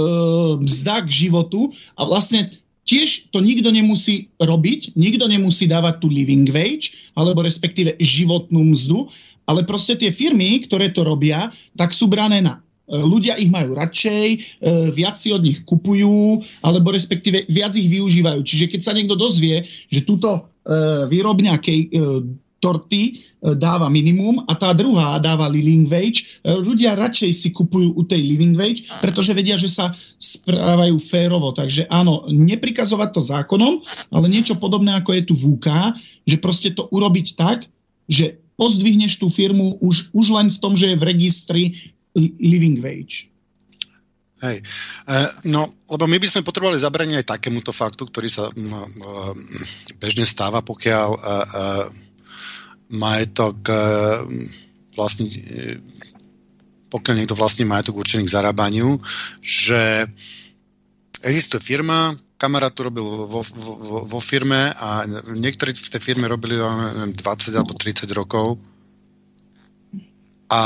[0.63, 2.47] mzda k životu a vlastne
[2.87, 9.11] tiež to nikto nemusí robiť, nikto nemusí dávať tu living wage, alebo respektíve životnú mzdu,
[9.51, 13.75] ale proste tie firmy, ktoré to robia, tak sú brané na e, ľudia ich majú
[13.75, 14.63] radšej,
[14.95, 18.47] viac si od nich kupujú, alebo respektíve viac ich využívajú.
[18.47, 20.50] Čiže keď sa niekto dozvie, že túto E,
[21.09, 22.01] výrobňa kej, e,
[22.61, 23.13] torty e,
[23.57, 26.45] dáva minimum a tá druhá dáva living wage.
[26.45, 31.57] Ľudia radšej si kupujú u tej living wage, pretože vedia, že sa správajú férovo.
[31.57, 33.81] Takže áno, neprikazovať to zákonom,
[34.13, 35.69] ale niečo podobné ako je tu v UK,
[36.29, 37.65] že proste to urobiť tak,
[38.05, 41.63] že pozdvihneš tú firmu už, už len v tom, že je v registri
[42.37, 43.33] living wage.
[44.41, 44.57] Hej.
[44.61, 45.15] E,
[45.53, 48.49] no, lebo my by sme potrebovali zabraniť aj takémuto faktu, ktorý sa
[50.01, 51.85] bežne stáva, pokiaľ uh, uh,
[52.97, 53.57] majetok
[54.97, 55.29] vlastní,
[56.91, 58.99] pokiaľ niekto vlastní majetok určený k zarábaniu,
[59.39, 60.09] že
[61.23, 63.73] existuje firma, kamarát tu robil vo, vo,
[64.09, 65.05] vo firme a
[65.37, 68.57] niektorí v tej firme robili neviem, 20 alebo 30 rokov
[70.51, 70.63] a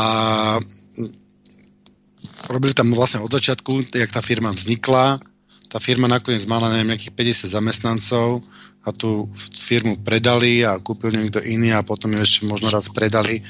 [2.49, 5.21] robili tam vlastne od začiatku, jak tá firma vznikla.
[5.69, 7.15] Tá firma nakoniec mala neviem, nejakých
[7.51, 8.45] 50 zamestnancov
[8.85, 13.41] a tú firmu predali a kúpil niekto iný a potom ju ešte možno raz predali.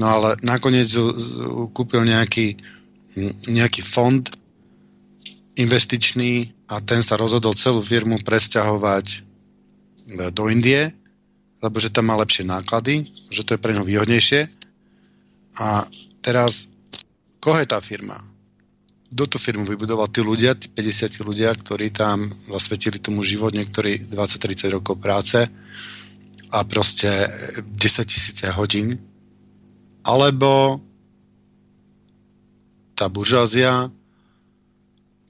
[0.00, 1.14] No ale nakoniec ju,
[1.70, 2.58] kúpil nejaký,
[3.46, 4.24] nejaký fond
[5.54, 9.16] investičný a ten sa rozhodol celú firmu presťahovať e,
[10.34, 10.90] do Indie,
[11.62, 14.50] lebo že tam má lepšie náklady, že to je pre ňo výhodnejšie.
[15.62, 15.86] A
[16.18, 16.73] teraz
[17.44, 18.16] Koho je tá firma?
[19.12, 20.08] Kto tú firmu vybudoval?
[20.08, 25.44] Tí ľudia, tí 50 ľudia, ktorí tam zasvetili tomu život, niektorí 20-30 rokov práce
[26.48, 27.12] a proste
[27.60, 27.68] 10
[28.08, 28.96] tisíce hodín.
[30.08, 30.80] Alebo
[32.96, 33.92] tá buržázia,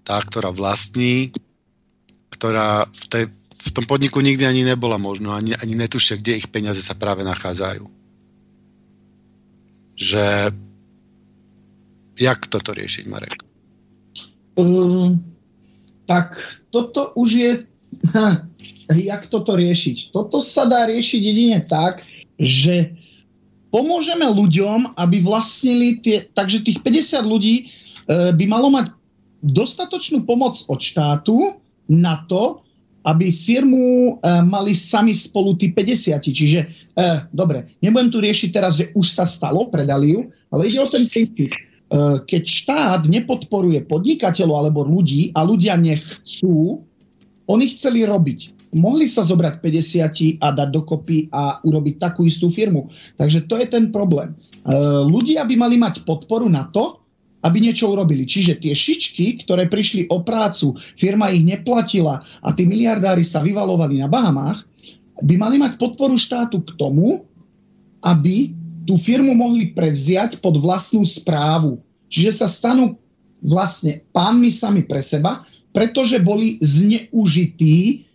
[0.06, 1.34] tá, ktorá vlastní,
[2.30, 3.24] ktorá v, tej,
[3.58, 7.26] v tom podniku nikdy ani nebola možno, ani, ani netušia, kde ich peniaze sa práve
[7.26, 7.90] nachádzajú.
[9.98, 10.54] Že
[12.14, 13.42] Jak toto riešiť, Marek?
[14.54, 15.18] Um,
[16.06, 16.38] tak
[16.70, 17.50] toto už je...
[18.92, 20.12] Jak toto riešiť?
[20.12, 22.04] Toto sa dá riešiť jedine tak,
[22.36, 22.94] že
[23.72, 26.28] pomôžeme ľuďom, aby vlastnili tie...
[26.30, 27.64] Takže tých 50 ľudí e,
[28.36, 28.92] by malo mať
[29.40, 31.56] dostatočnú pomoc od štátu
[31.88, 32.60] na to,
[33.08, 36.20] aby firmu e, mali sami spolu tí 50.
[36.22, 40.78] Čiže, e, dobre, nebudem tu riešiť teraz, že už sa stalo, predali ju, ale ide
[40.78, 41.50] o ten princíp
[42.24, 46.82] keď štát nepodporuje podnikateľov alebo ľudí a ľudia nechcú,
[47.44, 48.72] oni chceli robiť.
[48.74, 52.90] Mohli sa zobrať 50 a dať dokopy a urobiť takú istú firmu.
[53.14, 54.34] Takže to je ten problém.
[54.34, 54.36] E,
[55.06, 57.04] ľudia by mali mať podporu na to,
[57.44, 58.24] aby niečo urobili.
[58.24, 64.00] Čiže tie šičky, ktoré prišli o prácu, firma ich neplatila a tí miliardári sa vyvalovali
[64.00, 64.64] na Bahamách,
[65.22, 67.22] by mali mať podporu štátu k tomu,
[68.02, 71.80] aby tú firmu mohli prevziať pod vlastnú správu.
[72.12, 73.00] Čiže sa stanú
[73.44, 75.44] vlastne pánmi sami pre seba,
[75.74, 78.06] pretože boli zneužití.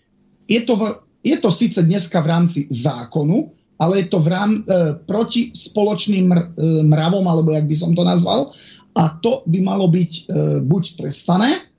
[0.50, 3.52] Je to, je to síce dneska v rámci zákonu,
[3.82, 4.62] ale je to v rám, e,
[5.04, 6.48] proti spoločným mr, e,
[6.88, 8.56] mravom, alebo jak by som to nazval.
[8.98, 10.22] A to by malo byť e,
[10.66, 11.70] buď trestané,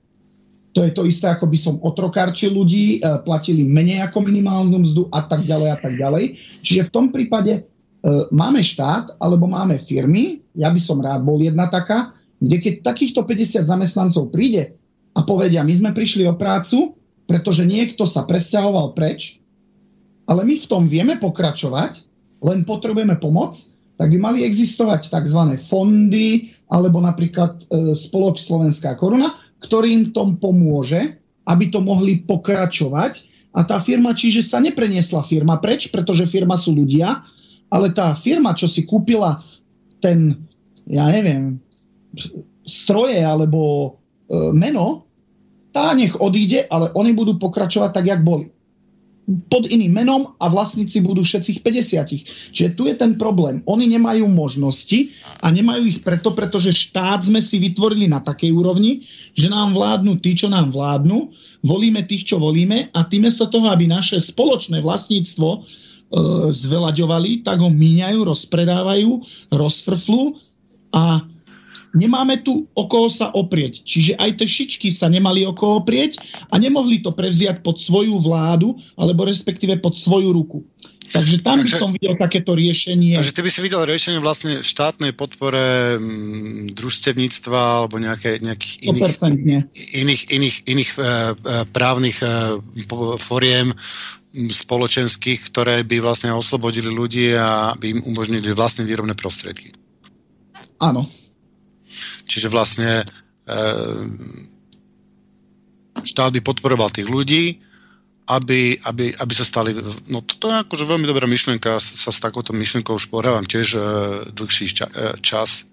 [0.71, 5.11] to je to isté, ako by som otrokárčil ľudí, e, platili menej ako minimálnu mzdu
[5.11, 6.39] a tak ďalej a tak ďalej.
[6.63, 7.67] Čiže v tom prípade
[8.33, 13.21] máme štát alebo máme firmy, ja by som rád bol jedna taká, kde keď takýchto
[13.23, 14.73] 50 zamestnancov príde
[15.13, 16.97] a povedia, my sme prišli o prácu,
[17.29, 19.39] pretože niekto sa presťahoval preč,
[20.25, 22.09] ale my v tom vieme pokračovať,
[22.41, 23.53] len potrebujeme pomoc,
[24.01, 25.61] tak by mali existovať tzv.
[25.61, 33.61] fondy alebo napríklad e, spolok Slovenská koruna, ktorým tom pomôže, aby to mohli pokračovať a
[33.61, 37.21] tá firma, čiže sa nepreniesla firma preč, pretože firma sú ľudia,
[37.71, 39.39] ale tá firma, čo si kúpila
[40.03, 40.35] ten,
[40.85, 41.63] ja neviem,
[42.67, 43.61] stroje alebo
[44.27, 45.07] e, meno,
[45.71, 48.51] tá nech odíde, ale oni budú pokračovať tak, jak boli.
[49.47, 52.51] Pod iným menom a vlastníci budú všetkých 50.
[52.51, 53.63] Čiže tu je ten problém.
[53.63, 55.07] Oni nemajú možnosti
[55.39, 60.19] a nemajú ich preto, pretože štát sme si vytvorili na takej úrovni, že nám vládnu
[60.19, 61.31] tí, čo nám vládnu,
[61.63, 65.63] volíme tých, čo volíme a tým toho, aby naše spoločné vlastníctvo
[66.51, 69.09] zvelaďovali, tak ho míňajú, rozpredávajú,
[69.55, 70.35] rozfrflu
[70.91, 71.23] a
[71.95, 73.83] nemáme tu o koho sa oprieť.
[73.83, 76.19] Čiže aj tie šičky sa nemali o koho oprieť
[76.51, 80.63] a nemohli to prevziať pod svoju vládu, alebo respektíve pod svoju ruku.
[81.11, 83.19] Takže tam takže, by som videl takéto riešenie.
[83.19, 89.15] Takže ty by si videl riešenie vlastne štátnej podpore mm, družstevníctva alebo nejaké, nejakých iných,
[89.91, 91.07] iných, iných, iných e, e,
[91.75, 92.27] právnych e,
[93.19, 93.75] foriem
[94.31, 99.75] spoločenských, ktoré by vlastne oslobodili ľudí a by im umožnili vlastné výrobné prostriedky.
[100.79, 101.05] Áno.
[102.25, 103.05] Čiže vlastne e,
[106.07, 107.59] štát by podporoval tých ľudí,
[108.31, 109.75] aby, aby, aby sa stali...
[110.07, 113.79] No toto je akože veľmi dobrá myšlienka, sa s takouto myšlienkou už pohrávam tiež e,
[114.31, 115.67] dlhší ča, e, čas.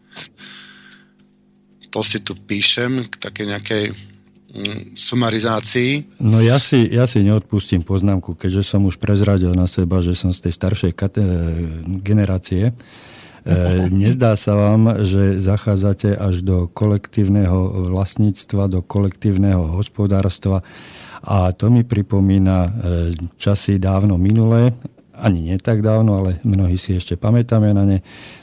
[1.94, 3.94] To si tu píšem k také nejakej
[4.96, 6.20] sumarizácii.
[6.24, 10.32] No ja si, ja si neodpustím poznámku, keďže som už prezradil na seba, že som
[10.32, 11.28] z tej staršej kate-
[12.00, 12.72] generácie.
[12.72, 13.52] E,
[13.92, 20.64] nezdá sa vám, že zachádzate až do kolektívneho vlastníctva, do kolektívneho hospodárstva
[21.20, 22.70] a to mi pripomína e,
[23.36, 24.72] časy dávno minulé,
[25.12, 27.98] ani nie tak dávno, ale mnohí si ešte pamätáme na ne,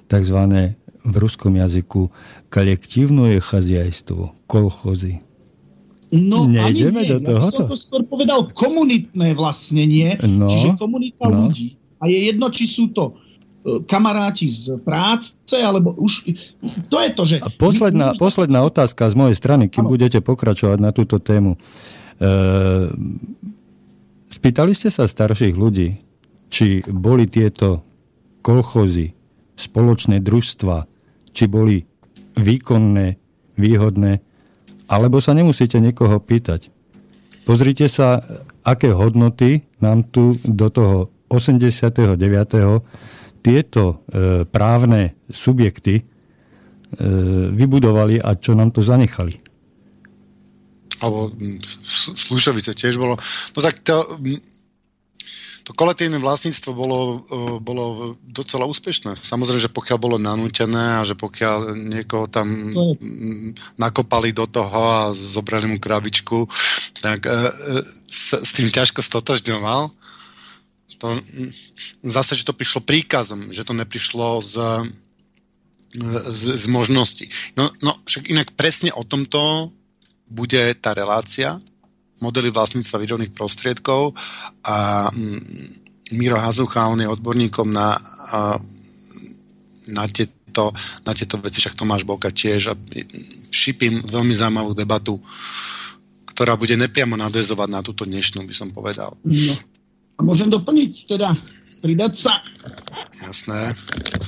[0.05, 2.13] takzvané v ruskom jazyku
[2.53, 5.24] kolektívne chazajstvo, kolchozy.
[6.13, 7.11] No, Nejdeme nie.
[7.15, 7.49] do toho?
[7.49, 11.49] Ja to skôr povedal komunitné vlastnenie, no, čiže komunita no.
[11.49, 11.77] ľudí.
[11.97, 13.13] A je jedno, či sú to
[13.65, 16.29] e, kamaráti z práce, alebo už...
[16.93, 17.35] To je to, že...
[17.41, 19.91] A posledná, posledná otázka z mojej strany, kým ano.
[19.95, 21.57] budete pokračovať na túto tému.
[22.21, 23.19] Ehm,
[24.29, 25.99] spýtali ste sa starších ľudí,
[26.51, 27.83] či boli tieto
[28.45, 29.17] kolchozy,
[29.55, 30.85] spoločné družstva,
[31.33, 31.83] či boli
[32.37, 33.17] výkonné,
[33.55, 34.21] výhodné,
[34.89, 36.69] alebo sa nemusíte niekoho pýtať.
[37.45, 38.21] Pozrite sa,
[38.65, 42.17] aké hodnoty nám tu do toho 89.
[43.45, 43.95] tieto e,
[44.49, 46.03] právne subjekty e,
[47.53, 49.45] vybudovali a čo nám to zanechali
[51.01, 51.59] alebo hm,
[52.15, 53.19] Slušovice tiež bolo.
[53.55, 54.39] No tak to, hm,
[55.65, 57.25] to kolektívne vlastníctvo bolo,
[57.57, 59.17] bolo docela úspešné.
[59.17, 62.45] Samozrejme, že pokiaľ bolo nanútené a že pokiaľ niekoho tam
[63.73, 66.45] nakopali do toho a zobrali mu krabičku,
[67.01, 67.51] tak e, e,
[68.05, 69.89] s, s tým ťažko stotožňoval.
[71.01, 71.07] To,
[72.05, 74.53] zase, že to prišlo príkazom, že to neprišlo z,
[76.29, 77.25] z, z možností.
[77.57, 79.73] No, no však inak presne o tomto
[80.29, 81.57] bude tá relácia,
[82.23, 84.15] modely vlastníctva výrobných prostriedkov
[84.63, 85.41] a mm,
[86.15, 87.97] Miro Hazucha, on je odborníkom na,
[89.89, 90.69] na, tieto,
[91.01, 92.77] na tieto veci, však Tomáš Boka tiež a
[93.49, 95.17] šipím veľmi zaujímavú debatu,
[96.29, 99.17] ktorá bude nepriamo nadvezovať na túto dnešnú, by som povedal.
[99.25, 99.53] No.
[100.15, 101.33] A môžem doplniť, teda
[101.81, 102.37] pridať sa.
[103.11, 103.73] Jasné.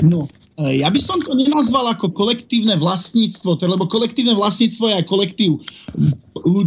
[0.02, 0.26] No,
[0.58, 5.52] ja by som to nenazval ako kolektívne vlastníctvo, lebo kolektívne vlastníctvo je aj kolektív.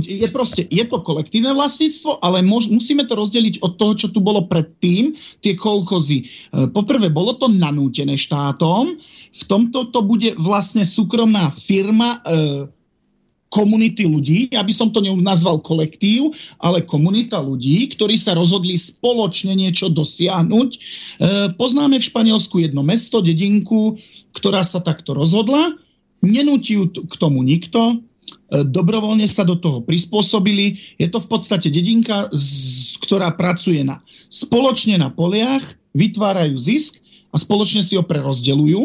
[0.07, 4.23] Je proste, je to kolektívne vlastníctvo, ale mož, musíme to rozdeliť od toho, čo tu
[4.23, 6.23] bolo predtým, tie kolchozy.
[6.71, 8.95] Poprvé, bolo to nanútené štátom,
[9.31, 12.23] v tomto to bude vlastne súkromná firma,
[13.51, 16.31] komunity ľudí, ja by som to nazval kolektív,
[16.63, 20.71] ale komunita ľudí, ktorí sa rozhodli spoločne niečo dosiahnuť.
[20.71, 20.79] E,
[21.59, 23.99] poznáme v Španielsku jedno mesto, dedinku,
[24.33, 25.75] ktorá sa takto rozhodla,
[26.23, 30.79] nenúti k tomu nikto, e, dobrovoľne sa do toho prispôsobili.
[31.03, 33.99] Je to v podstate dedinka, z, ktorá pracuje na,
[34.31, 35.67] spoločne na poliach,
[35.99, 37.03] vytvárajú zisk
[37.35, 38.83] a spoločne si ho prerozdeľujú.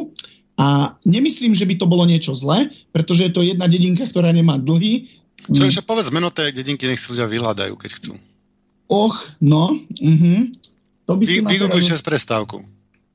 [0.55, 4.55] A nemyslím, že by to bolo niečo zlé, pretože je to jedna dedinka, ktorá nemá
[4.55, 5.11] dlhy.
[5.51, 8.13] Čo ešte povedz meno tej dedinky, nech si ľudia vyhľadajú, keď chcú.
[8.87, 9.75] Och, no.
[9.99, 10.39] Uh-huh.
[11.05, 12.01] To by Vy, si Vygooguj teraz...
[12.05, 12.63] prestávku.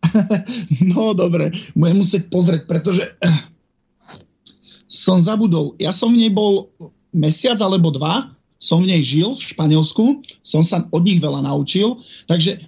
[0.92, 1.48] no, dobre.
[1.72, 3.38] Budem musieť pozrieť, pretože eh,
[4.90, 5.78] som zabudol.
[5.80, 6.70] Ja som v nej bol
[7.14, 10.04] mesiac alebo dva, som v nej žil v Španielsku,
[10.44, 11.96] som sa od nich veľa naučil,
[12.28, 12.60] takže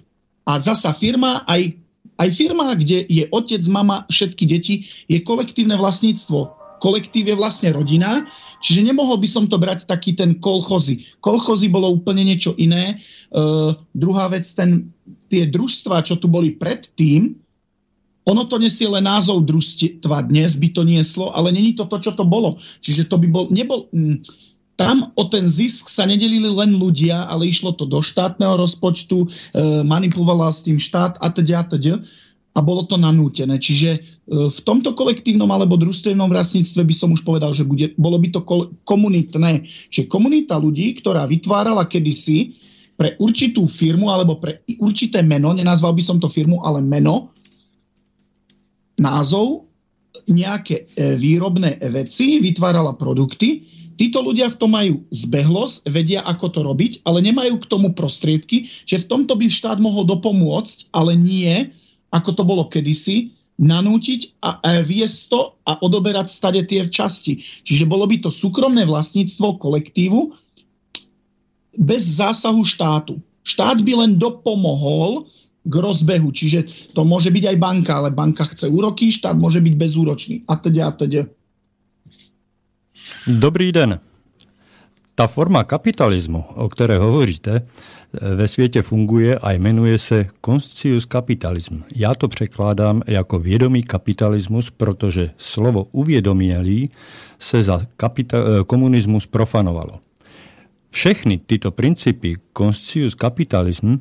[0.43, 1.82] a zasa firma aj
[2.17, 4.75] aj firma, kde je otec, mama, všetky deti,
[5.09, 6.61] je kolektívne vlastníctvo.
[6.83, 8.27] Kolektív je vlastne rodina,
[8.59, 10.99] čiže nemohol by som to brať taký ten kolchozy.
[11.23, 12.99] Kolchozy bolo úplne niečo iné.
[13.31, 14.91] Uh, druhá vec, ten,
[15.31, 17.39] tie družstva, čo tu boli predtým,
[18.23, 22.11] ono to nesie len názov družstva, dnes by to nieslo, ale není to to, čo
[22.15, 22.55] to bolo.
[22.79, 23.91] Čiže to by bol, nebol...
[23.91, 24.23] Mm,
[24.73, 29.27] tam o ten zisk sa nedelili len ľudia, ale išlo to do štátneho rozpočtu, e,
[29.85, 32.01] manipulovala s tým štát a teda a teda
[32.53, 33.57] a bolo to nanútené.
[33.57, 38.17] Čiže e, v tomto kolektívnom alebo družstevnom vlastníctve by som už povedal, že bude, bolo
[38.21, 38.41] by to
[38.85, 39.65] komunitné.
[39.89, 42.57] Čiže komunita ľudí, ktorá vytvárala kedysi
[42.93, 47.33] pre určitú firmu alebo pre určité meno, nenazval by som to firmu, ale meno,
[49.01, 49.65] názov,
[50.29, 53.65] nejaké e, výrobné veci, vytvárala produkty.
[53.93, 58.65] Títo ľudia v tom majú zbehlosť, vedia, ako to robiť, ale nemajú k tomu prostriedky,
[58.65, 61.69] že v tomto by štát mohol dopomôcť, ale nie,
[62.09, 67.37] ako to bolo kedysi, nanútiť a, viesť to a odoberať stade tie časti.
[67.37, 70.33] Čiže bolo by to súkromné vlastníctvo kolektívu
[71.77, 73.21] bez zásahu štátu.
[73.45, 75.29] Štát by len dopomohol
[75.63, 79.73] k rozbehu, čiže to môže byť aj banka, ale banka chce úroky, štát môže byť
[79.77, 81.23] bezúročný a teda a teda.
[83.27, 83.99] Dobrý den.
[85.15, 87.61] Tá forma kapitalizmu, o ktorej hovoríte,
[88.35, 91.81] ve světě funguje a jmenuje se conscious capitalism.
[91.95, 96.89] Já to překládám jako vědomý kapitalismus, protože slovo uvědomělý
[97.39, 99.99] se za kapita- komunismus profanovalo.
[100.89, 103.95] Všechny tyto principy conscious capitalism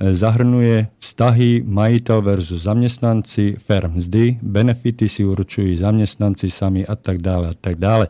[0.00, 7.48] zahrnuje vztahy majitel versus zamestnanci, fair mzdy, benefity si určují zamestnanci sami a tak dále
[7.48, 8.08] a tak dále.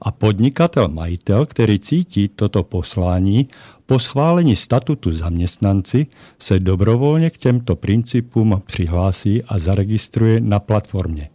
[0.00, 3.48] A podnikatel majitel, který cítí toto poslání,
[3.86, 6.06] po schválení statutu zaměstnanci
[6.38, 11.28] se dobrovolně k těmto principům přihlásí a zaregistruje na platformě.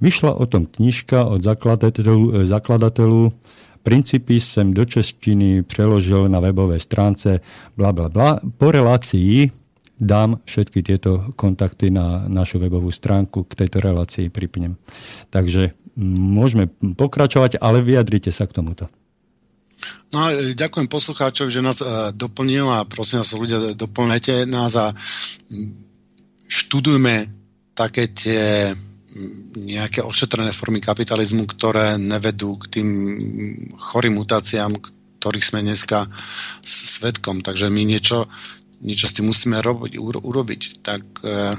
[0.00, 3.32] Vyšla o tom knižka od zakladatelů, zakladatelů
[3.84, 7.40] Principy jsem do češtiny přeložil na webové stránce
[7.76, 8.40] bla bla bla.
[8.58, 9.52] Po relácii
[10.00, 14.74] dám všetky tieto kontakty na našu webovú stránku, k tejto relácii pripnem.
[15.30, 16.66] Takže môžeme
[16.98, 18.90] pokračovať, ale vyjadrite sa k tomuto.
[20.10, 24.96] No a ďakujem poslucháčov, že nás uh, doplnil a prosím vás ľudia, doplnete nás a
[26.48, 27.28] študujme
[27.76, 28.72] také tie
[29.54, 32.88] nejaké ošetrené formy kapitalizmu, ktoré nevedú k tým
[33.78, 34.74] chorým mutáciám,
[35.22, 36.10] ktorých sme dneska
[36.64, 37.40] svetkom.
[37.40, 38.26] Takže my niečo,
[38.82, 40.62] niečo s tým musíme robiť, urobiť.
[40.82, 41.54] Tak e,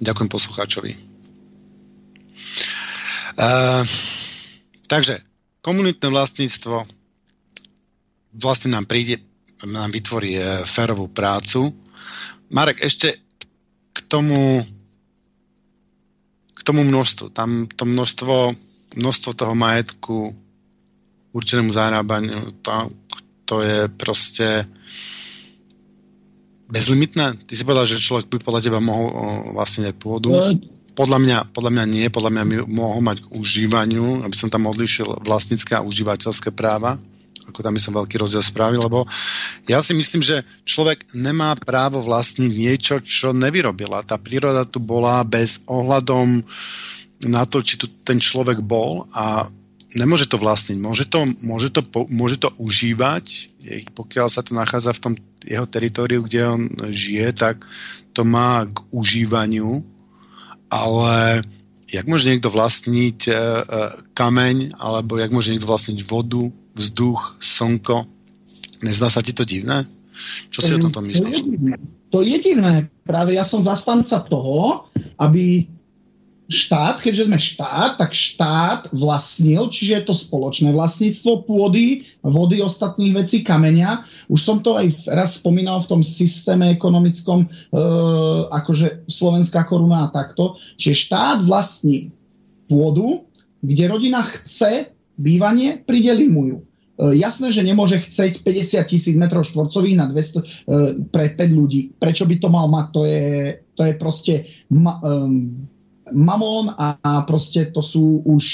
[0.00, 0.92] ďakujem poslucháčovi.
[0.94, 0.98] E,
[4.86, 5.20] takže
[5.60, 6.86] komunitné vlastníctvo
[8.38, 9.20] vlastne nám príde,
[9.66, 11.68] nám vytvorí e, férovú prácu.
[12.54, 13.18] Marek, ešte
[13.90, 14.62] k tomu
[16.64, 17.30] tomu množstvu.
[17.36, 18.34] Tam to množstvo,
[18.96, 20.32] množstvo toho majetku
[21.36, 22.72] určenému zarábaniu, to,
[23.44, 24.64] to je proste
[26.70, 27.36] bezlimitné?
[27.44, 29.12] Ty si povedal, že človek by podľa teba mohol
[29.52, 30.32] vlastne aj pôdu.
[30.32, 30.56] No.
[30.94, 35.26] Podľa mňa, podľa mňa nie, podľa mňa mohol mať k užívaniu, aby som tam odlišil
[35.26, 37.02] vlastnícke a užívateľské práva
[37.48, 39.04] ako tam by som veľký rozdiel spravil, lebo
[39.68, 44.06] ja si myslím, že človek nemá právo vlastniť niečo, čo nevyrobila.
[44.06, 46.42] Tá príroda tu bola bez ohľadom
[47.28, 49.48] na to, či tu ten človek bol a
[49.96, 50.78] nemôže to vlastniť.
[50.80, 51.80] Môže to, môže to,
[52.10, 53.54] môže to užívať,
[53.94, 55.14] pokiaľ sa to nachádza v tom
[55.44, 57.62] jeho teritoriu, kde on žije, tak
[58.16, 59.84] to má k užívaniu,
[60.72, 61.44] ale
[61.88, 63.36] jak môže niekto vlastniť e, e,
[64.16, 68.04] kameň, alebo jak môže niekto vlastniť vodu, vzduch, slnko.
[68.82, 69.86] Nezdá sa ti to divné?
[70.50, 71.38] Čo si o tomto myslíš?
[71.42, 71.74] To je, divné.
[72.10, 72.74] to je divné.
[73.02, 74.86] Práve ja som zastanca toho,
[75.18, 75.66] aby
[76.44, 83.16] štát, keďže sme štát, tak štát vlastnil, čiže je to spoločné vlastníctvo pôdy, vody, ostatných
[83.16, 84.04] vecí, kameňa.
[84.28, 87.48] Už som to aj raz spomínal v tom systéme ekonomickom, e,
[88.52, 90.60] akože slovenská koruna a takto.
[90.76, 92.12] Čiže štát vlastní
[92.68, 93.24] pôdu,
[93.64, 96.58] kde rodina chce bývanie, prideli mu ju.
[96.60, 100.42] E, jasné, že nemôže chceť 50 tisíc metrov štvorcových na 200 e,
[101.10, 101.98] pre 5 ľudí.
[101.98, 102.86] Prečo by to mal mať?
[102.94, 103.26] To je,
[103.74, 104.34] to je proste
[104.70, 105.66] ma, um,
[106.12, 108.44] mamón a, a proste to sú už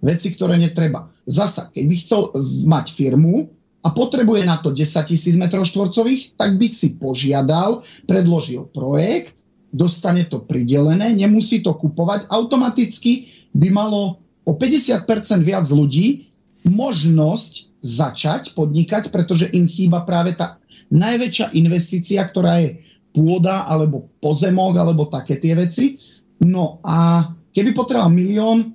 [0.00, 1.12] veci, ktoré netreba.
[1.28, 2.32] Zasa, keby chcel
[2.64, 3.52] mať firmu
[3.84, 9.36] a potrebuje na to 10 tisíc metrov štvorcových, tak by si požiadal, predložil projekt,
[9.70, 15.06] dostane to pridelené, nemusí to kupovať, automaticky by malo o 50%
[15.46, 16.26] viac ľudí
[16.66, 20.58] možnosť začať podnikať, pretože im chýba práve tá
[20.90, 22.82] najväčšia investícia, ktorá je
[23.14, 25.96] pôda alebo pozemok alebo také tie veci.
[26.42, 28.68] No a keby potreboval milión, e,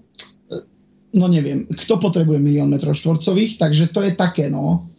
[1.13, 4.89] no neviem, kto potrebuje milión metrov štvorcových, takže to je také, no.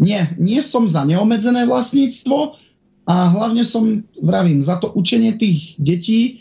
[0.00, 2.56] Nie, nie som za neobmedzené vlastníctvo
[3.04, 6.32] a hlavne som, vravím, za to učenie tých detí e,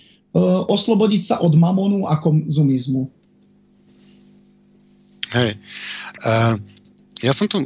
[0.71, 3.20] oslobodiť sa od mamonu a konzumizmu.
[5.31, 5.55] Hej.
[6.21, 6.55] Uh,
[7.21, 7.61] ja som tu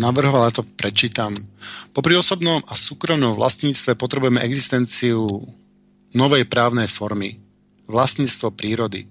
[0.00, 1.30] navrhoval, ja to prečítam.
[1.92, 5.44] Popri osobnom a súkromnom vlastníctve potrebujeme existenciu
[6.16, 7.36] novej právnej formy.
[7.84, 9.04] Vlastníctvo prírody.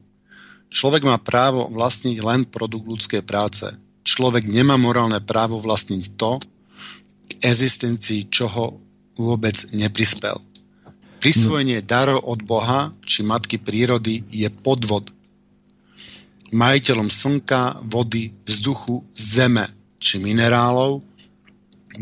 [0.72, 3.70] Človek má právo vlastniť len produkt ľudskej práce.
[4.02, 6.42] Človek nemá morálne právo vlastniť to,
[7.46, 8.82] existencii čoho
[9.14, 10.42] vôbec neprispel.
[11.22, 15.14] Prisvojenie darov od Boha či matky prírody je podvod.
[16.52, 19.72] Majiteľom slnka, vody, vzduchu, zeme
[20.02, 21.00] či minerálov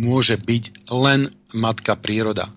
[0.02, 2.50] môže byť len matka príroda.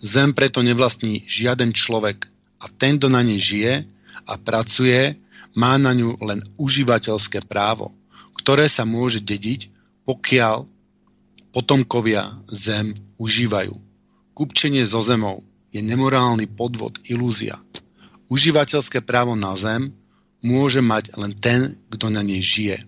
[0.00, 2.30] Zem preto nevlastní žiaden človek
[2.62, 3.84] a ten, kto na nej žije
[4.24, 5.20] a pracuje,
[5.58, 7.92] má na ňu len užívateľské právo,
[8.38, 9.68] ktoré sa môže dediť,
[10.06, 10.64] pokiaľ
[11.50, 13.74] potomkovia zem užívajú.
[14.38, 15.42] Kupčenie so zemou
[15.74, 17.58] je nemorálny podvod, ilúzia.
[18.30, 19.90] Užívateľské právo na zem
[20.44, 21.60] môže mať len ten,
[21.90, 22.82] kto na nej žije.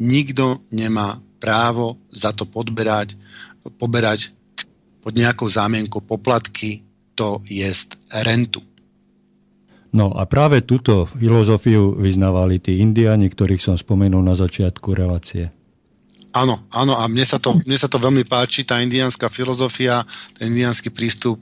[0.00, 3.14] Nikto nemá právo za to podberať,
[3.76, 4.32] poberať
[5.04, 6.82] pod nejakou zámienkou poplatky,
[7.14, 8.64] to jest rentu.
[9.94, 15.54] No a práve túto filozofiu vyznávali tí indiani, ktorých som spomenul na začiatku relácie.
[16.34, 20.02] Áno, áno, a mne sa, to, mne sa to veľmi páči, tá indiánska filozofia,
[20.34, 21.38] ten indiánsky prístup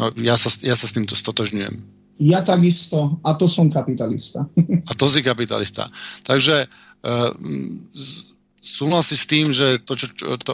[0.00, 1.91] No, ja, sa, ja sa s týmto stotožňujem.
[2.20, 4.44] Ja takisto, a to som kapitalista.
[4.90, 5.88] A to si kapitalista.
[6.28, 7.32] Takže uh,
[8.60, 10.06] súhlasí s tým, že to čo,
[10.38, 10.52] to,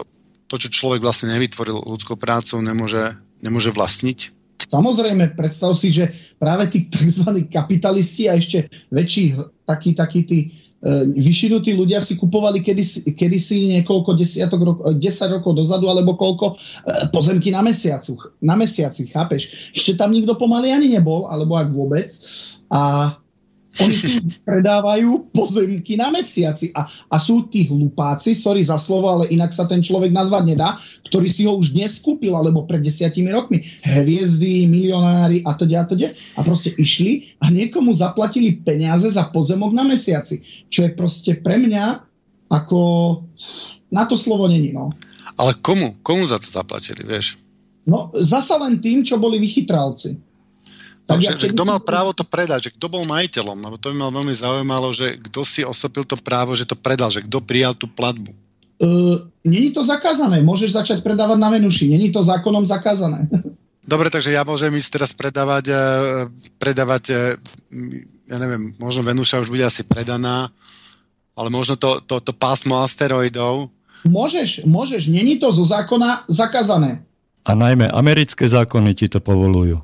[0.49, 3.13] to, čo človek vlastne nevytvoril ľudskou prácou, nemôže,
[3.43, 4.33] nemôže vlastniť?
[4.67, 7.47] Samozrejme, predstav si, že práve tí tzv.
[7.47, 10.39] kapitalisti a ešte väčší takí, takí tí
[11.15, 16.55] vyšinutí ľudia si kupovali kedysi, kedysi niekoľko desiatok rokov, 10 e, rokov dozadu, alebo koľko
[16.55, 19.75] e, pozemky na mesiacu, na mesiaci, chápeš?
[19.75, 22.07] Ešte tam nikto pomaly ani nebol, alebo ak vôbec.
[22.71, 23.11] A
[23.79, 29.31] oni si predávajú pozemky na mesiaci a, a sú tí hlupáci, sorry za slovo, ale
[29.31, 30.77] inak sa ten človek nazvať nedá,
[31.07, 33.63] ktorý si ho už dnes kúpil, alebo pred desiatimi rokmi.
[33.87, 39.71] Hviezdy, milionári a to a to a proste išli a niekomu zaplatili peniaze za pozemok
[39.73, 42.05] na mesiaci, čo je proste pre mňa
[42.51, 42.79] ako...
[43.89, 44.93] Na to slovo není, no.
[45.33, 45.97] Ale komu?
[46.05, 47.41] Komu za to zaplatili, vieš?
[47.89, 50.28] No, zasa len tým, čo boli vychytralci.
[51.09, 53.95] Tak že, že kto mal právo to predať, že kto bol majiteľom, lebo to by
[53.97, 57.73] ma veľmi zaujímalo, že kto si osopil to právo, že to predal, že kto prijal
[57.73, 58.29] tú platbu.
[58.79, 63.25] Uh, Není to zakázané, môžeš začať predávať na Venuši, není to zákonom zakázané.
[63.89, 65.81] Dobre, takže ja môžem ísť teraz predávať, e,
[66.61, 67.13] predávať, e,
[68.29, 70.53] ja neviem, možno Venuša už bude asi predaná,
[71.33, 73.73] ale možno to, to, to pásmo asteroidov.
[74.05, 77.01] Môžeš, môžeš, není to zo zákona zakázané.
[77.49, 79.81] A najmä americké zákony ti to povolujú.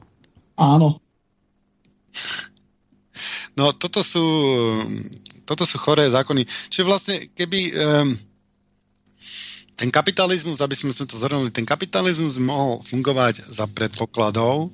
[0.62, 1.02] Áno.
[3.56, 4.26] No toto sú,
[5.48, 6.44] toto sú choré zákony.
[6.44, 8.10] Čiže vlastne, keby um,
[9.76, 14.72] ten kapitalizmus, aby sme to zhrnuli, ten kapitalizmus mohol fungovať za predpokladov,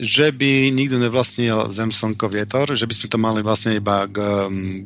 [0.00, 4.18] že by nikto nevlastnil zem, slnko, vietor, že by sme to mali vlastne iba k,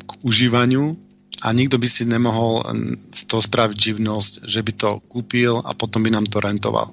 [0.02, 0.98] k užívaniu
[1.44, 2.66] a nikto by si nemohol
[3.14, 6.90] z toho spraviť živnosť, že by to kúpil a potom by nám to rentoval.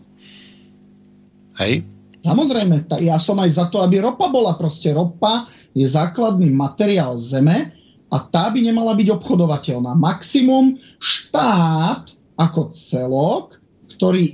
[1.60, 1.82] Hej?
[2.22, 4.54] Samozrejme, ja som aj za to, aby ropa bola.
[4.54, 7.72] Proste ropa je základný materiál zeme
[8.12, 9.96] a tá by nemala byť obchodovateľná.
[9.96, 13.56] Maximum štát ako celok,
[13.96, 14.34] ktorý e,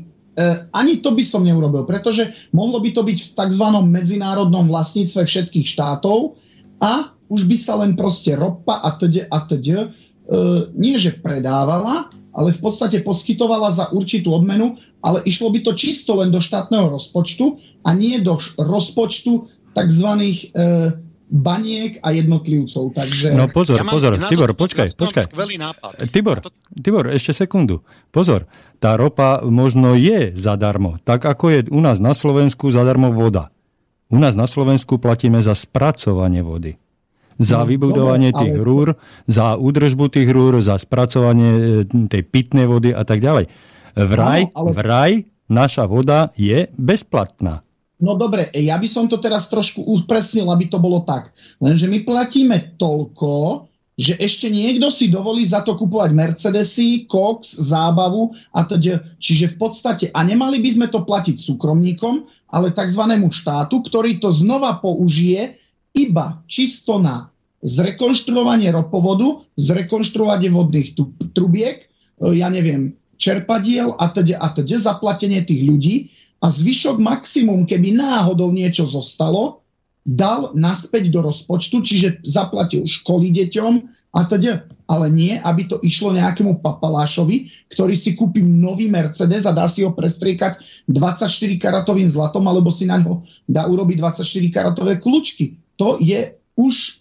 [0.74, 3.66] ani to by som neurobil, pretože mohlo by to byť v tzv.
[3.86, 6.42] medzinárodnom vlastníctve všetkých štátov
[6.82, 9.30] a už by sa len proste ropa a td.
[9.30, 9.68] a td.
[9.68, 9.86] E,
[10.74, 16.18] nie, že predávala, ale v podstate poskytovala za určitú odmenu, ale išlo by to čisto
[16.18, 20.10] len do štátneho rozpočtu a nie do rozpočtu tzv.
[20.18, 20.34] E,
[21.28, 22.96] baniek a jednotlivcov.
[22.96, 23.36] Takže...
[23.36, 25.26] No pozor, ja pozor, Tibor, to, počkaj, počkaj.
[26.10, 26.40] Tibor,
[26.72, 27.84] Tibor, ešte sekundu.
[28.16, 28.48] Pozor,
[28.80, 33.52] tá ropa možno je zadarmo, tak ako je u nás na Slovensku zadarmo voda.
[34.08, 36.80] U nás na Slovensku platíme za spracovanie vody
[37.38, 38.66] za no, vybudovanie dobre, tých ale...
[38.66, 38.88] rúr,
[39.30, 43.46] za údržbu tých rúr, za spracovanie e, tej pitnej vody a tak ďalej.
[43.94, 44.70] Vraj, no, ale...
[44.74, 45.12] vraj
[45.46, 47.67] naša voda je bezplatná.
[47.98, 51.34] No dobre, ja by som to teraz trošku upresnil, aby to bolo tak.
[51.58, 53.66] Lenže my platíme toľko,
[53.98, 59.02] že ešte niekto si dovolí za to kupovať Mercedesy, Cox, zábavu a teda.
[59.18, 62.22] Čiže v podstate, a nemali by sme to platiť súkromníkom,
[62.54, 63.04] ale tzv.
[63.34, 65.58] štátu, ktorý to znova použije
[65.98, 67.34] iba čisto na
[67.66, 70.94] zrekonštruovanie ropovodu, zrekonštruovanie vodných
[71.34, 71.90] trubiek,
[72.22, 75.96] e, ja neviem, čerpadiel a teda, a teda zaplatenie tých ľudí
[76.38, 79.66] a zvyšok maximum, keby náhodou niečo zostalo,
[80.08, 83.74] dal naspäť do rozpočtu, čiže zaplatil školy deťom
[84.16, 89.52] a teda, ale nie, aby to išlo nejakému papalášovi, ktorý si kúpi nový Mercedes a
[89.52, 91.28] dá si ho prestriekať 24
[91.60, 94.24] karatovým zlatom, alebo si na ňo dá urobiť 24
[94.56, 97.00] karatové kľúčky to je už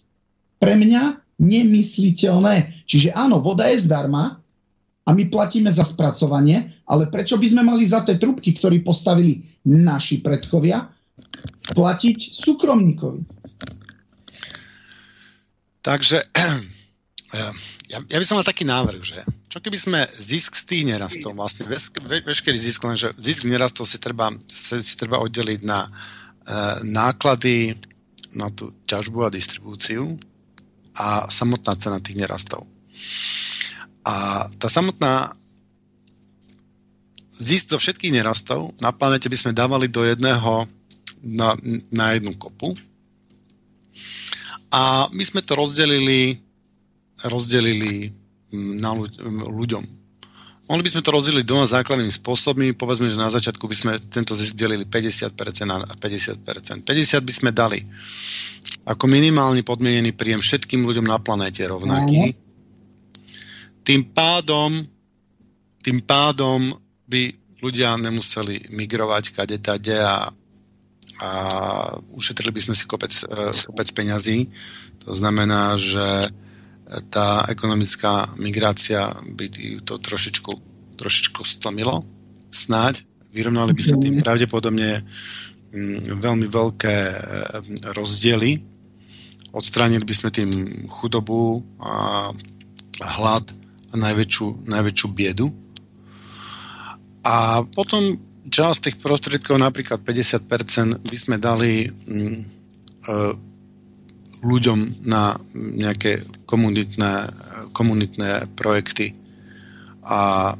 [0.61, 2.85] pre mňa nemysliteľné.
[2.85, 4.41] Čiže áno, voda je zdarma
[5.07, 9.39] a my platíme za spracovanie, ale prečo by sme mali za tie trubky, ktoré postavili
[9.71, 10.83] naši predkovia,
[11.71, 13.21] platiť súkromníkovi.
[15.79, 16.17] Takže
[17.91, 21.31] ja, ja by som mal taký návrh, že čo keby sme zisk z tých nerastov,
[21.31, 21.63] vlastne
[22.27, 25.89] veškerý zisk, lenže zisk nerastov si treba, si treba oddeliť na e,
[26.91, 27.79] náklady
[28.35, 30.19] na tú ťažbu a distribúciu
[30.99, 32.67] a samotná cena tých nerastov.
[34.07, 35.35] A tá samotná
[37.35, 40.63] zisk zo všetkých nerastov na planete by sme dávali do jedného
[41.21, 41.53] na,
[41.91, 42.71] na jednu kopu
[44.71, 46.39] a my sme to rozdelili
[47.25, 48.13] rozdelili
[48.53, 49.83] mm, na mm, ľuďom.
[50.67, 52.75] Mohli by sme to rozdeliť dvoma základnými spôsobmi.
[52.75, 55.31] Povedzme, že na začiatku by sme tento zisk delili 50%
[55.71, 56.83] a 50%.
[56.83, 57.79] 50 by sme dali
[58.83, 62.35] ako minimálny podmienený príjem všetkým ľuďom na planéte rovnaký.
[63.87, 64.83] Tým pádom,
[65.79, 66.59] tým pádom
[67.07, 67.31] by
[67.63, 70.27] ľudia nemuseli migrovať kade tade a,
[71.23, 71.29] a
[72.11, 74.51] ušetrili by sme si kopec, e, kopec peňazí.
[75.07, 76.03] To znamená, že
[77.07, 79.07] tá ekonomická migrácia
[79.39, 79.45] by
[79.87, 80.51] to trošičku,
[80.99, 82.03] trošičku stlmilo,
[82.51, 83.07] snáď.
[83.31, 87.15] Vyrovnali by sa tým pravdepodobne mm, veľmi veľké e,
[87.95, 88.51] rozdiely.
[89.55, 90.51] Odstránili by sme tým
[90.91, 92.27] chudobu a
[93.15, 93.47] hlad
[93.91, 95.47] a najväčšiu, najväčšiu biedu.
[97.27, 98.01] A potom
[98.47, 102.43] časť tých prostriedkov, napríklad 50%, by sme dali mm, e,
[104.47, 107.27] ľuďom na nejaké komunitné,
[107.75, 109.11] komunitné projekty.
[110.07, 110.53] A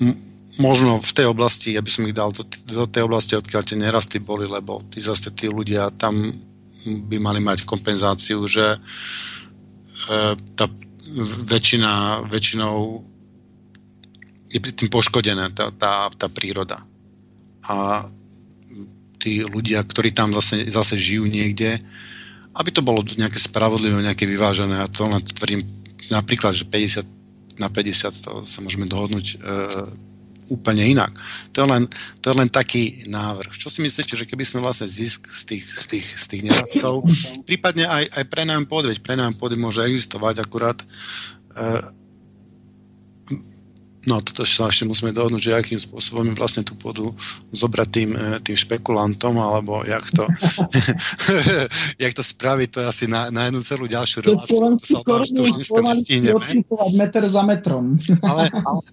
[0.00, 0.18] m-
[0.56, 3.76] možno v tej oblasti, ja by som ich dal do, do tej oblasti, odkiaľ tie
[3.76, 6.16] nerasty boli, lebo tí zase tí ľudia tam
[6.88, 8.78] by mali mať kompenzáciu, že e,
[10.56, 10.64] tá
[11.48, 13.04] väčšina, väčšinou
[14.48, 16.80] je tým poškodená tá, tá, tá príroda.
[17.68, 18.08] A
[19.20, 21.76] tí ľudia, ktorí tam zase, zase žijú niekde,
[22.56, 24.80] aby to bolo nejaké spravodlivé, nejaké vyvážené.
[24.80, 25.60] A to len tvrdím
[26.08, 27.04] napríklad, že 50
[27.58, 29.36] na 50 to sa môžeme dohodnúť e,
[30.48, 31.12] úplne inak.
[31.52, 31.84] To je, len,
[32.20, 33.56] to je len taký návrh.
[33.56, 37.04] Čo si myslíte, že keby sme vlastne zisk z tých, z tých, z tých nerastov,
[37.48, 40.78] prípadne aj, aj prenajom pôdy, veď prenajom pôdy môže existovať, akurát
[44.06, 47.10] No toto sa ešte musíme dohodnúť, že akým spôsobom vlastne tú pôdu
[47.50, 50.22] zobrať tým, e, tým špekulantom, alebo jak to,
[52.06, 54.54] jak to spraviť, to je asi na, na jednu celú ďalšiu reláciu.
[54.54, 56.46] To sa to, to už dneska nestihneme.
[56.94, 57.98] meter za metrom.
[58.30, 58.42] ale,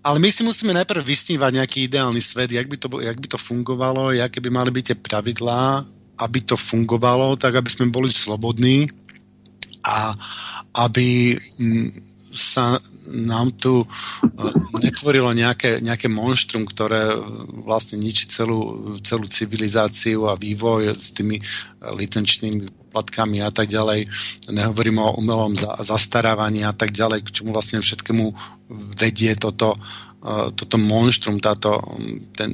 [0.02, 3.38] ale my si musíme najprv vysnívať nejaký ideálny svet, jak by to, jak by to
[3.38, 5.86] fungovalo, aké by mali byť tie pravidlá,
[6.18, 8.90] aby to fungovalo, tak aby sme boli slobodní
[9.86, 10.18] a
[10.90, 11.90] aby mm,
[12.34, 12.82] sa
[13.14, 13.86] nám tu e,
[14.82, 17.14] netvorilo nejaké, nejaké monštrum, ktoré
[17.64, 21.38] vlastne ničí celú, celú civilizáciu a vývoj s tými
[21.82, 24.10] licenčnými platkami a tak ďalej.
[24.50, 28.26] Nehovorím o umelom za, zastarávaní a tak ďalej, k čomu vlastne všetkému
[28.98, 29.78] vedie toto,
[30.24, 31.78] e, toto monštrum, táto,
[32.34, 32.50] ten,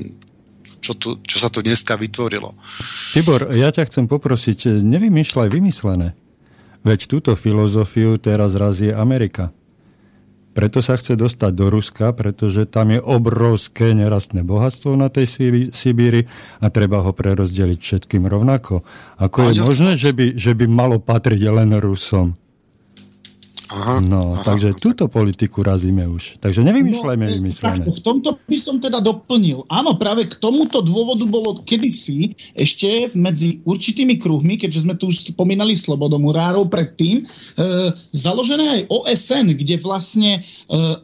[0.84, 2.58] čo, tu, čo sa tu dneska vytvorilo.
[3.16, 6.18] Tibor, ja ťa chcem poprosiť, nevymýšľaj vymyslené.
[6.82, 9.54] Veď túto filozofiu teraz razí Amerika.
[10.52, 15.32] Preto sa chce dostať do Ruska, pretože tam je obrovské nerastné bohatstvo na tej
[15.72, 16.28] Sibíri
[16.60, 18.84] a treba ho prerozdeliť všetkým rovnako.
[19.16, 22.36] Ako je možné, že by, že by malo patriť len Rusom?
[23.72, 24.80] Aha, no, aha, takže aha.
[24.84, 26.44] túto politiku razíme už.
[26.44, 27.84] Takže nevymýšľajme no, vymyslené.
[27.88, 29.64] v tomto by som teda doplnil.
[29.72, 35.32] Áno, práve k tomuto dôvodu bolo kedysi ešte medzi určitými kruhmi, keďže sme tu už
[35.32, 37.24] spomínali slobodomurárov predtým, e,
[38.12, 40.40] založené aj OSN, kde vlastne e,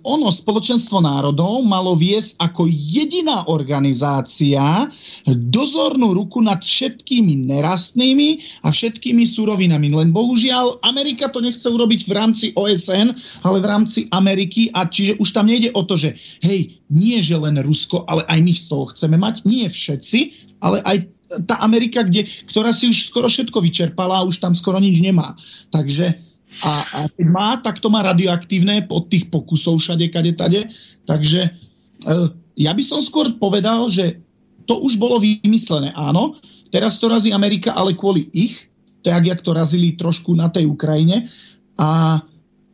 [0.04, 4.92] ono, spoločenstvo národov, malo viesť ako jediná organizácia
[5.24, 9.88] dozornú ruku nad všetkými nerastnými a všetkými surovinami.
[9.88, 13.14] Len bohužiaľ Amerika to nechce urobiť v rámci OSN,
[13.46, 17.38] ale v rámci Ameriky a čiže už tam nejde o to, že hej, nie že
[17.38, 20.20] len Rusko, ale aj my z toho chceme mať, nie všetci,
[20.66, 20.98] ale aj
[21.46, 25.36] tá Amerika, kde, ktorá si už skoro všetko vyčerpala a už tam skoro nič nemá.
[25.70, 26.18] Takže
[26.64, 30.64] a, a keď má, tak to má radioaktívne pod tých pokusov všade, kade, tade.
[31.04, 31.52] Takže e,
[32.56, 34.24] ja by som skôr povedal, že
[34.64, 36.40] to už bolo vymyslené, áno.
[36.72, 38.68] Teraz to razí Amerika, ale kvôli ich,
[39.04, 41.28] tak jak to razili trošku na tej Ukrajine.
[41.80, 42.20] A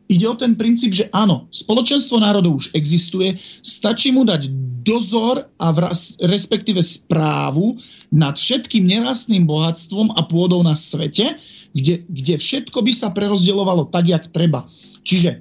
[0.08, 4.48] ide o ten princíp, že áno, spoločenstvo národov už existuje, stačí mu dať
[4.84, 7.80] dozor a vraz, respektíve správu
[8.12, 11.40] nad všetkým nerastným bohatstvom a pôdou na svete,
[11.72, 14.68] kde, kde všetko by sa prerozdeľovalo tak, jak treba.
[15.02, 15.38] Čiže e,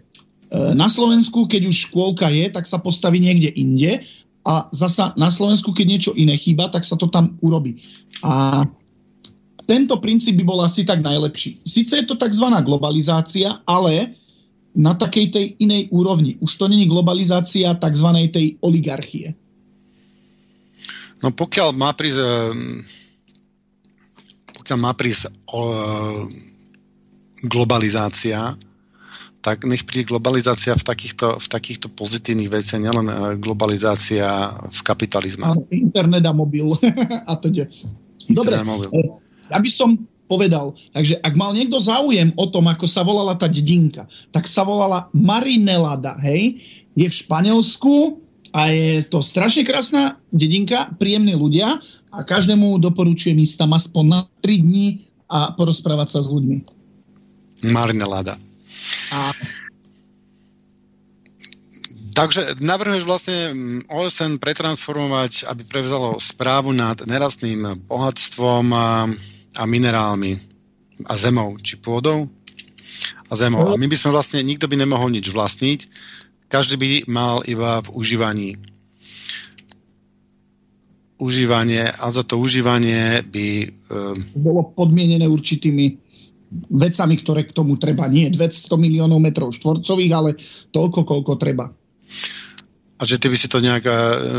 [0.73, 3.99] na Slovensku, keď už škôlka je, tak sa postaví niekde inde
[4.48, 7.84] a zasa na Slovensku, keď niečo iné chýba, tak sa to tam urobí.
[8.23, 8.64] A
[9.64, 11.64] tento princíp by bol asi tak najlepší.
[11.64, 12.48] Sice je to tzv.
[12.64, 14.22] globalizácia, ale
[14.73, 16.37] na takej tej inej úrovni.
[16.41, 18.09] Už to není globalizácia tzv.
[18.33, 19.37] tej oligarchie.
[21.23, 22.19] No pokiaľ má prísť
[24.57, 25.31] pokiaľ má prísť
[27.43, 28.55] globalizácia,
[29.43, 35.43] tak nech príde globalizácia v takýchto, v takýchto pozitívnych veciach, nielen e, globalizácia v kapitalizme.
[35.43, 36.71] Áno, internet a mobil
[37.29, 37.67] a teda.
[38.31, 38.87] Dobre, mobil.
[38.95, 38.99] E,
[39.51, 39.99] ja by som
[40.34, 44.65] povedal, takže ak mal niekto záujem o tom, ako sa volala tá dedinka, tak sa
[44.65, 46.57] volala Marinelada, hej?
[46.97, 48.18] Je v Španielsku
[48.53, 51.77] a je to strašne krásna dedinka, príjemní ľudia
[52.10, 56.57] a každému doporučujem ísť tam aspoň na 3 dní a porozprávať sa s ľuďmi.
[57.69, 58.38] Marinelada.
[59.14, 59.34] A...
[62.14, 68.69] Takže navrhuješ vlastne mm, OSN pretransformovať, aby prevzalo správu nad nerastným bohatstvom
[69.57, 70.34] a, minerálmi
[71.05, 72.30] a zemou, či pôdou
[73.30, 73.73] a zemou.
[73.73, 75.80] A my by sme vlastne, nikto by nemohol nič vlastniť,
[76.49, 78.49] každý by mal iba v užívaní
[81.23, 83.71] užívanie a za to užívanie by...
[83.88, 84.17] Um...
[84.35, 85.97] Bolo podmienené určitými
[86.69, 88.11] vecami, ktoré k tomu treba.
[88.11, 90.30] Nie 200 miliónov metrov štvorcových, ale
[90.69, 91.71] toľko, koľko treba.
[93.03, 93.93] A že ty by si to nejak e,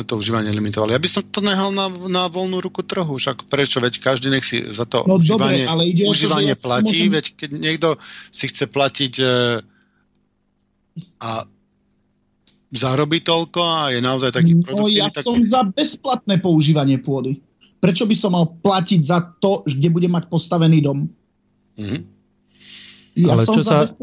[0.08, 0.88] to užívanie limitoval.
[0.88, 3.20] Ja by som to nehal na, na voľnú ruku trhu.
[3.20, 3.76] Však prečo?
[3.76, 7.04] Veď každý nech si za to no, užívanie, dobre, ale ide užívanie to, platí.
[7.04, 7.12] Môžem...
[7.12, 7.88] Veď keď niekto
[8.32, 9.26] si chce platiť e,
[11.20, 11.30] a
[12.72, 14.96] zarobí toľko a je naozaj taký produktívny.
[14.96, 15.28] No ja tak...
[15.28, 17.44] som za bezplatné používanie pôdy.
[17.84, 21.04] Prečo by som mal platiť za to, kde bude mať postavený dom?
[21.76, 22.13] Mm-hmm.
[23.14, 23.94] Ja ale, čo sa,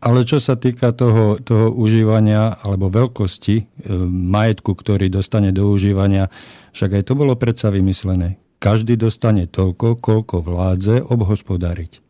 [0.00, 3.64] ale čo sa týka toho, toho užívania alebo veľkosti e,
[4.08, 6.32] majetku, ktorý dostane do užívania,
[6.72, 8.40] však aj to bolo predsa vymyslené.
[8.64, 12.00] Každý dostane toľko, koľko vládze obhospodáriť.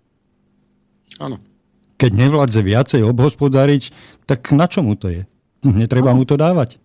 [1.18, 1.42] Áno.
[1.98, 3.90] Keď nevládze viacej obhospodáriť,
[4.30, 5.26] tak na čo mu to je?
[5.66, 6.22] Netreba ano.
[6.22, 6.78] mu to dávať.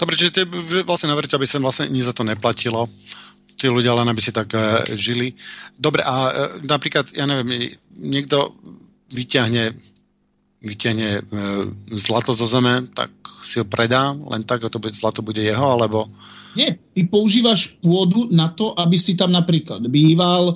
[0.00, 0.48] Dobre, čiže
[0.88, 2.88] vlastne navrte, aby sa vlastne ani za to neplatilo
[3.56, 5.34] tí ľudia len aby si tak uh, žili.
[5.76, 6.30] Dobre, a uh,
[6.64, 8.56] napríklad, ja neviem, niekto
[9.12, 9.76] vyťahne,
[10.62, 11.64] vyťahne uh,
[11.94, 13.10] zlato zo zeme, tak
[13.42, 16.06] si ho predá, len tak, to bude, zlato bude jeho, alebo...
[16.52, 20.52] Nie, ty používaš pôdu na to, aby si tam napríklad býval,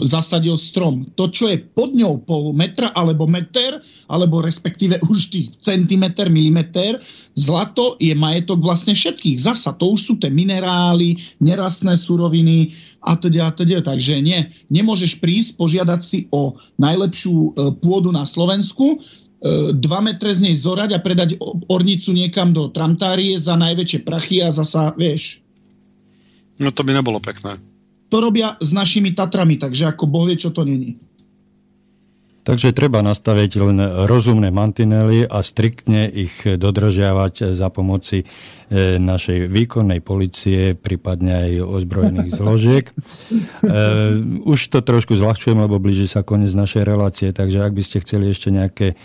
[0.00, 1.08] zasadil strom.
[1.18, 7.00] To, čo je pod ňou pol metra alebo meter, alebo respektíve už tých centimeter, milimeter,
[7.34, 9.40] zlato je majetok vlastne všetkých.
[9.40, 13.82] Zasa, to už sú tie minerály, nerastné suroviny a teda, a teda.
[13.82, 17.50] Takže nie, nemôžeš prísť, požiadať si o najlepšiu e,
[17.80, 21.40] pôdu na Slovensku, e, dva metre z nej zorať a predať
[21.72, 25.40] ornicu niekam do tramtárie za najväčšie prachy a zasa, vieš.
[26.60, 27.71] No to by nebolo pekné
[28.12, 31.00] to robia s našimi Tatrami, takže ako Boh vie, čo to není.
[32.42, 40.02] Takže treba nastaviť len rozumné mantinely a striktne ich dodržiavať za pomoci e, našej výkonnej
[40.02, 42.84] policie, prípadne aj ozbrojených zložiek.
[42.90, 42.94] E,
[44.42, 48.34] už to trošku zľahčujem, lebo blíži sa koniec našej relácie, takže ak by ste chceli
[48.34, 48.96] ešte nejaké e,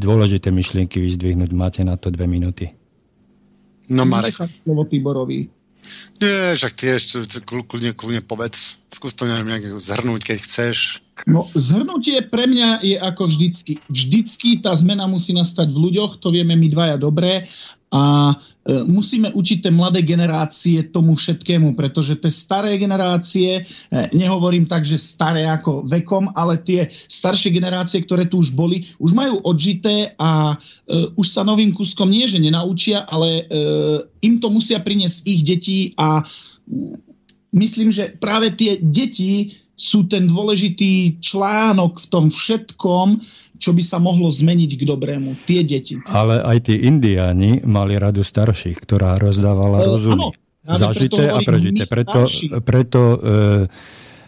[0.00, 2.72] dôležité myšlienky vyzdvihnúť, máte na to dve minúty.
[3.92, 4.40] No Marek.
[4.64, 5.55] Slovo Tiborovi.
[6.22, 8.80] Nie, však ty ešte kľudne, kľudne povedz.
[8.90, 11.04] Skús to neviem nejak zhrnúť, keď chceš.
[11.24, 13.72] No, zhrnutie pre mňa je ako vždycky.
[13.88, 17.48] Vždycky tá zmena musí nastať v ľuďoch, to vieme my dvaja dobre
[17.94, 23.62] a e, musíme učiť tie mladé generácie tomu všetkému, pretože tie staré generácie, e,
[24.10, 29.14] nehovorím tak, že staré ako vekom, ale tie staršie generácie, ktoré tu už boli, už
[29.14, 33.46] majú odžité a e, už sa novým kúskom nie, že nenaučia, ale
[34.22, 36.24] im to musia priniesť ich deti a
[37.54, 43.20] myslím, že práve tie deti sú ten dôležitý článok v tom všetkom,
[43.56, 45.48] čo by sa mohlo zmeniť k dobrému.
[45.48, 45.96] Tie deti.
[46.08, 50.28] Ale aj tí indiáni mali radu starších, ktorá rozdávala e, rozumy.
[50.66, 51.84] Áno, zažité a prežité.
[51.86, 52.26] Preto,
[52.62, 53.18] preto e,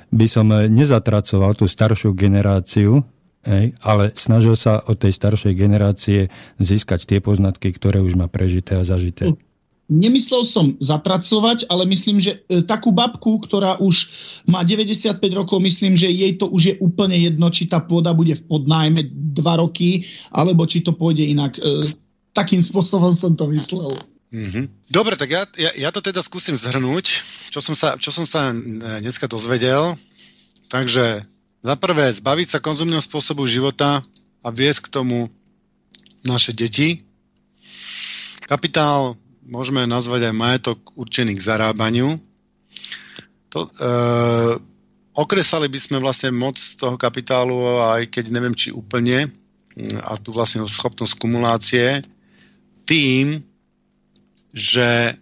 [0.09, 3.05] by som nezatracoval tú staršiu generáciu,
[3.49, 6.29] Hej, ale snažil sa od tej staršej generácie
[6.59, 9.33] získať tie poznatky, ktoré už má prežité a zažité.
[9.89, 13.97] Nemyslel som zatracovať, ale myslím, že e, takú babku, ktorá už
[14.45, 18.37] má 95 rokov, myslím, že jej to už je úplne jedno, či tá pôda bude
[18.37, 19.01] v podnájme
[19.33, 21.57] 2 roky, alebo či to pôjde inak.
[21.57, 21.89] E,
[22.37, 23.97] takým spôsobom som to myslel.
[24.29, 24.93] Mm-hmm.
[24.93, 28.53] Dobre, tak ja, ja, ja to teda skúsim zhrnúť, čo som sa, čo som sa
[28.53, 28.61] e,
[29.01, 29.97] dneska dozvedel.
[30.69, 31.25] Takže
[31.65, 34.05] za prvé, zbaviť sa konzumného spôsobu života
[34.45, 35.33] a viesť k tomu
[36.29, 37.01] naše deti.
[38.45, 39.17] Kapitál
[39.49, 42.21] môžeme nazvať aj majetok určený k zarábaniu.
[43.49, 43.71] To, e,
[45.17, 49.33] okresali by sme vlastne moc toho kapitálu, aj keď neviem, či úplne,
[50.05, 52.05] a tu vlastne schopnosť kumulácie,
[52.85, 53.41] tým,
[54.53, 55.17] že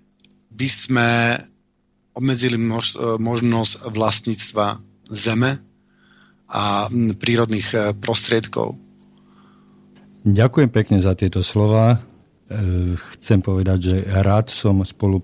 [0.50, 1.10] by sme
[2.16, 4.80] obmedzili mož, možnosť vlastníctva
[5.12, 5.60] zeme
[6.46, 6.88] a
[7.18, 8.78] prírodných e, prostriedkov.
[10.26, 12.05] Ďakujem pekne za tieto slova.
[12.46, 15.18] E, chcem povedať, že rád som spolu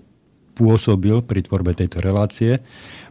[0.53, 2.61] pôsobil pri tvorbe tejto relácie.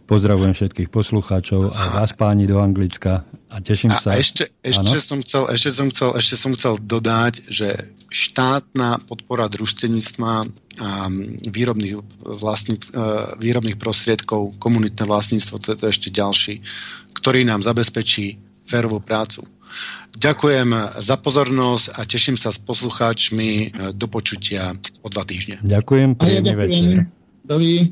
[0.05, 4.13] Pozdravujem všetkých poslucháčov a vás páni do Anglicka a teším sa.
[4.13, 7.69] A ešte, ešte, som chcel, ešte, som chcel, ešte som chcel dodať, že
[8.13, 10.33] štátna podpora družstevníctva
[10.83, 10.89] a
[11.49, 13.01] výrobných, vlastní, e,
[13.41, 16.61] výrobných prostriedkov, komunitné vlastníctvo, to je to ešte ďalší,
[17.17, 18.37] ktorý nám zabezpečí
[18.69, 19.49] férovú prácu.
[20.13, 20.69] Ďakujem
[21.01, 23.67] za pozornosť a teším sa s poslucháčmi e,
[23.97, 25.59] do počutia o dva týždne.
[25.65, 26.97] Ďakujem, príjemný večer.
[27.43, 27.91] Dovi.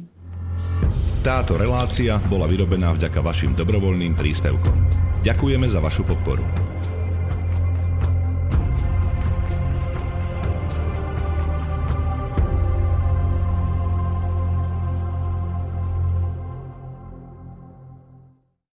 [1.20, 4.76] Táto relácia bola vyrobená vďaka vašim dobrovoľným príspevkom.
[5.20, 6.69] Ďakujeme za vašu podporu.